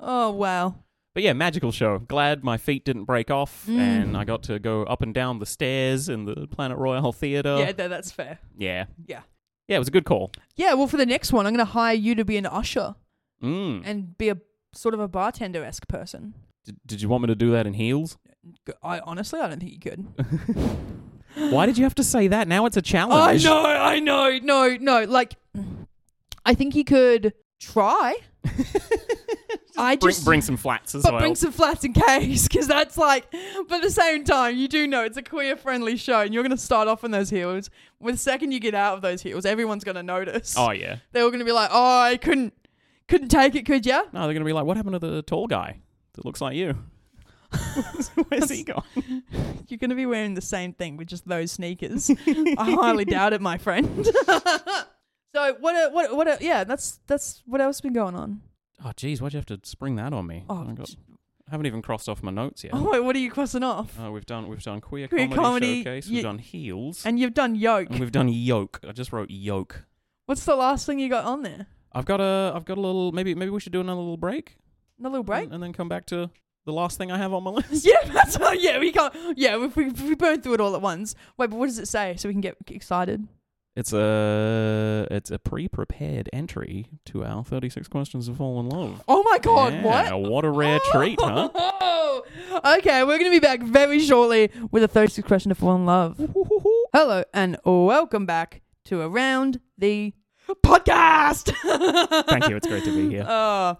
oh 0.00 0.30
wow. 0.30 0.76
But 1.18 1.24
yeah, 1.24 1.32
magical 1.32 1.72
show. 1.72 1.98
Glad 1.98 2.44
my 2.44 2.56
feet 2.56 2.84
didn't 2.84 3.02
break 3.02 3.28
off, 3.28 3.66
Mm. 3.66 3.78
and 3.80 4.16
I 4.16 4.22
got 4.22 4.44
to 4.44 4.60
go 4.60 4.84
up 4.84 5.02
and 5.02 5.12
down 5.12 5.40
the 5.40 5.46
stairs 5.46 6.08
in 6.08 6.26
the 6.26 6.46
Planet 6.46 6.78
Royale 6.78 7.10
Theatre. 7.10 7.56
yeah, 7.58 7.72
no, 7.76 7.88
that's 7.88 8.12
fair. 8.12 8.38
yeah, 8.56 8.84
Yeah. 9.04 9.22
yeah. 9.66 9.74
It 9.74 9.78
was 9.80 9.88
a 9.88 9.90
good 9.90 10.04
call. 10.04 10.30
Yeah, 10.54 10.74
well, 10.74 10.86
for 10.86 10.96
the 10.96 11.04
next 11.06 11.32
one, 11.32 11.44
I'm 11.44 11.52
gonna 11.52 11.64
hire 11.64 11.96
you 11.96 12.14
to 12.14 12.24
be 12.24 12.36
an 12.36 12.46
usher 12.46 12.94
Mm. 13.42 13.82
and 13.84 14.16
be 14.16 14.28
a 14.28 14.36
sort 14.72 14.94
of 14.94 15.00
a 15.00 15.08
bartender 15.08 15.64
esque 15.64 15.88
person. 15.88 16.34
Did, 16.64 16.76
did 16.86 17.02
you 17.02 17.08
want 17.08 17.22
me 17.22 17.26
to 17.26 17.34
do 17.34 17.50
that 17.50 17.66
in 17.66 17.74
heels? 17.74 18.16
I 18.80 19.00
honestly, 19.00 19.40
I 19.40 19.48
don't 19.48 19.58
think 19.58 19.72
you 19.72 19.80
could. 19.80 20.06
Why 21.52 21.66
did 21.66 21.78
you 21.78 21.82
have 21.82 21.96
to 21.96 22.04
say 22.04 22.28
that? 22.28 22.46
Now 22.46 22.64
it's 22.66 22.76
a 22.76 22.82
challenge. 22.82 23.44
I 23.44 23.50
know, 23.50 23.64
I 23.66 23.98
know, 23.98 24.38
no, 24.40 24.76
no. 24.80 25.02
Like, 25.02 25.34
I 26.46 26.54
think 26.54 26.76
you 26.76 26.84
could 26.84 27.32
try. 27.60 28.14
I 29.80 29.94
Bring, 29.94 30.12
just 30.12 30.24
bring 30.24 30.40
some 30.40 30.56
flats 30.56 30.96
as 30.96 31.04
but 31.04 31.12
well. 31.12 31.20
bring 31.20 31.36
some 31.36 31.52
flats 31.52 31.84
in 31.84 31.92
case, 31.92 32.48
because 32.48 32.66
that's 32.66 32.98
like. 32.98 33.30
But 33.30 33.76
at 33.76 33.82
the 33.82 33.90
same 33.92 34.24
time, 34.24 34.56
you 34.56 34.66
do 34.66 34.88
know 34.88 35.04
it's 35.04 35.16
a 35.16 35.22
queer 35.22 35.56
friendly 35.56 35.96
show, 35.96 36.20
and 36.22 36.34
you're 36.34 36.42
going 36.42 36.50
to 36.50 36.60
start 36.62 36.88
off 36.88 37.04
in 37.04 37.12
those 37.12 37.30
heels. 37.30 37.70
With 38.00 38.16
the 38.16 38.20
second 38.20 38.50
you 38.50 38.58
get 38.58 38.74
out 38.74 38.94
of 38.94 39.02
those 39.02 39.22
heels, 39.22 39.44
everyone's 39.44 39.84
going 39.84 39.94
to 39.94 40.02
notice. 40.02 40.56
oh 40.58 40.72
yeah. 40.72 40.96
They're 41.12 41.22
all 41.22 41.30
going 41.30 41.38
to 41.38 41.44
be 41.44 41.52
like, 41.52 41.70
"Oh, 41.72 42.00
I 42.00 42.16
couldn't, 42.16 42.54
couldn't 43.06 43.28
take 43.28 43.54
it, 43.54 43.66
could 43.66 43.86
ya?" 43.86 44.02
No, 44.12 44.24
they're 44.24 44.32
gonna 44.34 44.44
be 44.44 44.52
like, 44.52 44.64
"What 44.64 44.76
happened 44.76 44.94
to 44.94 44.98
the 44.98 45.22
tall 45.22 45.46
guy 45.46 45.78
that 46.14 46.24
looks 46.24 46.40
like 46.40 46.56
you? 46.56 46.76
Where's 48.28 48.50
he 48.50 48.64
gone?" 48.64 48.82
You're 49.68 49.78
going 49.78 49.90
to 49.90 49.96
be 49.96 50.06
wearing 50.06 50.34
the 50.34 50.40
same 50.40 50.72
thing 50.72 50.96
with 50.96 51.06
just 51.06 51.28
those 51.28 51.52
sneakers. 51.52 52.10
I 52.26 52.76
highly 52.80 53.04
doubt 53.04 53.32
it, 53.32 53.40
my 53.40 53.58
friend. 53.58 54.08
So 55.34 55.54
what? 55.60 55.74
A, 55.74 55.90
what? 55.92 56.16
What? 56.16 56.28
A, 56.28 56.38
yeah, 56.40 56.64
that's 56.64 57.00
that's 57.06 57.42
what 57.46 57.60
else 57.60 57.76
has 57.76 57.80
been 57.82 57.92
going 57.92 58.14
on. 58.14 58.40
Oh, 58.84 58.92
geez, 58.96 59.20
why'd 59.20 59.32
you 59.34 59.38
have 59.38 59.46
to 59.46 59.60
spring 59.64 59.96
that 59.96 60.12
on 60.12 60.26
me? 60.26 60.44
Oh, 60.48 60.66
I, 60.68 60.72
got, 60.72 60.88
I 61.48 61.50
haven't 61.50 61.66
even 61.66 61.82
crossed 61.82 62.08
off 62.08 62.22
my 62.22 62.30
notes 62.30 62.62
yet. 62.64 62.72
Oh 62.76 62.90
wait, 62.92 63.00
what 63.00 63.16
are 63.16 63.18
you 63.18 63.30
crossing 63.30 63.62
off? 63.64 63.98
Uh, 64.00 64.10
we've 64.12 64.24
done 64.26 64.48
we've 64.48 64.62
done 64.62 64.80
queer, 64.80 65.08
Queer 65.08 65.26
comedy, 65.28 65.36
comedy, 65.36 65.78
showcase. 65.84 66.06
ye- 66.06 66.14
We've 66.16 66.22
done 66.24 66.38
heels, 66.38 67.04
And 67.04 67.18
you've 67.18 67.34
done 67.34 67.54
yolk. 67.56 67.88
and 67.90 67.98
we've 68.00 68.12
done 68.12 68.28
yolk. 68.28 68.80
I 68.88 68.92
just 68.92 69.12
wrote 69.12 69.30
yolk. 69.30 69.84
What's 70.26 70.44
the 70.44 70.56
last 70.56 70.86
thing 70.86 70.98
you 70.98 71.08
got 71.08 71.24
on 71.24 71.42
there? 71.42 71.66
I've 71.92 72.04
got 72.04 72.20
a 72.20 72.52
I've 72.54 72.64
got 72.64 72.78
a 72.78 72.80
little 72.80 73.12
maybe 73.12 73.34
maybe 73.34 73.50
we 73.50 73.60
should 73.60 73.72
do 73.72 73.80
another 73.80 74.00
little 74.00 74.16
break, 74.16 74.56
Another 74.98 75.12
little 75.14 75.24
break. 75.24 75.44
and, 75.44 75.54
and 75.54 75.62
then 75.62 75.72
come 75.72 75.88
back 75.88 76.06
to 76.06 76.30
the 76.64 76.72
last 76.72 76.98
thing 76.98 77.10
I 77.10 77.18
have 77.18 77.32
on 77.32 77.42
my 77.42 77.50
list. 77.68 77.84
Yeah, 77.86 78.02
that's. 78.12 78.38
Yeah, 78.60 78.78
we 78.78 78.92
can't. 78.92 79.14
Yeah, 79.36 79.62
if 79.64 79.74
we, 79.74 79.86
if 79.86 80.00
we 80.02 80.14
burn 80.14 80.40
through 80.42 80.54
it 80.54 80.60
all 80.60 80.74
at 80.76 80.82
once. 80.82 81.14
Wait, 81.36 81.48
but 81.50 81.56
what 81.58 81.66
does 81.66 81.78
it 81.78 81.88
say 81.88 82.14
so 82.16 82.28
we 82.28 82.34
can 82.34 82.40
get 82.42 82.56
excited? 82.68 83.26
It's 83.78 83.92
a 83.92 85.06
it's 85.08 85.30
a 85.30 85.38
pre-prepared 85.38 86.28
entry 86.32 86.88
to 87.04 87.24
our 87.24 87.44
36 87.44 87.86
questions 87.86 88.26
to 88.26 88.34
fall 88.34 88.58
in 88.58 88.68
love. 88.68 89.04
Oh 89.06 89.22
my 89.22 89.38
god, 89.38 89.72
Yeah, 89.72 90.14
what? 90.14 90.20
What 90.28 90.44
a 90.44 90.50
rare 90.50 90.80
treat, 90.90 91.20
huh? 91.22 91.48
Okay, 92.64 93.04
we're 93.04 93.18
going 93.18 93.30
to 93.30 93.30
be 93.30 93.38
back 93.38 93.62
very 93.62 94.00
shortly 94.00 94.50
with 94.72 94.82
a 94.82 94.88
36 94.88 95.28
question 95.28 95.50
to 95.50 95.54
fall 95.54 95.76
in 95.76 95.86
love. 95.86 96.18
Hello, 96.92 97.22
and 97.32 97.56
welcome 97.64 98.26
back 98.26 98.62
to 98.86 99.00
Around 99.00 99.60
the 99.78 100.12
Podcast. 100.66 101.54
Thank 102.26 102.48
you. 102.48 102.56
It's 102.56 102.66
great 102.66 102.82
to 102.82 102.92
be 102.92 103.10
here. 103.10 103.22
Uh, 103.22 103.76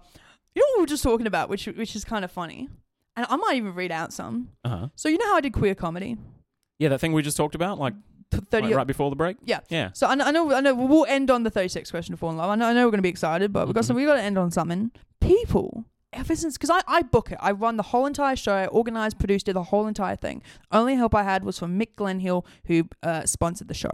you 0.55 0.61
know 0.61 0.65
what 0.69 0.77
we 0.77 0.81
were 0.83 0.87
just 0.87 1.03
talking 1.03 1.27
about, 1.27 1.49
which 1.49 1.65
which 1.65 1.93
is 1.93 2.05
kind 2.05 2.23
of 2.23 2.31
funny, 2.31 2.69
and 3.17 3.27
I 3.29 3.35
might 3.35 3.57
even 3.57 3.73
read 3.75 3.91
out 3.91 4.13
some. 4.13 4.51
Uh-huh. 4.63 4.87
So 4.95 5.09
you 5.09 5.17
know 5.17 5.27
how 5.27 5.35
I 5.35 5.41
did 5.41 5.51
queer 5.51 5.75
comedy, 5.75 6.15
Yeah, 6.77 6.87
that 6.87 6.99
thing 6.99 7.11
we 7.11 7.21
just 7.21 7.35
talked 7.35 7.55
about, 7.55 7.79
like, 7.79 7.95
thirty. 8.31 8.67
like 8.67 8.75
right 8.75 8.87
before 8.87 9.09
the 9.09 9.15
break. 9.15 9.37
Yeah. 9.43 9.59
Yeah. 9.69 9.91
So 9.93 10.07
I 10.07 10.15
know, 10.15 10.25
I 10.25 10.31
know, 10.31 10.53
I 10.53 10.61
know. 10.61 10.75
We'll 10.75 11.05
end 11.05 11.29
on 11.31 11.43
the 11.43 11.49
thirty-six 11.49 11.91
question 11.91 12.13
to 12.13 12.17
fall 12.17 12.29
in 12.31 12.37
love. 12.37 12.49
I 12.49 12.55
know, 12.55 12.67
I 12.67 12.73
know 12.73 12.85
we're 12.85 12.91
going 12.91 12.99
to 12.99 13.03
be 13.03 13.09
excited, 13.09 13.51
but 13.53 13.67
we 13.67 13.73
got 13.73 13.85
some. 13.85 13.95
We 13.95 14.05
got 14.05 14.15
to 14.15 14.21
end 14.21 14.37
on 14.37 14.51
something. 14.51 14.91
People, 15.19 15.85
ever 16.13 16.35
since, 16.35 16.57
because 16.57 16.69
I, 16.69 16.81
I 16.87 17.01
book 17.01 17.31
it, 17.31 17.37
I 17.41 17.51
run 17.51 17.77
the 17.77 17.83
whole 17.83 18.05
entire 18.05 18.35
show, 18.35 18.53
I 18.53 18.67
organized, 18.67 19.19
produced, 19.19 19.47
did 19.47 19.55
the 19.55 19.63
whole 19.63 19.87
entire 19.87 20.15
thing. 20.15 20.41
Only 20.71 20.95
help 20.95 21.13
I 21.13 21.23
had 21.23 21.43
was 21.43 21.59
from 21.59 21.77
Mick 21.79 21.95
Glenhill, 21.97 22.45
who 22.65 22.87
uh, 23.03 23.25
sponsored 23.25 23.67
the 23.67 23.73
show. 23.73 23.91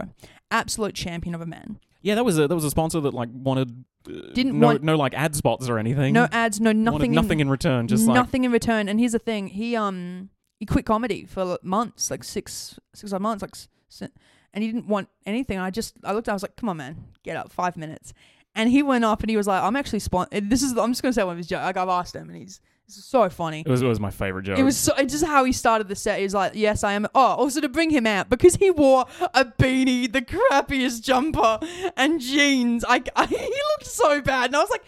Absolute 0.50 0.94
champion 0.94 1.34
of 1.34 1.40
a 1.40 1.46
man. 1.46 1.78
Yeah, 2.02 2.14
that 2.14 2.24
was 2.24 2.38
a 2.38 2.46
that 2.46 2.54
was 2.54 2.64
a 2.64 2.70
sponsor 2.70 3.00
that 3.00 3.12
like 3.14 3.30
wanted 3.32 3.84
uh, 4.08 4.12
Didn't 4.32 4.58
no 4.60 4.66
want- 4.68 4.82
no 4.84 4.96
like 4.96 5.14
ad 5.14 5.34
spots 5.34 5.68
or 5.68 5.78
anything. 5.78 6.12
No 6.12 6.28
ads, 6.30 6.60
no 6.60 6.70
nothing. 6.72 7.10
nothing 7.12 7.40
in 7.40 7.48
return. 7.50 7.88
Just 7.88 8.06
like 8.06 8.14
nothing 8.14 8.44
in 8.44 8.52
return. 8.52 8.88
And 8.88 9.00
here's 9.00 9.12
the 9.12 9.18
thing: 9.18 9.48
he 9.48 9.74
um 9.74 10.30
he 10.60 10.66
quit 10.66 10.86
comedy 10.86 11.24
for 11.24 11.58
months, 11.62 12.10
like 12.10 12.22
six 12.22 12.78
six 12.94 13.12
odd 13.12 13.22
months, 13.22 13.42
like, 13.42 13.54
and 14.00 14.62
he 14.62 14.70
didn't 14.70 14.88
want 14.88 15.08
anything. 15.24 15.58
I 15.58 15.70
just 15.70 15.94
I 16.04 16.12
looked, 16.12 16.28
I 16.28 16.32
was 16.32 16.42
like, 16.42 16.56
come 16.56 16.68
on, 16.68 16.76
man, 16.78 17.04
get 17.22 17.36
up, 17.36 17.52
five 17.52 17.76
minutes. 17.76 18.12
And 18.54 18.70
he 18.70 18.82
went 18.82 19.04
up 19.04 19.20
and 19.22 19.28
he 19.28 19.36
was 19.36 19.46
like, 19.46 19.62
I'm 19.62 19.76
actually 19.76 19.98
spon. 19.98 20.28
This 20.30 20.62
is 20.62 20.72
I'm 20.76 20.90
just 20.90 21.02
gonna 21.02 21.12
say 21.12 21.22
one 21.24 21.32
of 21.32 21.38
his 21.38 21.46
jokes. 21.46 21.62
Like 21.62 21.76
I've 21.76 21.88
asked 21.88 22.14
him, 22.14 22.30
and 22.30 22.38
he's 22.38 22.60
it's 22.86 23.04
so 23.04 23.28
funny. 23.28 23.64
it 23.66 23.68
was 23.68 23.82
it 23.82 23.86
was 23.86 23.98
my 23.98 24.10
favorite 24.10 24.44
joke. 24.44 24.58
It 24.58 24.62
was 24.62 24.76
so, 24.76 24.94
it's 24.96 25.12
just 25.12 25.24
how 25.24 25.44
he 25.44 25.52
started 25.52 25.88
the 25.88 25.96
set. 25.96 26.18
He 26.18 26.22
was 26.22 26.34
like, 26.34 26.52
"Yes, 26.54 26.84
I 26.84 26.92
am." 26.92 27.06
Oh, 27.16 27.34
also 27.34 27.60
to 27.60 27.68
bring 27.68 27.90
him 27.90 28.06
out 28.06 28.30
because 28.30 28.56
he 28.56 28.70
wore 28.70 29.06
a 29.34 29.44
beanie, 29.44 30.10
the 30.10 30.22
crappiest 30.22 31.02
jumper, 31.02 31.58
and 31.96 32.20
jeans. 32.20 32.84
I, 32.88 33.02
I 33.16 33.26
he 33.26 33.36
looked 33.36 33.86
so 33.86 34.20
bad, 34.20 34.46
and 34.46 34.56
I 34.56 34.60
was 34.60 34.70
like, 34.70 34.84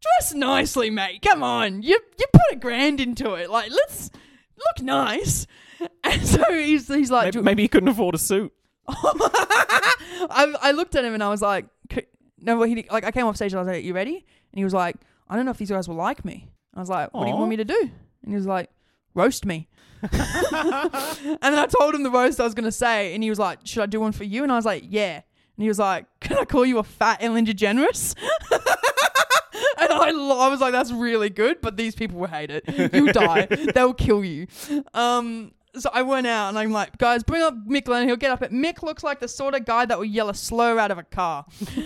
"Dress 0.00 0.32
nicely, 0.32 0.88
mate. 0.88 1.20
Come 1.20 1.42
on, 1.42 1.82
you 1.82 2.00
you 2.18 2.26
put 2.32 2.52
a 2.52 2.56
grand 2.56 3.00
into 3.00 3.34
it. 3.34 3.50
Like, 3.50 3.70
let's 3.70 4.10
look 4.56 4.82
nice." 4.82 5.46
And 6.04 6.26
so 6.26 6.42
he's 6.52 6.88
he's 6.88 7.10
like, 7.10 7.34
maybe, 7.34 7.44
maybe 7.44 7.62
he 7.62 7.68
couldn't 7.68 7.88
afford 7.88 8.14
a 8.14 8.18
suit. 8.18 8.52
I, 8.88 10.54
I 10.60 10.72
looked 10.72 10.94
at 10.94 11.04
him 11.04 11.14
and 11.14 11.22
I 11.22 11.28
was 11.28 11.40
like, 11.42 11.66
"C- 11.92 12.06
no, 12.40 12.58
well, 12.58 12.68
he, 12.68 12.86
like 12.90 13.04
I 13.04 13.10
came 13.10 13.26
off 13.26 13.36
stage 13.36 13.52
and 13.52 13.58
I 13.60 13.62
was 13.62 13.68
like, 13.68 13.84
you 13.84 13.94
ready? 13.94 14.16
And 14.16 14.58
he 14.58 14.64
was 14.64 14.74
like, 14.74 14.96
I 15.28 15.36
don't 15.36 15.44
know 15.44 15.50
if 15.52 15.58
these 15.58 15.70
guys 15.70 15.88
will 15.88 15.96
like 15.96 16.24
me. 16.24 16.48
I 16.74 16.80
was 16.80 16.88
like, 16.88 17.12
what 17.14 17.24
do 17.24 17.28
you 17.30 17.34
Aw. 17.36 17.38
want 17.38 17.50
me 17.50 17.56
to 17.56 17.64
do? 17.64 17.80
And 18.22 18.28
he 18.32 18.34
was 18.34 18.46
like, 18.46 18.70
roast 19.14 19.46
me. 19.46 19.68
and 20.02 20.10
then 20.12 21.54
I 21.58 21.66
told 21.66 21.94
him 21.94 22.02
the 22.02 22.10
roast 22.10 22.40
I 22.40 22.44
was 22.44 22.54
going 22.54 22.64
to 22.64 22.72
say. 22.72 23.14
And 23.14 23.22
he 23.22 23.30
was 23.30 23.38
like, 23.38 23.60
should 23.64 23.82
I 23.82 23.86
do 23.86 24.00
one 24.00 24.12
for 24.12 24.24
you? 24.24 24.42
And 24.42 24.50
I 24.50 24.56
was 24.56 24.64
like, 24.64 24.84
yeah. 24.88 25.14
And 25.14 25.62
he 25.62 25.68
was 25.68 25.78
like, 25.78 26.06
can 26.20 26.38
I 26.38 26.44
call 26.44 26.66
you 26.66 26.78
a 26.78 26.82
fat 26.82 27.18
Ellen 27.22 27.46
DeGeneres? 27.46 28.14
and 28.50 29.92
I, 29.92 30.10
lo- 30.10 30.38
I 30.40 30.48
was 30.48 30.60
like, 30.60 30.72
that's 30.72 30.90
really 30.90 31.30
good, 31.30 31.60
but 31.60 31.76
these 31.76 31.94
people 31.94 32.18
will 32.18 32.28
hate 32.28 32.50
it. 32.50 32.64
You'll 32.92 33.12
die. 33.12 33.46
They'll 33.46 33.94
kill 33.94 34.24
you. 34.24 34.46
Um, 34.94 35.52
so 35.76 35.90
I 35.92 36.02
went 36.02 36.26
out 36.26 36.50
and 36.50 36.58
I'm 36.58 36.70
like, 36.70 36.98
guys, 36.98 37.22
bring 37.22 37.42
up 37.42 37.54
Mick 37.66 37.88
Lennon. 37.88 38.08
He'll 38.08 38.16
get 38.16 38.30
up. 38.30 38.42
At 38.42 38.50
Mick 38.50 38.82
looks 38.82 39.02
like 39.02 39.20
the 39.20 39.28
sort 39.28 39.54
of 39.54 39.64
guy 39.64 39.86
that 39.86 39.96
will 39.96 40.04
yell 40.04 40.28
a 40.28 40.34
slur 40.34 40.78
out 40.78 40.90
of 40.90 40.98
a 40.98 41.02
car. 41.02 41.46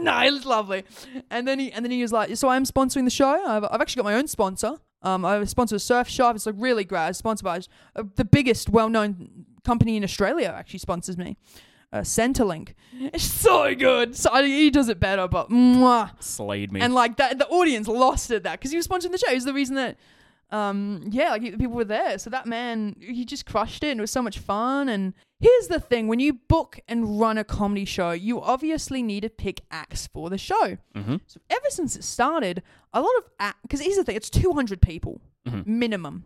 no, 0.00 0.18
he 0.20 0.30
was 0.30 0.46
lovely. 0.46 0.84
And 1.30 1.46
then 1.46 1.58
he 1.58 1.70
and 1.72 1.84
then 1.84 1.92
he 1.92 2.00
was 2.00 2.12
like, 2.12 2.34
so 2.36 2.48
I'm 2.48 2.64
sponsoring 2.64 3.04
the 3.04 3.10
show. 3.10 3.44
I've, 3.46 3.64
I've 3.64 3.80
actually 3.80 4.02
got 4.02 4.08
my 4.08 4.14
own 4.14 4.26
sponsor. 4.26 4.76
Um, 5.02 5.24
I 5.24 5.44
sponsor 5.44 5.76
a 5.76 5.80
surf 5.80 6.08
shop. 6.08 6.34
It's 6.34 6.46
like 6.46 6.54
really 6.58 6.84
great. 6.84 7.08
It's 7.08 7.18
sponsored 7.18 7.44
by 7.44 7.60
uh, 7.94 8.04
the 8.16 8.24
biggest 8.24 8.70
well-known 8.70 9.44
company 9.62 9.98
in 9.98 10.04
Australia. 10.04 10.54
Actually 10.56 10.78
sponsors 10.78 11.18
me. 11.18 11.36
Uh, 11.92 12.00
Centrelink. 12.00 12.74
It's 13.12 13.24
so 13.24 13.74
good. 13.74 14.16
So 14.16 14.30
I, 14.32 14.46
he 14.46 14.70
does 14.70 14.88
it 14.88 14.98
better, 14.98 15.28
but 15.28 15.50
mwah. 15.50 16.10
Slayed 16.22 16.72
me. 16.72 16.80
And 16.80 16.94
like 16.94 17.16
that, 17.18 17.38
the 17.38 17.46
audience 17.48 17.86
lost 17.86 18.30
at 18.30 18.44
that 18.44 18.58
because 18.58 18.70
he 18.70 18.76
was 18.76 18.88
sponsoring 18.88 19.12
the 19.12 19.18
show. 19.18 19.30
He's 19.30 19.44
the 19.44 19.52
reason 19.52 19.76
that, 19.76 19.98
um, 20.54 21.02
yeah, 21.10 21.30
like 21.30 21.42
people 21.42 21.68
were 21.74 21.84
there. 21.84 22.18
So 22.18 22.30
that 22.30 22.46
man, 22.46 22.96
he 23.00 23.24
just 23.24 23.44
crushed 23.46 23.82
it, 23.82 23.88
and 23.90 24.00
it 24.00 24.02
was 24.02 24.10
so 24.10 24.22
much 24.22 24.38
fun. 24.38 24.88
And 24.88 25.12
here's 25.40 25.68
the 25.68 25.80
thing: 25.80 26.06
when 26.08 26.20
you 26.20 26.34
book 26.34 26.78
and 26.88 27.18
run 27.20 27.36
a 27.38 27.44
comedy 27.44 27.84
show, 27.84 28.12
you 28.12 28.40
obviously 28.40 29.02
need 29.02 29.22
to 29.22 29.30
pick 29.30 29.62
acts 29.70 30.06
for 30.06 30.30
the 30.30 30.38
show. 30.38 30.78
hmm 30.94 31.16
So 31.26 31.40
ever 31.50 31.68
since 31.70 31.96
it 31.96 32.04
started, 32.04 32.62
a 32.92 33.00
lot 33.00 33.12
of 33.18 33.24
act 33.40 33.58
because 33.62 33.80
here's 33.80 33.96
the 33.96 34.04
thing: 34.04 34.16
it's 34.16 34.30
200 34.30 34.80
people 34.80 35.20
Mhm. 35.46 35.66
minimum. 35.66 36.24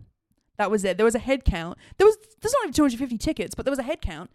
That 0.59 0.71
was 0.71 0.85
it. 0.85 0.97
There 0.97 1.05
was 1.05 1.14
a 1.14 1.21
head 1.21 1.45
count. 1.45 1.79
There 1.99 2.07
was 2.07 2.17
there's 2.41 2.53
not 2.53 2.64
even 2.64 2.73
250 2.75 3.17
tickets, 3.19 3.55
but 3.55 3.64
there 3.64 3.73
was 3.73 3.79
a 3.79 3.85
head 3.91 4.01
count 4.03 4.31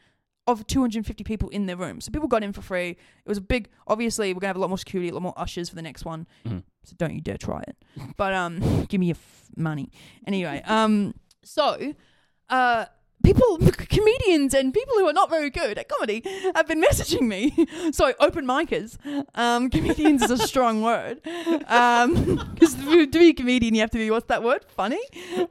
of 0.46 0.68
250 0.68 1.24
people 1.24 1.50
in 1.50 1.66
their 1.68 1.78
room. 1.78 2.02
So 2.02 2.12
people 2.12 2.28
got 2.28 2.44
in 2.44 2.52
for 2.54 2.62
free. 2.62 2.90
It 2.92 3.28
was 3.30 3.38
a 3.38 3.42
big. 3.42 3.70
Obviously, 3.88 4.34
we're 4.34 4.40
gonna 4.42 4.50
have 4.50 4.58
a 4.58 4.60
lot 4.60 4.70
more 4.70 4.78
security, 4.78 5.10
a 5.10 5.14
lot 5.14 5.22
more 5.24 5.34
ushers 5.38 5.70
for 5.70 5.76
the 5.76 5.82
next 5.82 6.04
one. 6.06 6.28
Mhm. 6.46 6.64
So 6.84 6.96
don't 6.98 7.14
you 7.14 7.22
dare 7.22 7.38
try 7.38 7.62
it. 7.68 7.78
But 8.18 8.34
um, 8.34 8.86
give 8.90 9.00
me 9.00 9.08
your 9.08 9.16
f- 9.16 9.50
money 9.56 9.90
anyway. 10.28 10.62
Um, 10.66 11.14
so 11.44 11.94
uh, 12.50 12.86
people, 13.24 13.58
comedians, 13.90 14.54
and 14.54 14.74
people 14.74 14.94
who 14.98 15.08
are 15.08 15.14
not 15.14 15.30
very 15.30 15.50
good 15.50 15.78
at 15.78 15.88
comedy 15.90 16.22
have 16.56 16.68
been 16.68 16.82
messaging 16.82 17.22
me. 17.22 17.68
Sorry, 17.92 18.14
open 18.20 18.46
micers. 18.46 18.98
Um, 19.36 19.70
comedians 19.72 20.22
is 20.24 20.32
a 20.32 20.38
strong 20.38 20.82
word. 20.82 21.22
Because 21.24 22.76
to 22.76 23.08
be 23.08 23.30
a 23.30 23.34
comedian, 23.34 23.76
you 23.76 23.82
have 23.82 23.92
to 23.92 23.98
be 23.98 24.12
what's 24.12 24.28
that 24.28 24.44
word? 24.44 24.66
Funny. 24.76 25.02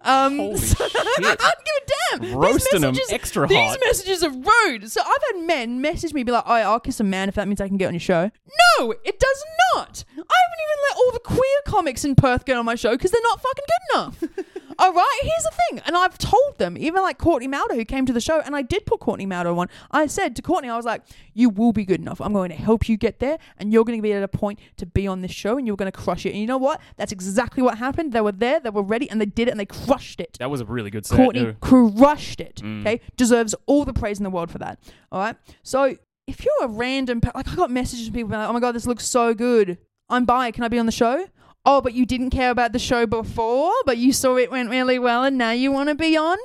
Um, 0.02 0.36
Holy 0.38 0.58
so- 0.58 0.86
shit. 0.88 1.00
I 1.00 1.20
don't 1.20 1.38
give 1.40 1.76
a 1.76 1.86
damn. 1.86 2.20
These 2.22 2.32
Roasting 2.34 2.84
'em 2.84 2.90
messages- 2.92 3.12
extra 3.12 3.40
hard. 3.42 3.50
These 3.50 3.70
hot. 3.70 3.78
messages 3.84 4.22
are 4.24 4.30
rude. 4.30 4.90
So 4.90 5.00
I've 5.00 5.34
had 5.36 5.46
men 5.46 5.80
message 5.80 6.12
me, 6.14 6.22
be 6.22 6.32
like, 6.32 6.44
"Oh, 6.46 6.52
I'll 6.52 6.80
kiss 6.80 7.00
a 7.00 7.04
man 7.04 7.28
if 7.28 7.34
that 7.36 7.48
means 7.48 7.60
I 7.60 7.68
can 7.68 7.76
get 7.78 7.86
on 7.88 7.94
your 7.94 8.00
show." 8.00 8.30
No, 8.78 8.92
it 8.92 9.18
does 9.18 9.44
not. 9.74 10.04
I 10.10 10.20
haven't 10.20 10.60
even 10.62 10.78
let 10.88 10.96
all 10.96 11.12
the 11.12 11.20
queer 11.20 11.60
comics 11.66 12.04
in 12.04 12.14
Perth 12.14 12.44
get 12.44 12.56
on 12.56 12.64
my 12.64 12.74
show 12.74 12.92
because 12.92 13.10
they're 13.10 13.20
not 13.22 13.40
fucking 13.40 13.64
good 13.66 13.94
enough. 13.94 14.46
All 14.82 14.92
right, 14.92 15.18
here's 15.22 15.44
the 15.44 15.52
thing, 15.70 15.80
and 15.86 15.96
I've 15.96 16.18
told 16.18 16.58
them, 16.58 16.76
even 16.76 17.02
like 17.02 17.16
Courtney 17.16 17.46
Mauder 17.46 17.74
who 17.76 17.84
came 17.84 18.04
to 18.04 18.12
the 18.12 18.20
show, 18.20 18.40
and 18.40 18.56
I 18.56 18.62
did 18.62 18.84
put 18.84 18.98
Courtney 18.98 19.26
Mauder 19.26 19.50
on. 19.50 19.68
I 19.92 20.06
said 20.08 20.34
to 20.36 20.42
Courtney, 20.42 20.68
I 20.68 20.76
was 20.76 20.84
like, 20.84 21.02
"You 21.34 21.50
will 21.50 21.72
be 21.72 21.84
good 21.84 22.00
enough. 22.00 22.20
I'm 22.20 22.32
going 22.32 22.50
to 22.50 22.56
help 22.56 22.88
you 22.88 22.96
get 22.96 23.20
there, 23.20 23.38
and 23.58 23.72
you're 23.72 23.84
going 23.84 23.96
to 23.98 24.02
be 24.02 24.12
at 24.12 24.24
a 24.24 24.28
point 24.28 24.58
to 24.78 24.86
be 24.86 25.06
on 25.06 25.20
this 25.20 25.30
show, 25.30 25.56
and 25.56 25.68
you're 25.68 25.76
going 25.76 25.90
to 25.90 25.96
crush 25.96 26.26
it." 26.26 26.30
And 26.30 26.40
you 26.40 26.46
know 26.48 26.58
what? 26.58 26.80
That's 26.96 27.12
exactly 27.12 27.62
what 27.62 27.78
happened. 27.78 28.12
They 28.12 28.20
were 28.20 28.32
there, 28.32 28.58
they 28.58 28.70
were 28.70 28.82
ready, 28.82 29.08
and 29.08 29.20
they 29.20 29.26
did 29.26 29.46
it, 29.46 29.52
and 29.52 29.60
they 29.60 29.66
crushed 29.66 30.20
it. 30.20 30.36
That 30.40 30.50
was 30.50 30.60
a 30.60 30.64
really 30.64 30.90
good 30.90 31.06
set. 31.06 31.16
Courtney 31.16 31.44
too. 31.44 31.56
crushed 31.60 32.40
it. 32.40 32.56
Mm. 32.56 32.80
Okay, 32.80 33.00
deserves 33.16 33.54
all 33.66 33.84
the 33.84 33.92
praise 33.94 34.18
in 34.18 34.24
the 34.24 34.30
world 34.30 34.50
for 34.50 34.58
that. 34.58 34.80
All 35.12 35.20
right. 35.20 35.36
So 35.62 35.96
if 36.26 36.44
you're 36.44 36.64
a 36.64 36.68
random, 36.68 37.20
like 37.36 37.48
I 37.48 37.54
got 37.54 37.70
messages 37.70 38.06
from 38.08 38.14
people 38.14 38.30
like, 38.30 38.48
"Oh 38.48 38.52
my 38.52 38.60
god, 38.60 38.74
this 38.74 38.86
looks 38.86 39.06
so 39.06 39.32
good. 39.32 39.78
I'm 40.08 40.24
bi. 40.24 40.50
Can 40.50 40.64
I 40.64 40.68
be 40.68 40.80
on 40.80 40.86
the 40.86 40.92
show?" 40.92 41.26
Oh, 41.64 41.80
but 41.80 41.94
you 41.94 42.04
didn't 42.04 42.30
care 42.30 42.50
about 42.50 42.72
the 42.72 42.78
show 42.78 43.06
before, 43.06 43.72
but 43.86 43.96
you 43.96 44.12
saw 44.12 44.36
it 44.36 44.50
went 44.50 44.68
really 44.68 44.98
well, 44.98 45.22
and 45.22 45.38
now 45.38 45.52
you 45.52 45.70
want 45.70 45.88
to 45.90 45.94
be 45.94 46.16
on. 46.16 46.36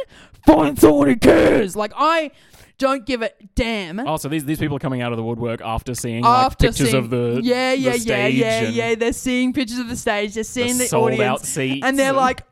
Find 0.45 0.79
someone 0.79 1.07
who 1.07 1.15
cares. 1.15 1.75
Like 1.75 1.91
I 1.95 2.31
don't 2.77 3.05
give 3.05 3.23
a 3.23 3.31
damn. 3.55 3.99
Oh, 3.99 4.17
so 4.17 4.29
these 4.29 4.45
these 4.45 4.59
people 4.59 4.77
are 4.77 4.79
coming 4.79 5.01
out 5.01 5.11
of 5.11 5.17
the 5.17 5.23
woodwork 5.23 5.61
after 5.61 5.95
seeing 5.95 6.23
like 6.23 6.45
After 6.45 6.67
pictures 6.67 6.91
seeing, 6.91 7.03
of 7.03 7.09
the 7.09 7.39
yeah, 7.43 7.73
yeah, 7.73 7.93
the 7.93 7.99
yeah, 7.99 8.27
yeah, 8.27 8.59
and 8.61 8.75
yeah. 8.75 8.95
They're 8.95 9.13
seeing 9.13 9.53
pictures 9.53 9.79
of 9.79 9.89
the 9.89 9.95
stage. 9.95 10.35
They're 10.35 10.43
seeing 10.43 10.77
the, 10.77 10.83
the, 10.83 10.87
sold 10.87 11.13
audience. 11.13 11.21
out 11.21 11.45
seats, 11.45 11.85
and 11.85 11.97
they're 11.97 12.13
like, 12.13 12.43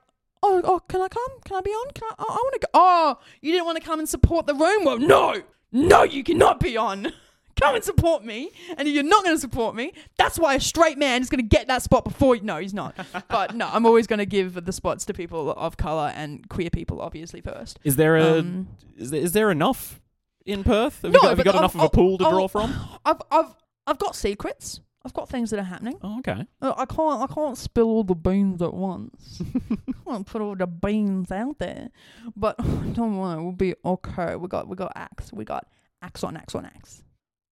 "Oh, 0.41 0.62
oh, 0.63 0.80
can 0.88 1.01
I 1.01 1.08
come? 1.08 1.39
Can 1.45 1.58
I 1.58 1.62
be 1.62 1.69
on? 1.69 1.91
Can 1.93 2.08
I? 2.10 2.15
Oh, 2.17 2.25
I 2.28 2.34
want 2.34 2.54
to 2.54 2.60
go. 2.60 2.67
Oh, 2.73 3.19
you 3.41 3.51
didn't 3.51 3.65
want 3.65 3.78
to 3.78 3.84
come 3.84 3.99
and 3.99 4.10
support 4.10 4.47
the 4.47 4.56
room? 4.56 4.86
Well, 4.86 4.97
no, 4.97 5.43
no, 5.71 6.04
you 6.04 6.23
cannot 6.23 6.60
be 6.60 6.78
on. 6.78 7.13
come 7.59 7.75
and 7.75 7.83
support 7.83 8.23
me. 8.23 8.51
And 8.77 8.87
if 8.87 8.93
you're 8.93 9.03
not 9.03 9.23
going 9.23 9.35
to 9.35 9.39
support 9.41 9.75
me, 9.75 9.93
that's 10.17 10.37
why 10.39 10.55
a 10.55 10.59
straight 10.59 10.97
man 10.97 11.21
is 11.21 11.29
going 11.29 11.41
to 11.43 11.47
get 11.47 11.67
that 11.67 11.81
spot 11.81 12.03
before. 12.03 12.35
You. 12.35 12.41
No, 12.43 12.57
he's 12.57 12.73
not. 12.73 12.95
but 13.29 13.55
no, 13.55 13.67
I'm 13.71 13.85
always 13.85 14.07
going 14.07 14.19
to 14.19 14.25
give 14.25 14.65
the 14.65 14.71
spots 14.71 15.05
to 15.05 15.13
people 15.13 15.51
of 15.51 15.77
color 15.77 16.11
and 16.15 16.47
queer 16.49 16.69
people, 16.69 17.01
obviously 17.01 17.41
first. 17.41 17.79
is 17.83 17.95
there 17.95 18.17
a 18.17 18.39
Um, 18.39 18.67
is, 18.97 19.11
there, 19.11 19.21
is 19.21 19.31
there 19.33 19.51
enough 19.51 19.99
in 20.45 20.63
Perth? 20.63 21.01
Have 21.01 21.11
No, 21.11 21.17
you 21.17 21.21
got, 21.21 21.29
have 21.29 21.37
you 21.39 21.43
got 21.43 21.55
enough 21.55 21.75
I'll- 21.75 21.85
of 21.85 21.91
a 21.93 21.95
pool 21.95 22.17
to 22.19 22.25
I'll- 22.25 22.31
draw 22.31 22.47
from? 22.47 22.73
I've, 23.05 23.21
I've, 23.31 23.55
I've 23.87 23.97
got 23.99 24.15
secrets. 24.15 24.79
I've 25.03 25.13
got 25.13 25.29
things 25.29 25.51
that 25.51 25.59
are 25.59 25.63
happening. 25.63 25.99
Oh, 26.01 26.17
okay. 26.17 26.47
Uh, 26.63 26.73
I 26.75 26.85
can't 26.87 27.21
I 27.29 27.31
can't 27.31 27.55
spill 27.55 27.85
all 27.89 28.03
the 28.03 28.15
beans 28.15 28.59
at 28.63 28.73
once. 28.73 29.39
I 29.87 29.93
can't 30.09 30.25
put 30.25 30.41
all 30.41 30.55
the 30.55 30.65
beans 30.65 31.29
out 31.29 31.59
there. 31.59 31.89
But 32.35 32.57
don't 32.93 33.15
worry, 33.19 33.39
we'll 33.39 33.51
be 33.51 33.75
okay. 33.85 34.35
We 34.35 34.47
got 34.47 34.67
we 34.67 34.75
got 34.75 34.93
axe. 34.95 35.31
We 35.31 35.45
got 35.45 35.67
axe 36.01 36.23
on 36.23 36.35
axe 36.35 36.55
on 36.55 36.65
axe. 36.65 37.03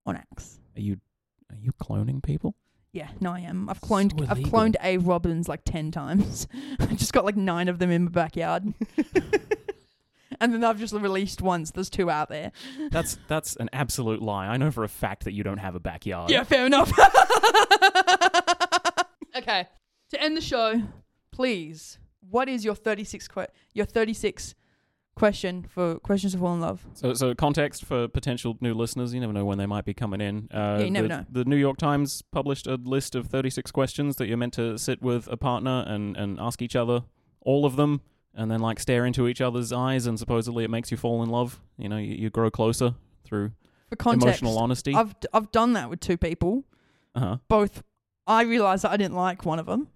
On 0.07 0.17
axe. 0.17 0.59
Are 0.77 0.81
you 0.81 0.99
are 1.51 1.57
you 1.59 1.73
cloning 1.73 2.23
people? 2.23 2.55
Yeah, 2.93 3.09
no 3.21 3.33
I 3.33 3.41
am. 3.41 3.69
I've 3.71 3.81
cloned 3.81 4.19
So 4.19 4.25
I've 4.29 4.39
illegal. 4.39 4.53
cloned 4.61 4.75
A 4.83 4.99
Robins 4.99 5.49
like 5.49 5.63
ten 5.65 5.91
times. 5.91 6.47
I 6.81 6.87
just 6.95 7.13
got 7.13 7.25
like 7.25 7.37
nine 7.37 7.69
of 7.69 7.79
them 7.79 7.91
in 7.91 8.05
my 8.05 8.11
backyard. 8.11 8.65
and 10.41 10.53
then 10.53 10.63
I've 10.65 10.79
just 10.79 10.93
released 10.93 11.41
once. 11.41 11.71
There's 11.71 11.89
two 11.89 12.11
out 12.11 12.29
there. 12.29 12.53
That's 12.91 13.19
that's 13.29 13.57
an 13.57 13.71
absolute 13.73 14.21
lie. 14.21 14.47
I 14.47 14.57
know 14.57 14.71
for 14.71 14.85
a 14.85 14.89
fact 14.89 15.25
that 15.25 15.33
you 15.33 15.43
don't 15.45 15.59
have 15.59 15.75
a 15.75 15.81
backyard. 15.81 16.31
Yeah, 16.31 16.43
fair 16.45 16.67
enough. 16.67 16.93
okay. 19.37 19.69
To 20.11 20.23
end 20.23 20.37
the 20.37 20.41
show, 20.43 20.83
please, 21.31 21.99
what 22.29 22.49
is 22.49 22.65
your 22.65 22.75
36 22.75 23.29
que- 23.29 23.47
your 23.73 23.87
36 23.87 24.55
question 25.15 25.67
for 25.69 25.99
questions 26.01 26.33
to 26.33 26.39
fall 26.39 26.55
in 26.55 26.61
love? 26.61 26.85
So, 26.95 27.15
so 27.15 27.35
context 27.35 27.85
for 27.85 28.09
potential 28.09 28.57
new 28.61 28.75
listeners. 28.75 29.13
You 29.15 29.21
never 29.21 29.33
know 29.33 29.45
when 29.45 29.59
they 29.59 29.67
might 29.67 29.85
be 29.85 29.95
coming 29.95 30.21
in. 30.21 30.49
Uh, 30.53 30.77
Yeah, 30.79 30.85
you 30.85 30.91
never 30.91 31.09
the, 31.09 31.17
know. 31.17 31.27
The 31.31 31.45
New 31.45 31.57
York 31.57 31.77
Times 31.79 32.23
published 32.33 32.67
a 32.67 32.75
list 32.77 33.15
of 33.15 33.27
36 33.27 33.71
questions 33.71 34.17
that 34.17 34.29
you're 34.29 34.37
meant 34.37 34.55
to 34.55 34.79
sit 34.79 35.03
with 35.03 35.29
a 35.29 35.37
partner 35.37 35.85
and, 35.87 36.17
and 36.17 36.39
ask 36.41 36.63
each 36.63 36.77
other 36.77 37.05
all 37.41 37.67
of 37.67 37.77
them, 37.77 38.01
and 38.35 38.51
then 38.51 38.61
like 38.61 38.79
stare 38.79 39.05
into 39.05 39.27
each 39.27 39.41
other's 39.41 39.73
eyes, 39.73 40.07
and 40.07 40.19
supposedly 40.19 40.65
it 40.65 40.71
makes 40.71 40.91
you 40.91 40.97
fall 40.97 41.23
in 41.23 41.29
love. 41.29 41.61
You 41.77 41.89
know, 41.89 41.97
you, 41.97 42.15
you 42.15 42.31
grow 42.31 42.51
closer 42.51 42.95
through 43.25 43.51
For 43.89 43.97
context, 43.97 44.41
emotional 44.43 44.59
honesty. 44.59 44.95
I've 44.95 45.15
I've 45.33 45.51
done 45.51 45.73
that 45.73 45.91
with 45.91 46.01
two 46.01 46.17
people. 46.17 46.65
uh-huh. 47.15 47.39
Both 47.49 47.83
I 48.27 48.43
realized 48.43 48.85
that 48.85 48.93
I 48.93 48.97
didn't 48.97 49.17
like 49.17 49.45
one 49.45 49.59
of 49.59 49.67
them. 49.67 49.89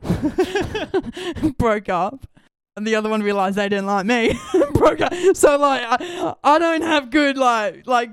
broke 1.59 1.89
up. 1.89 2.27
And 2.77 2.87
the 2.87 2.95
other 2.97 3.09
one 3.09 3.23
realized 3.23 3.57
they 3.57 3.69
didn't 3.69 3.87
like 3.87 4.05
me. 4.05 4.39
So 5.35 5.57
like 5.59 5.83
I, 5.85 6.35
I 6.45 6.59
don't 6.59 6.83
have 6.83 7.11
good 7.11 7.37
like 7.39 7.87
like 7.87 8.11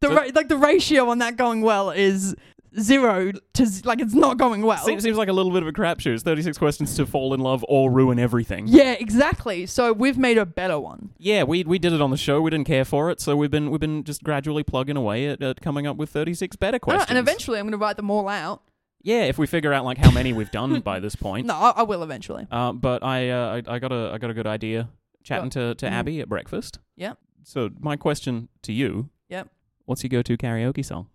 the 0.00 0.08
So- 0.08 0.14
ra- 0.14 0.30
like 0.34 0.48
the 0.48 0.56
ratio 0.58 1.08
on 1.10 1.18
that 1.18 1.36
going 1.36 1.62
well 1.62 1.90
is 1.90 2.34
zero 2.80 3.30
to 3.52 3.66
z- 3.66 3.82
like 3.84 4.00
it's 4.00 4.14
not 4.14 4.36
going 4.36 4.62
well. 4.62 4.84
Seems, 4.84 5.02
seems 5.02 5.16
like 5.16 5.28
a 5.28 5.32
little 5.32 5.52
bit 5.52 5.62
of 5.62 5.68
a 5.68 5.72
crapshoot. 5.72 6.14
It's 6.14 6.22
36 6.24 6.58
questions 6.58 6.96
to 6.96 7.06
fall 7.06 7.32
in 7.34 7.40
love 7.40 7.64
or 7.68 7.90
ruin 7.90 8.18
everything. 8.18 8.66
Yeah, 8.66 8.92
exactly. 8.98 9.66
So 9.66 9.92
we've 9.92 10.18
made 10.18 10.38
a 10.38 10.46
better 10.46 10.78
one. 10.78 11.10
Yeah, 11.18 11.44
we 11.44 11.62
we 11.64 11.78
did 11.78 11.92
it 11.92 12.00
on 12.00 12.10
the 12.10 12.16
show. 12.16 12.40
We 12.40 12.50
didn't 12.50 12.66
care 12.66 12.84
for 12.84 13.10
it, 13.10 13.20
so 13.20 13.36
we've 13.36 13.50
been 13.50 13.70
we've 13.70 13.80
been 13.80 14.02
just 14.04 14.22
gradually 14.24 14.62
plugging 14.64 14.96
away 14.96 15.26
at, 15.28 15.42
at 15.42 15.60
coming 15.60 15.86
up 15.86 15.96
with 15.96 16.10
36 16.10 16.56
better 16.56 16.76
I 16.76 16.78
questions. 16.78 17.10
and 17.10 17.18
eventually 17.18 17.58
I'm 17.58 17.64
going 17.66 17.72
to 17.72 17.78
write 17.78 17.96
them 17.96 18.10
all 18.10 18.28
out. 18.28 18.62
yeah, 19.02 19.22
if 19.24 19.38
we 19.38 19.46
figure 19.46 19.72
out 19.72 19.84
like 19.84 19.98
how 19.98 20.10
many 20.10 20.32
we've 20.32 20.50
done 20.50 20.80
by 20.92 20.98
this 20.98 21.14
point. 21.14 21.46
No, 21.46 21.54
I, 21.54 21.70
I 21.76 21.82
will 21.84 22.02
eventually. 22.02 22.46
Uh, 22.50 22.72
but 22.72 23.04
I, 23.04 23.30
uh, 23.30 23.62
I 23.68 23.74
I 23.74 23.78
got 23.78 23.92
a 23.92 24.10
I 24.14 24.18
got 24.18 24.30
a 24.30 24.34
good 24.34 24.46
idea 24.48 24.88
chatting 25.24 25.50
to, 25.50 25.74
to 25.74 25.86
Mhm. 25.86 25.90
Abby 25.92 26.20
at 26.20 26.28
breakfast. 26.28 26.78
Yep. 26.96 27.18
So 27.42 27.70
my 27.80 27.96
question 27.96 28.48
to 28.62 28.72
you. 28.72 29.10
Yep. 29.28 29.48
What's 29.86 30.02
your 30.04 30.08
go-to 30.10 30.36
karaoke 30.36 30.84
song? 30.84 31.08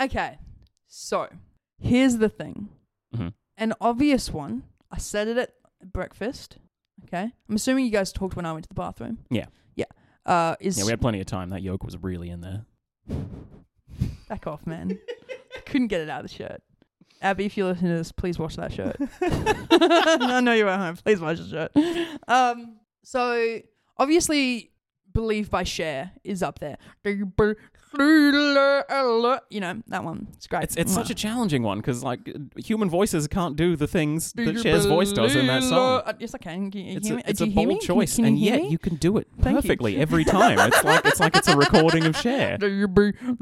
Okay, 0.00 0.38
so 0.86 1.28
here's 1.80 2.18
the 2.18 2.28
thing. 2.28 2.68
Mhm. 3.14 3.32
An 3.56 3.74
obvious 3.80 4.30
one. 4.32 4.62
I 4.92 4.98
said 4.98 5.26
it 5.28 5.36
at 5.36 5.54
breakfast. 5.92 6.58
Okay, 7.04 7.32
I'm 7.48 7.54
assuming 7.56 7.84
you 7.84 7.90
guys 7.90 8.12
talked 8.12 8.36
when 8.36 8.46
I 8.46 8.52
went 8.52 8.64
to 8.64 8.68
the 8.68 8.74
bathroom. 8.74 9.18
Yeah. 9.30 9.46
Yeah. 9.76 9.84
Uh, 10.24 10.54
is 10.60 10.78
Yeah, 10.78 10.84
we 10.84 10.90
had 10.90 11.00
plenty 11.00 11.20
of 11.20 11.26
time. 11.26 11.50
That 11.50 11.62
yolk 11.62 11.84
was 11.84 11.96
really 12.02 12.30
in 12.30 12.40
there. 12.40 12.64
back 14.28 14.46
off, 14.46 14.66
man. 14.66 14.98
Couldn't 15.66 15.88
get 15.88 16.00
it 16.00 16.08
out 16.10 16.24
of 16.24 16.30
the 16.30 16.34
shirt. 16.36 16.62
Abby, 17.20 17.46
if 17.46 17.56
you're 17.56 17.66
listening 17.66 17.90
to 17.92 17.98
this, 17.98 18.12
please 18.12 18.38
wash 18.38 18.56
that 18.56 18.72
shirt. 18.72 18.96
I 19.20 20.40
know 20.40 20.52
you're 20.52 20.68
at 20.68 20.78
home. 20.78 20.96
Please 20.96 21.20
wash 21.20 21.38
the 21.40 21.48
shirt. 21.74 22.18
Um, 22.28 22.77
so 23.02 23.60
obviously, 23.96 24.72
"Believe" 25.12 25.50
by 25.50 25.64
Cher 25.64 26.12
is 26.24 26.42
up 26.42 26.58
there. 26.58 26.76
You 29.50 29.60
know 29.60 29.82
that 29.86 30.04
one. 30.04 30.28
It's 30.34 30.46
great. 30.46 30.64
It's 30.64 30.76
it's 30.76 30.92
such 30.92 31.10
a 31.10 31.14
challenging 31.14 31.62
one 31.62 31.78
because 31.78 32.04
like 32.04 32.20
human 32.56 32.90
voices 32.90 33.26
can't 33.28 33.56
do 33.56 33.76
the 33.76 33.86
things 33.86 34.32
that 34.34 34.60
Cher's 34.62 34.86
voice 34.86 35.12
does 35.12 35.34
in 35.34 35.46
that 35.46 35.62
song. 35.62 36.02
Uh, 36.04 36.12
Yes, 36.18 36.34
I 36.34 36.38
can. 36.38 36.70
Can 36.70 36.80
It's 36.96 37.10
a, 37.10 37.18
it's 37.28 37.40
a 37.40 37.46
bold 37.46 37.68
me? 37.68 37.78
Choice, 37.78 38.16
can 38.16 38.24
you 38.24 38.28
and 38.28 38.38
yet 38.38 38.62
me? 38.62 38.68
you 38.68 38.78
can 38.78 38.96
do 38.96 39.16
it 39.18 39.28
Thank 39.40 39.56
you. 39.56 39.62
perfectly 39.62 39.96
every 39.96 40.24
time. 40.24 40.58
It's 40.58 40.84
like 40.84 41.04
it's 41.06 41.20
like 41.20 41.36
it's 41.36 41.48
a 41.48 41.56
recording 41.56 42.04
of 42.04 42.16
Cher. 42.16 42.58
Do 42.60 42.68
you 42.68 42.88
believe 42.88 43.38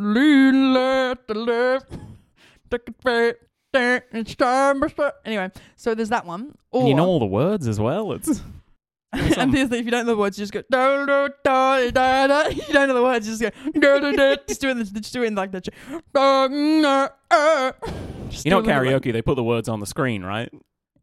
the 1.27 1.35
left? 1.35 1.91
Take 2.71 2.89
it 2.89 3.03
back. 3.03 3.37
It's 4.13 4.35
time. 4.35 4.83
Anyway, 5.25 5.51
so 5.77 5.95
there's 5.95 6.09
that 6.09 6.25
one. 6.25 6.57
Or, 6.71 6.81
And 6.81 6.89
you 6.89 6.95
know 6.95 7.07
all 7.07 7.19
the 7.19 7.27
words 7.27 7.67
as 7.69 7.79
well. 7.79 8.13
It's 8.13 8.41
and 9.13 9.53
there's 9.55 9.71
if 9.73 9.85
you 9.85 9.91
don't 9.91 10.05
know 10.07 10.13
the 10.15 10.19
words, 10.19 10.39
you 10.39 10.43
just 10.43 10.53
go 10.53 10.63
da 10.71 11.07
da 11.07 11.29
da 11.45 11.91
da 11.91 12.27
da. 12.27 12.49
You 12.51 12.73
don't 12.73 12.89
know 12.89 12.95
the 12.95 13.03
words, 13.03 13.27
you 13.29 13.37
just 13.37 13.55
go 13.75 14.01
da 14.01 14.11
da 14.11 14.13
da. 14.13 14.37
Just 14.49 14.61
doing 14.61 14.79
this, 14.79 14.91
just 14.91 15.13
doing 15.13 15.35
like 15.35 15.53
that. 15.53 15.69
Da, 16.13 16.49
na. 16.49 17.09
Just 18.29 18.45
you 18.45 18.51
know 18.51 18.63
karaoke. 18.63 19.13
They 19.13 19.23
put 19.23 19.37
the 19.37 19.45
words 19.45 19.69
on 19.69 19.81
the 19.81 19.87
screen, 19.87 20.23
right? 20.25 20.53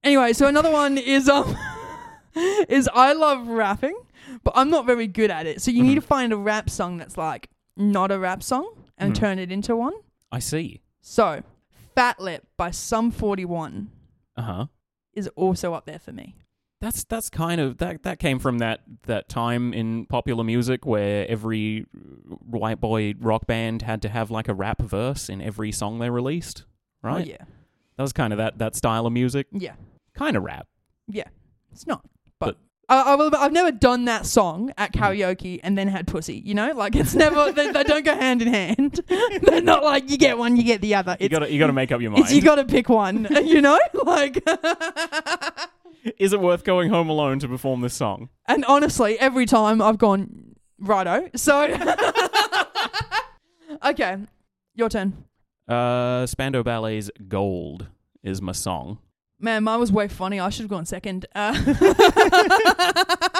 Anyway, 0.04 0.34
so 0.34 0.48
another 0.48 0.72
one 0.72 0.98
is 0.98 1.30
um 1.30 1.56
is 2.36 2.90
I 2.94 3.14
love 3.14 3.48
rapping, 3.48 3.96
but 4.44 4.54
I'm 4.56 4.70
not 4.70 4.86
very 4.86 5.08
good 5.08 5.32
at 5.32 5.46
it. 5.46 5.62
So 5.62 5.72
you 5.72 5.84
need 5.84 5.98
Mhm. 5.98 6.02
to 6.02 6.08
find 6.08 6.34
a 6.34 6.38
rap 6.38 6.70
song 6.70 6.98
that's 6.98 7.18
like 7.18 7.50
not 7.78 8.12
a 8.12 8.20
rap 8.20 8.44
song 8.44 8.70
and 8.98 9.14
Mhm. 9.14 9.18
turn 9.18 9.40
it 9.40 9.52
into 9.52 9.76
one. 9.76 9.94
I 10.32 10.40
see. 10.40 10.82
So, 11.02 11.44
Fat 11.96 12.20
Lip 12.20 12.46
by 12.58 12.72
Sum 12.72 13.12
41 13.12 13.90
Uh 14.36 14.42
huh. 14.42 14.66
is 15.14 15.28
also 15.36 15.74
up 15.74 15.86
there 15.86 16.00
for 16.00 16.12
me. 16.12 16.36
That's 16.84 17.06
that's 17.06 17.30
kind 17.30 17.62
of 17.62 17.78
that 17.78 18.04
that 18.04 18.20
came 18.20 18.40
from 18.40 18.58
that 18.58 18.82
that 19.04 19.30
time 19.30 19.74
in 19.74 20.06
popular 20.06 20.44
music 20.44 20.86
where 20.86 21.26
every 21.30 21.86
white 22.46 22.82
boy 22.82 23.14
rock 23.22 23.48
band 23.48 23.84
had 23.84 24.02
to 24.02 24.10
have 24.10 24.30
like 24.30 24.50
a 24.50 24.54
rap 24.54 24.82
verse 24.82 25.30
in 25.30 25.42
every 25.42 25.72
song 25.72 26.00
they 26.00 26.10
released, 26.10 26.66
oh, 26.68 27.08
right? 27.08 27.26
Oh, 27.26 27.30
yeah. 27.30 27.46
That 27.96 28.04
was 28.04 28.12
kind 28.12 28.34
of 28.34 28.38
that 28.38 28.58
that 28.58 28.76
style 28.76 29.06
of 29.06 29.14
music, 29.14 29.48
Yeah. 29.54 29.76
kind 30.14 30.36
of 30.36 30.44
rap. 30.44 30.68
Yeah, 31.08 31.30
it's 31.72 31.88
not. 31.88 32.04
But 32.38 32.58
I, 32.90 33.16
I've 33.18 33.54
never 33.54 33.72
done 33.72 34.04
that 34.06 34.26
song 34.26 34.74
at 34.78 34.94
hmm. 34.94 35.02
karaoke 35.02 35.62
and 35.64 35.78
then 35.78 35.88
had 35.88 36.06
pussy. 36.06 36.42
You 36.44 36.54
know, 36.54 36.74
like 36.74 36.98
it's 36.98 37.16
never 37.16 37.50
they, 37.54 37.72
they 37.72 37.84
don't 37.84 38.04
go 38.04 38.14
hand 38.14 38.42
in 38.42 38.50
hand. 38.50 39.00
They're 39.08 39.62
not 39.62 39.86
like 39.86 40.10
you 40.12 40.18
get 40.18 40.38
one, 40.38 40.58
you 40.58 40.64
get 40.64 40.82
the 40.82 40.96
other. 40.96 41.16
You 41.18 41.30
got 41.30 41.40
to 41.40 41.50
you 41.50 41.60
got 41.60 41.68
to 41.68 41.74
make 41.74 41.94
up 41.94 42.02
your 42.02 42.12
mind. 42.12 42.26
it's 42.26 42.34
you 42.34 42.42
got 42.42 42.56
to 42.56 42.66
pick 42.66 42.90
one. 42.90 43.26
You 43.44 43.62
know, 43.62 43.80
like. 44.04 44.44
Is 46.18 46.34
it 46.34 46.40
worth 46.42 46.64
going 46.64 46.90
home 46.90 47.10
alone 47.10 47.40
to 47.40 47.48
perform 47.48 47.82
this 47.82 47.94
song? 47.94 48.30
And 48.48 48.66
honestly, 48.66 49.18
every 49.20 49.46
time 49.46 49.82
I've 49.82 49.98
gone 49.98 50.56
righto. 50.80 51.30
So 51.36 51.62
okay, 53.86 54.18
your 54.76 54.90
turn. 54.90 55.26
Uh, 55.68 56.26
Spandau 56.26 56.64
Ballet's 56.64 57.10
"Gold" 57.28 57.88
is 58.22 58.42
my 58.42 58.52
song. 58.52 58.98
Man, 59.40 59.64
mine 59.64 59.80
was 59.80 59.92
way 59.92 60.08
funny. 60.08 60.40
I 60.40 60.50
should 60.50 60.64
have 60.64 60.70
gone 60.70 60.86
second. 60.86 61.26
Uh, 61.36 61.54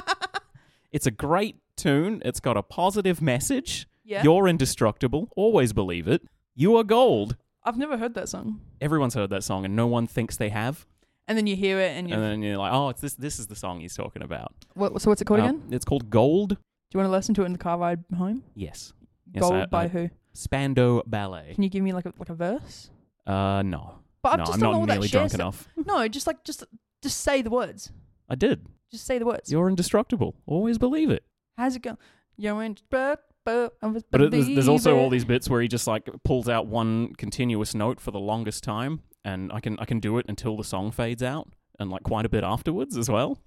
It's 0.92 1.08
a 1.08 1.12
great 1.12 1.56
tune. 1.76 2.22
It's 2.24 2.40
got 2.40 2.56
a 2.56 2.62
positive 2.62 3.20
message. 3.20 3.88
yeah, 4.04 4.22
You're 4.22 4.48
indestructible. 4.48 5.28
Always 5.36 5.74
believe 5.74 6.08
it. 6.08 6.22
You 6.54 6.78
are 6.78 6.84
gold. 6.84 7.36
I've 7.64 7.78
never 7.80 7.98
heard 7.98 8.14
that 8.14 8.30
song. 8.30 8.62
Everyone's 8.80 9.16
heard 9.16 9.32
that 9.32 9.44
song, 9.44 9.66
and 9.66 9.76
no 9.76 9.88
one 9.88 10.06
thinks 10.06 10.38
they 10.38 10.50
have. 10.50 10.86
And 11.28 11.38
then 11.38 11.48
you 11.48 11.56
hear 11.56 11.80
it, 11.80 11.92
and 11.98 12.08
you. 12.10 12.16
And 12.16 12.24
then 12.24 12.42
you're 12.42 12.58
like, 12.58 12.74
"Oh, 12.74 12.90
it's 12.90 13.00
this. 13.02 13.14
This 13.14 13.40
is 13.40 13.48
the 13.48 13.56
song 13.56 13.80
he's 13.80 13.96
talking 13.96 14.22
about." 14.24 14.54
what, 14.74 15.02
so 15.02 15.10
what's 15.10 15.22
it 15.22 15.26
called 15.26 15.40
Uh, 15.40 15.44
again? 15.46 15.64
It's 15.72 15.86
called 15.86 16.10
"Gold." 16.10 16.50
Do 16.50 16.58
you 16.94 16.98
want 17.00 17.08
to 17.08 17.12
listen 17.12 17.34
to 17.36 17.44
it 17.44 17.46
in 17.46 17.54
the 17.54 17.58
car 17.58 17.78
ride 17.78 18.04
home? 18.18 18.44
Yes. 18.56 18.94
Yes, 19.34 19.42
Gold 19.42 19.54
I- 19.54 19.66
by 19.68 19.84
I- 19.86 19.88
who? 19.88 20.10
Spandau 20.34 21.02
Ballet. 21.06 21.54
Can 21.54 21.64
you 21.64 21.70
give 21.70 21.84
me 21.84 21.94
like 21.94 22.06
a 22.06 22.14
like 22.18 22.30
a 22.30 22.34
verse? 22.34 22.90
Uh, 23.26 23.62
no. 23.64 24.00
But 24.22 24.34
I've 24.34 24.40
no, 24.40 24.46
just 24.46 24.54
I'm 24.56 24.60
done 24.60 24.72
not 24.72 24.78
all 24.80 24.86
that 24.88 24.94
nearly 24.94 25.08
share 25.08 25.22
drunk 25.22 25.34
enough. 25.36 25.68
No, 25.86 26.08
just 26.08 26.28
like 26.28 26.44
just 26.44 26.64
just 27.02 27.22
say 27.22 27.42
the 27.42 27.50
words. 27.50 27.92
I 28.30 28.36
did. 28.36 28.66
Just 28.92 29.06
say 29.06 29.18
the 29.20 29.26
words. 29.26 29.52
You're 29.52 29.70
indestructible. 29.70 30.36
Always 30.46 30.78
believe 30.78 31.10
it. 31.10 31.24
How's 31.58 31.76
it 31.76 31.82
go? 31.84 31.98
You're 32.38 32.62
in. 32.64 32.78
But 32.90 33.24
But 33.46 33.74
it, 34.22 34.32
there's, 34.32 34.48
there's 34.48 34.68
also 34.68 34.98
all 34.98 35.10
these 35.10 35.26
bits 35.26 35.50
where 35.50 35.62
he 35.62 35.68
just 35.68 35.86
like 35.88 36.10
pulls 36.24 36.48
out 36.50 36.68
one 36.68 37.14
continuous 37.16 37.76
note 37.76 38.00
for 38.00 38.12
the 38.12 38.20
longest 38.20 38.64
time, 38.64 39.02
and 39.26 39.52
I 39.52 39.60
can 39.60 39.78
I 39.80 39.86
can 39.86 40.00
do 40.00 40.18
it 40.18 40.26
until 40.28 40.58
the 40.58 40.64
song 40.64 40.92
fades 40.92 41.24
out, 41.24 41.48
and 41.80 41.90
like 41.90 42.04
quite 42.04 42.26
a 42.26 42.30
bit 42.30 42.44
afterwards 42.44 42.98
as 42.98 43.10
well. 43.10 43.38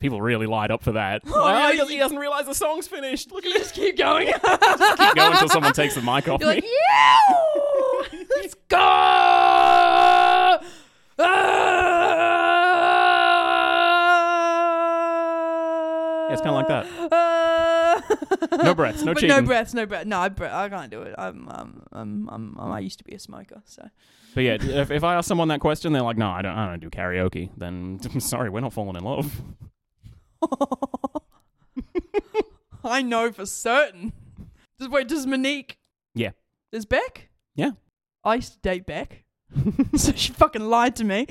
People 0.00 0.20
really 0.20 0.46
light 0.46 0.70
up 0.72 0.82
for 0.82 0.92
that. 0.92 1.22
Oh, 1.26 1.32
oh 1.34 1.42
Like, 1.44 1.54
yeah, 1.54 1.70
he, 1.70 1.76
doesn't, 1.76 1.92
he 1.92 1.98
doesn't 1.98 2.18
realize 2.18 2.46
the 2.46 2.54
song's 2.54 2.88
finished. 2.88 3.30
Look 3.30 3.46
at 3.46 3.52
this. 3.52 3.70
keep 3.70 3.96
going. 3.96 4.26
Keep 4.32 4.42
going 5.14 5.32
until 5.32 5.48
someone 5.48 5.72
takes 5.74 5.94
the 5.94 6.02
mic 6.02 6.26
off 6.28 6.40
You're 6.40 6.50
me. 6.50 6.56
like, 6.56 6.64
yeah, 6.64 7.16
let's 8.36 8.54
go. 8.68 8.78
Yeah, 16.28 16.32
it's 16.32 16.40
kinda 16.42 16.54
like 16.56 16.68
that. 16.68 16.86
Ah! 17.12 17.21
No 18.50 18.74
breaths, 18.74 19.02
no 19.02 19.14
but 19.14 19.22
no 19.22 19.28
cheating. 19.28 19.44
breaths, 19.46 19.74
no 19.74 19.86
breath. 19.86 20.06
No, 20.06 20.18
I, 20.20 20.28
bre- 20.28 20.46
I 20.46 20.68
can't 20.68 20.90
do 20.90 21.02
it. 21.02 21.14
I'm, 21.18 21.48
um, 21.48 21.82
I'm, 21.92 22.28
I'm, 22.28 22.56
I'm, 22.58 22.72
I 22.72 22.80
used 22.80 22.98
to 22.98 23.04
be 23.04 23.14
a 23.14 23.18
smoker, 23.18 23.62
so. 23.64 23.88
But 24.34 24.40
yeah, 24.44 24.56
if, 24.60 24.90
if 24.90 25.04
I 25.04 25.14
ask 25.14 25.28
someone 25.28 25.48
that 25.48 25.60
question, 25.60 25.92
they're 25.92 26.02
like, 26.02 26.16
"No, 26.16 26.28
I 26.30 26.42
don't. 26.42 26.56
I 26.56 26.66
don't 26.68 26.80
do 26.80 26.90
karaoke." 26.90 27.50
Then 27.56 28.00
I'm 28.12 28.20
sorry, 28.20 28.48
we're 28.50 28.60
not 28.60 28.72
falling 28.72 28.96
in 28.96 29.04
love. 29.04 29.42
I 32.84 33.02
know 33.02 33.30
for 33.32 33.46
certain. 33.46 34.12
Just 34.78 34.90
wait, 34.90 35.06
does 35.08 35.26
Monique? 35.26 35.78
Yeah. 36.14 36.30
Does 36.72 36.84
Beck? 36.84 37.28
Yeah. 37.54 37.72
I 38.24 38.36
used 38.36 38.54
to 38.54 38.58
date 38.60 38.86
Beck, 38.86 39.24
so 39.96 40.12
she 40.12 40.32
fucking 40.32 40.62
lied 40.62 40.96
to 40.96 41.04
me. 41.04 41.26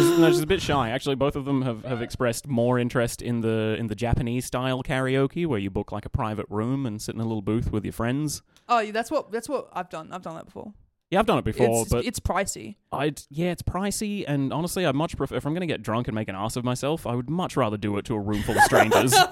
No, 0.00 0.08
she's, 0.10 0.18
no, 0.18 0.30
she's 0.30 0.40
a 0.40 0.46
bit 0.46 0.62
shy. 0.62 0.90
Actually, 0.90 1.16
both 1.16 1.36
of 1.36 1.44
them 1.44 1.62
have, 1.62 1.84
have 1.84 2.02
expressed 2.02 2.46
more 2.46 2.78
interest 2.78 3.22
in 3.22 3.40
the 3.40 3.76
in 3.78 3.86
the 3.86 3.94
Japanese 3.94 4.44
style 4.44 4.82
karaoke, 4.82 5.46
where 5.46 5.58
you 5.58 5.70
book 5.70 5.92
like 5.92 6.04
a 6.04 6.10
private 6.10 6.46
room 6.48 6.86
and 6.86 7.00
sit 7.00 7.14
in 7.14 7.20
a 7.20 7.24
little 7.24 7.42
booth 7.42 7.72
with 7.72 7.84
your 7.84 7.92
friends. 7.92 8.42
oh, 8.68 8.80
yeah, 8.80 8.92
that's 8.92 9.10
what 9.10 9.32
that's 9.32 9.48
what 9.48 9.68
I've 9.72 9.90
done. 9.90 10.12
I've 10.12 10.22
done 10.22 10.34
that 10.36 10.46
before. 10.46 10.72
Yeah, 11.10 11.20
I've 11.20 11.26
done 11.26 11.38
it 11.38 11.44
before, 11.44 11.82
it's, 11.82 11.90
but 11.90 12.04
it's 12.04 12.18
pricey. 12.18 12.74
I'd 12.90 13.22
yeah, 13.30 13.52
it's 13.52 13.62
pricey, 13.62 14.24
and 14.26 14.52
honestly, 14.52 14.84
I 14.84 14.90
much 14.92 15.16
prefer 15.16 15.36
if 15.36 15.46
I'm 15.46 15.54
gonna 15.54 15.66
get 15.66 15.80
drunk 15.82 16.08
and 16.08 16.14
make 16.16 16.28
an 16.28 16.34
ass 16.34 16.56
of 16.56 16.64
myself, 16.64 17.06
I 17.06 17.14
would 17.14 17.30
much 17.30 17.56
rather 17.56 17.76
do 17.76 17.96
it 17.98 18.04
to 18.06 18.14
a 18.14 18.20
room 18.20 18.42
full 18.42 18.56
of 18.56 18.64
strangers. 18.64 19.14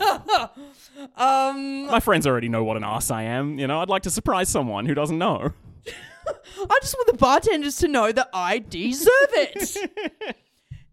Um, 1.16 1.86
My 1.86 2.00
friends 2.00 2.26
already 2.26 2.48
know 2.48 2.64
what 2.64 2.76
an 2.76 2.84
ass 2.84 3.10
I 3.10 3.24
am. 3.24 3.58
You 3.58 3.66
know, 3.66 3.80
I'd 3.80 3.88
like 3.90 4.04
to 4.04 4.10
surprise 4.10 4.48
someone 4.48 4.86
who 4.86 4.94
doesn't 4.94 5.18
know. 5.18 5.52
I 5.86 6.78
just 6.80 6.94
want 6.94 7.08
the 7.08 7.18
bartenders 7.18 7.76
to 7.78 7.88
know 7.88 8.10
that 8.10 8.30
I 8.32 8.58
deserve 8.60 9.10
it. 9.32 10.36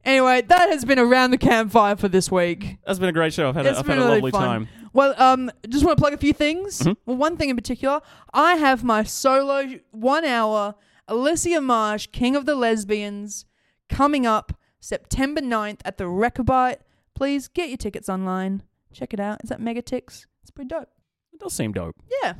anyway, 0.05 0.41
that 0.41 0.69
has 0.69 0.85
been 0.85 0.99
around 0.99 1.31
the 1.31 1.37
campfire 1.37 1.95
for 1.95 2.07
this 2.07 2.31
week. 2.31 2.77
That's 2.85 2.99
been 2.99 3.09
a 3.09 3.13
great 3.13 3.33
show. 3.33 3.49
I've 3.49 3.55
had 3.55 3.65
a, 3.65 3.69
It's 3.69 3.79
I've 3.79 3.85
been 3.85 3.97
had 3.97 4.07
a 4.07 4.09
lovely 4.13 4.31
fun. 4.31 4.41
time. 4.41 4.67
Well, 4.93 5.13
um, 5.21 5.49
just 5.69 5.85
want 5.85 5.97
to 5.97 6.01
plug 6.01 6.13
a 6.13 6.17
few 6.17 6.33
things. 6.33 6.79
Mhm. 6.81 6.97
Well, 7.05 7.17
one 7.17 7.37
thing 7.37 7.49
in 7.49 7.55
particular, 7.55 8.01
I 8.33 8.55
have 8.55 8.83
my 8.83 9.03
solo 9.03 9.79
one 9.91 10.25
hour 10.25 10.75
Alissia 11.09 11.63
Marsh, 11.63 12.07
King 12.11 12.35
of 12.35 12.45
the 12.45 12.55
Lesbians, 12.55 13.45
coming 13.89 14.25
up 14.25 14.53
September 14.79 15.41
9th 15.41 15.79
at 15.85 15.97
the 15.97 16.05
Rechabite. 16.05 16.77
Please 17.15 17.47
get 17.47 17.69
your 17.69 17.77
tickets 17.77 18.09
online. 18.09 18.63
Check 18.93 19.13
it 19.13 19.19
out. 19.19 19.39
It's 19.41 19.51
at 19.51 19.59
Megatix. 19.61 20.25
It's 20.41 20.51
pretty 20.51 20.67
dope. 20.69 20.89
It 21.33 21.39
does 21.39 21.53
seem 21.53 21.71
dope. 21.71 21.95
Yeah. 22.23 22.33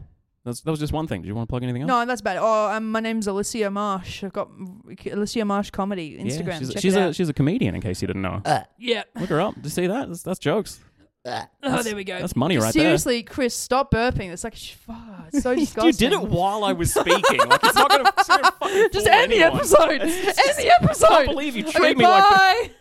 That's, 0.43 0.61
that 0.61 0.71
was 0.71 0.79
just 0.79 0.91
one 0.93 1.05
thing. 1.07 1.21
Do 1.21 1.27
you 1.27 1.35
want 1.35 1.47
to 1.47 1.51
plug 1.51 1.61
anything 1.63 1.83
else? 1.83 1.87
No, 1.89 2.05
that's 2.05 2.21
bad. 2.21 2.37
Oh, 2.39 2.71
um, 2.71 2.89
my 2.91 2.99
name's 2.99 3.27
Alissia 3.27 3.71
Marsh. 3.71 4.23
I've 4.23 4.33
got 4.33 4.49
Alissia 4.49 5.45
Marsh 5.45 5.69
Comedy 5.69 6.17
Instagram. 6.17 6.47
Yeah, 6.47 6.59
she's, 6.59 6.73
Check 6.73 6.81
she's 6.81 6.95
it 6.95 6.99
a 6.99 7.03
out. 7.09 7.15
she's 7.15 7.29
a 7.29 7.33
comedian. 7.33 7.75
In 7.75 7.81
case 7.81 8.01
you 8.01 8.07
didn't 8.07 8.23
know, 8.23 8.41
yeah. 8.79 9.03
look 9.19 9.29
her 9.29 9.39
up. 9.39 9.55
you 9.63 9.69
see 9.69 9.87
that. 9.87 10.07
That's, 10.07 10.23
that's 10.23 10.39
jokes. 10.39 10.79
Oh, 11.23 11.83
there 11.83 11.95
we 11.95 12.03
go. 12.03 12.19
That's 12.19 12.35
money 12.35 12.57
right 12.57 12.73
there. 12.73 12.83
Seriously, 12.83 13.21
Chris, 13.21 13.53
stop 13.53 13.91
burping. 13.91 14.31
It's 14.31 14.43
like, 14.43 14.55
sh- 14.55 14.71
fuck, 14.73 14.97
it's 15.31 15.43
so 15.43 15.51
you 15.51 15.59
disgusting. 15.59 15.87
You 16.11 16.17
did 16.17 16.23
it 16.23 16.29
while 16.29 16.63
I 16.63 16.73
was 16.73 16.91
speaking. 16.91 17.39
Like 17.47 17.63
it's 17.63 17.75
not 17.75 17.91
gonna, 17.91 18.11
it's 18.17 18.27
not 18.27 18.41
gonna 18.41 18.51
fucking 18.59 18.89
Just 18.91 19.05
fool 19.05 19.13
end 19.15 19.31
the 19.31 19.35
anyone. 19.43 19.55
episode. 19.59 19.99
It's 20.01 20.39
End 20.39 20.57
the 20.57 20.71
episode. 20.81 21.05
I 21.11 21.25
can't 21.25 21.27
believe 21.27 21.55
you 21.55 21.61
treat 21.63 21.75
Okay, 21.75 21.93
me 21.93 22.03
like. 22.07 22.23
bye. 22.23 22.71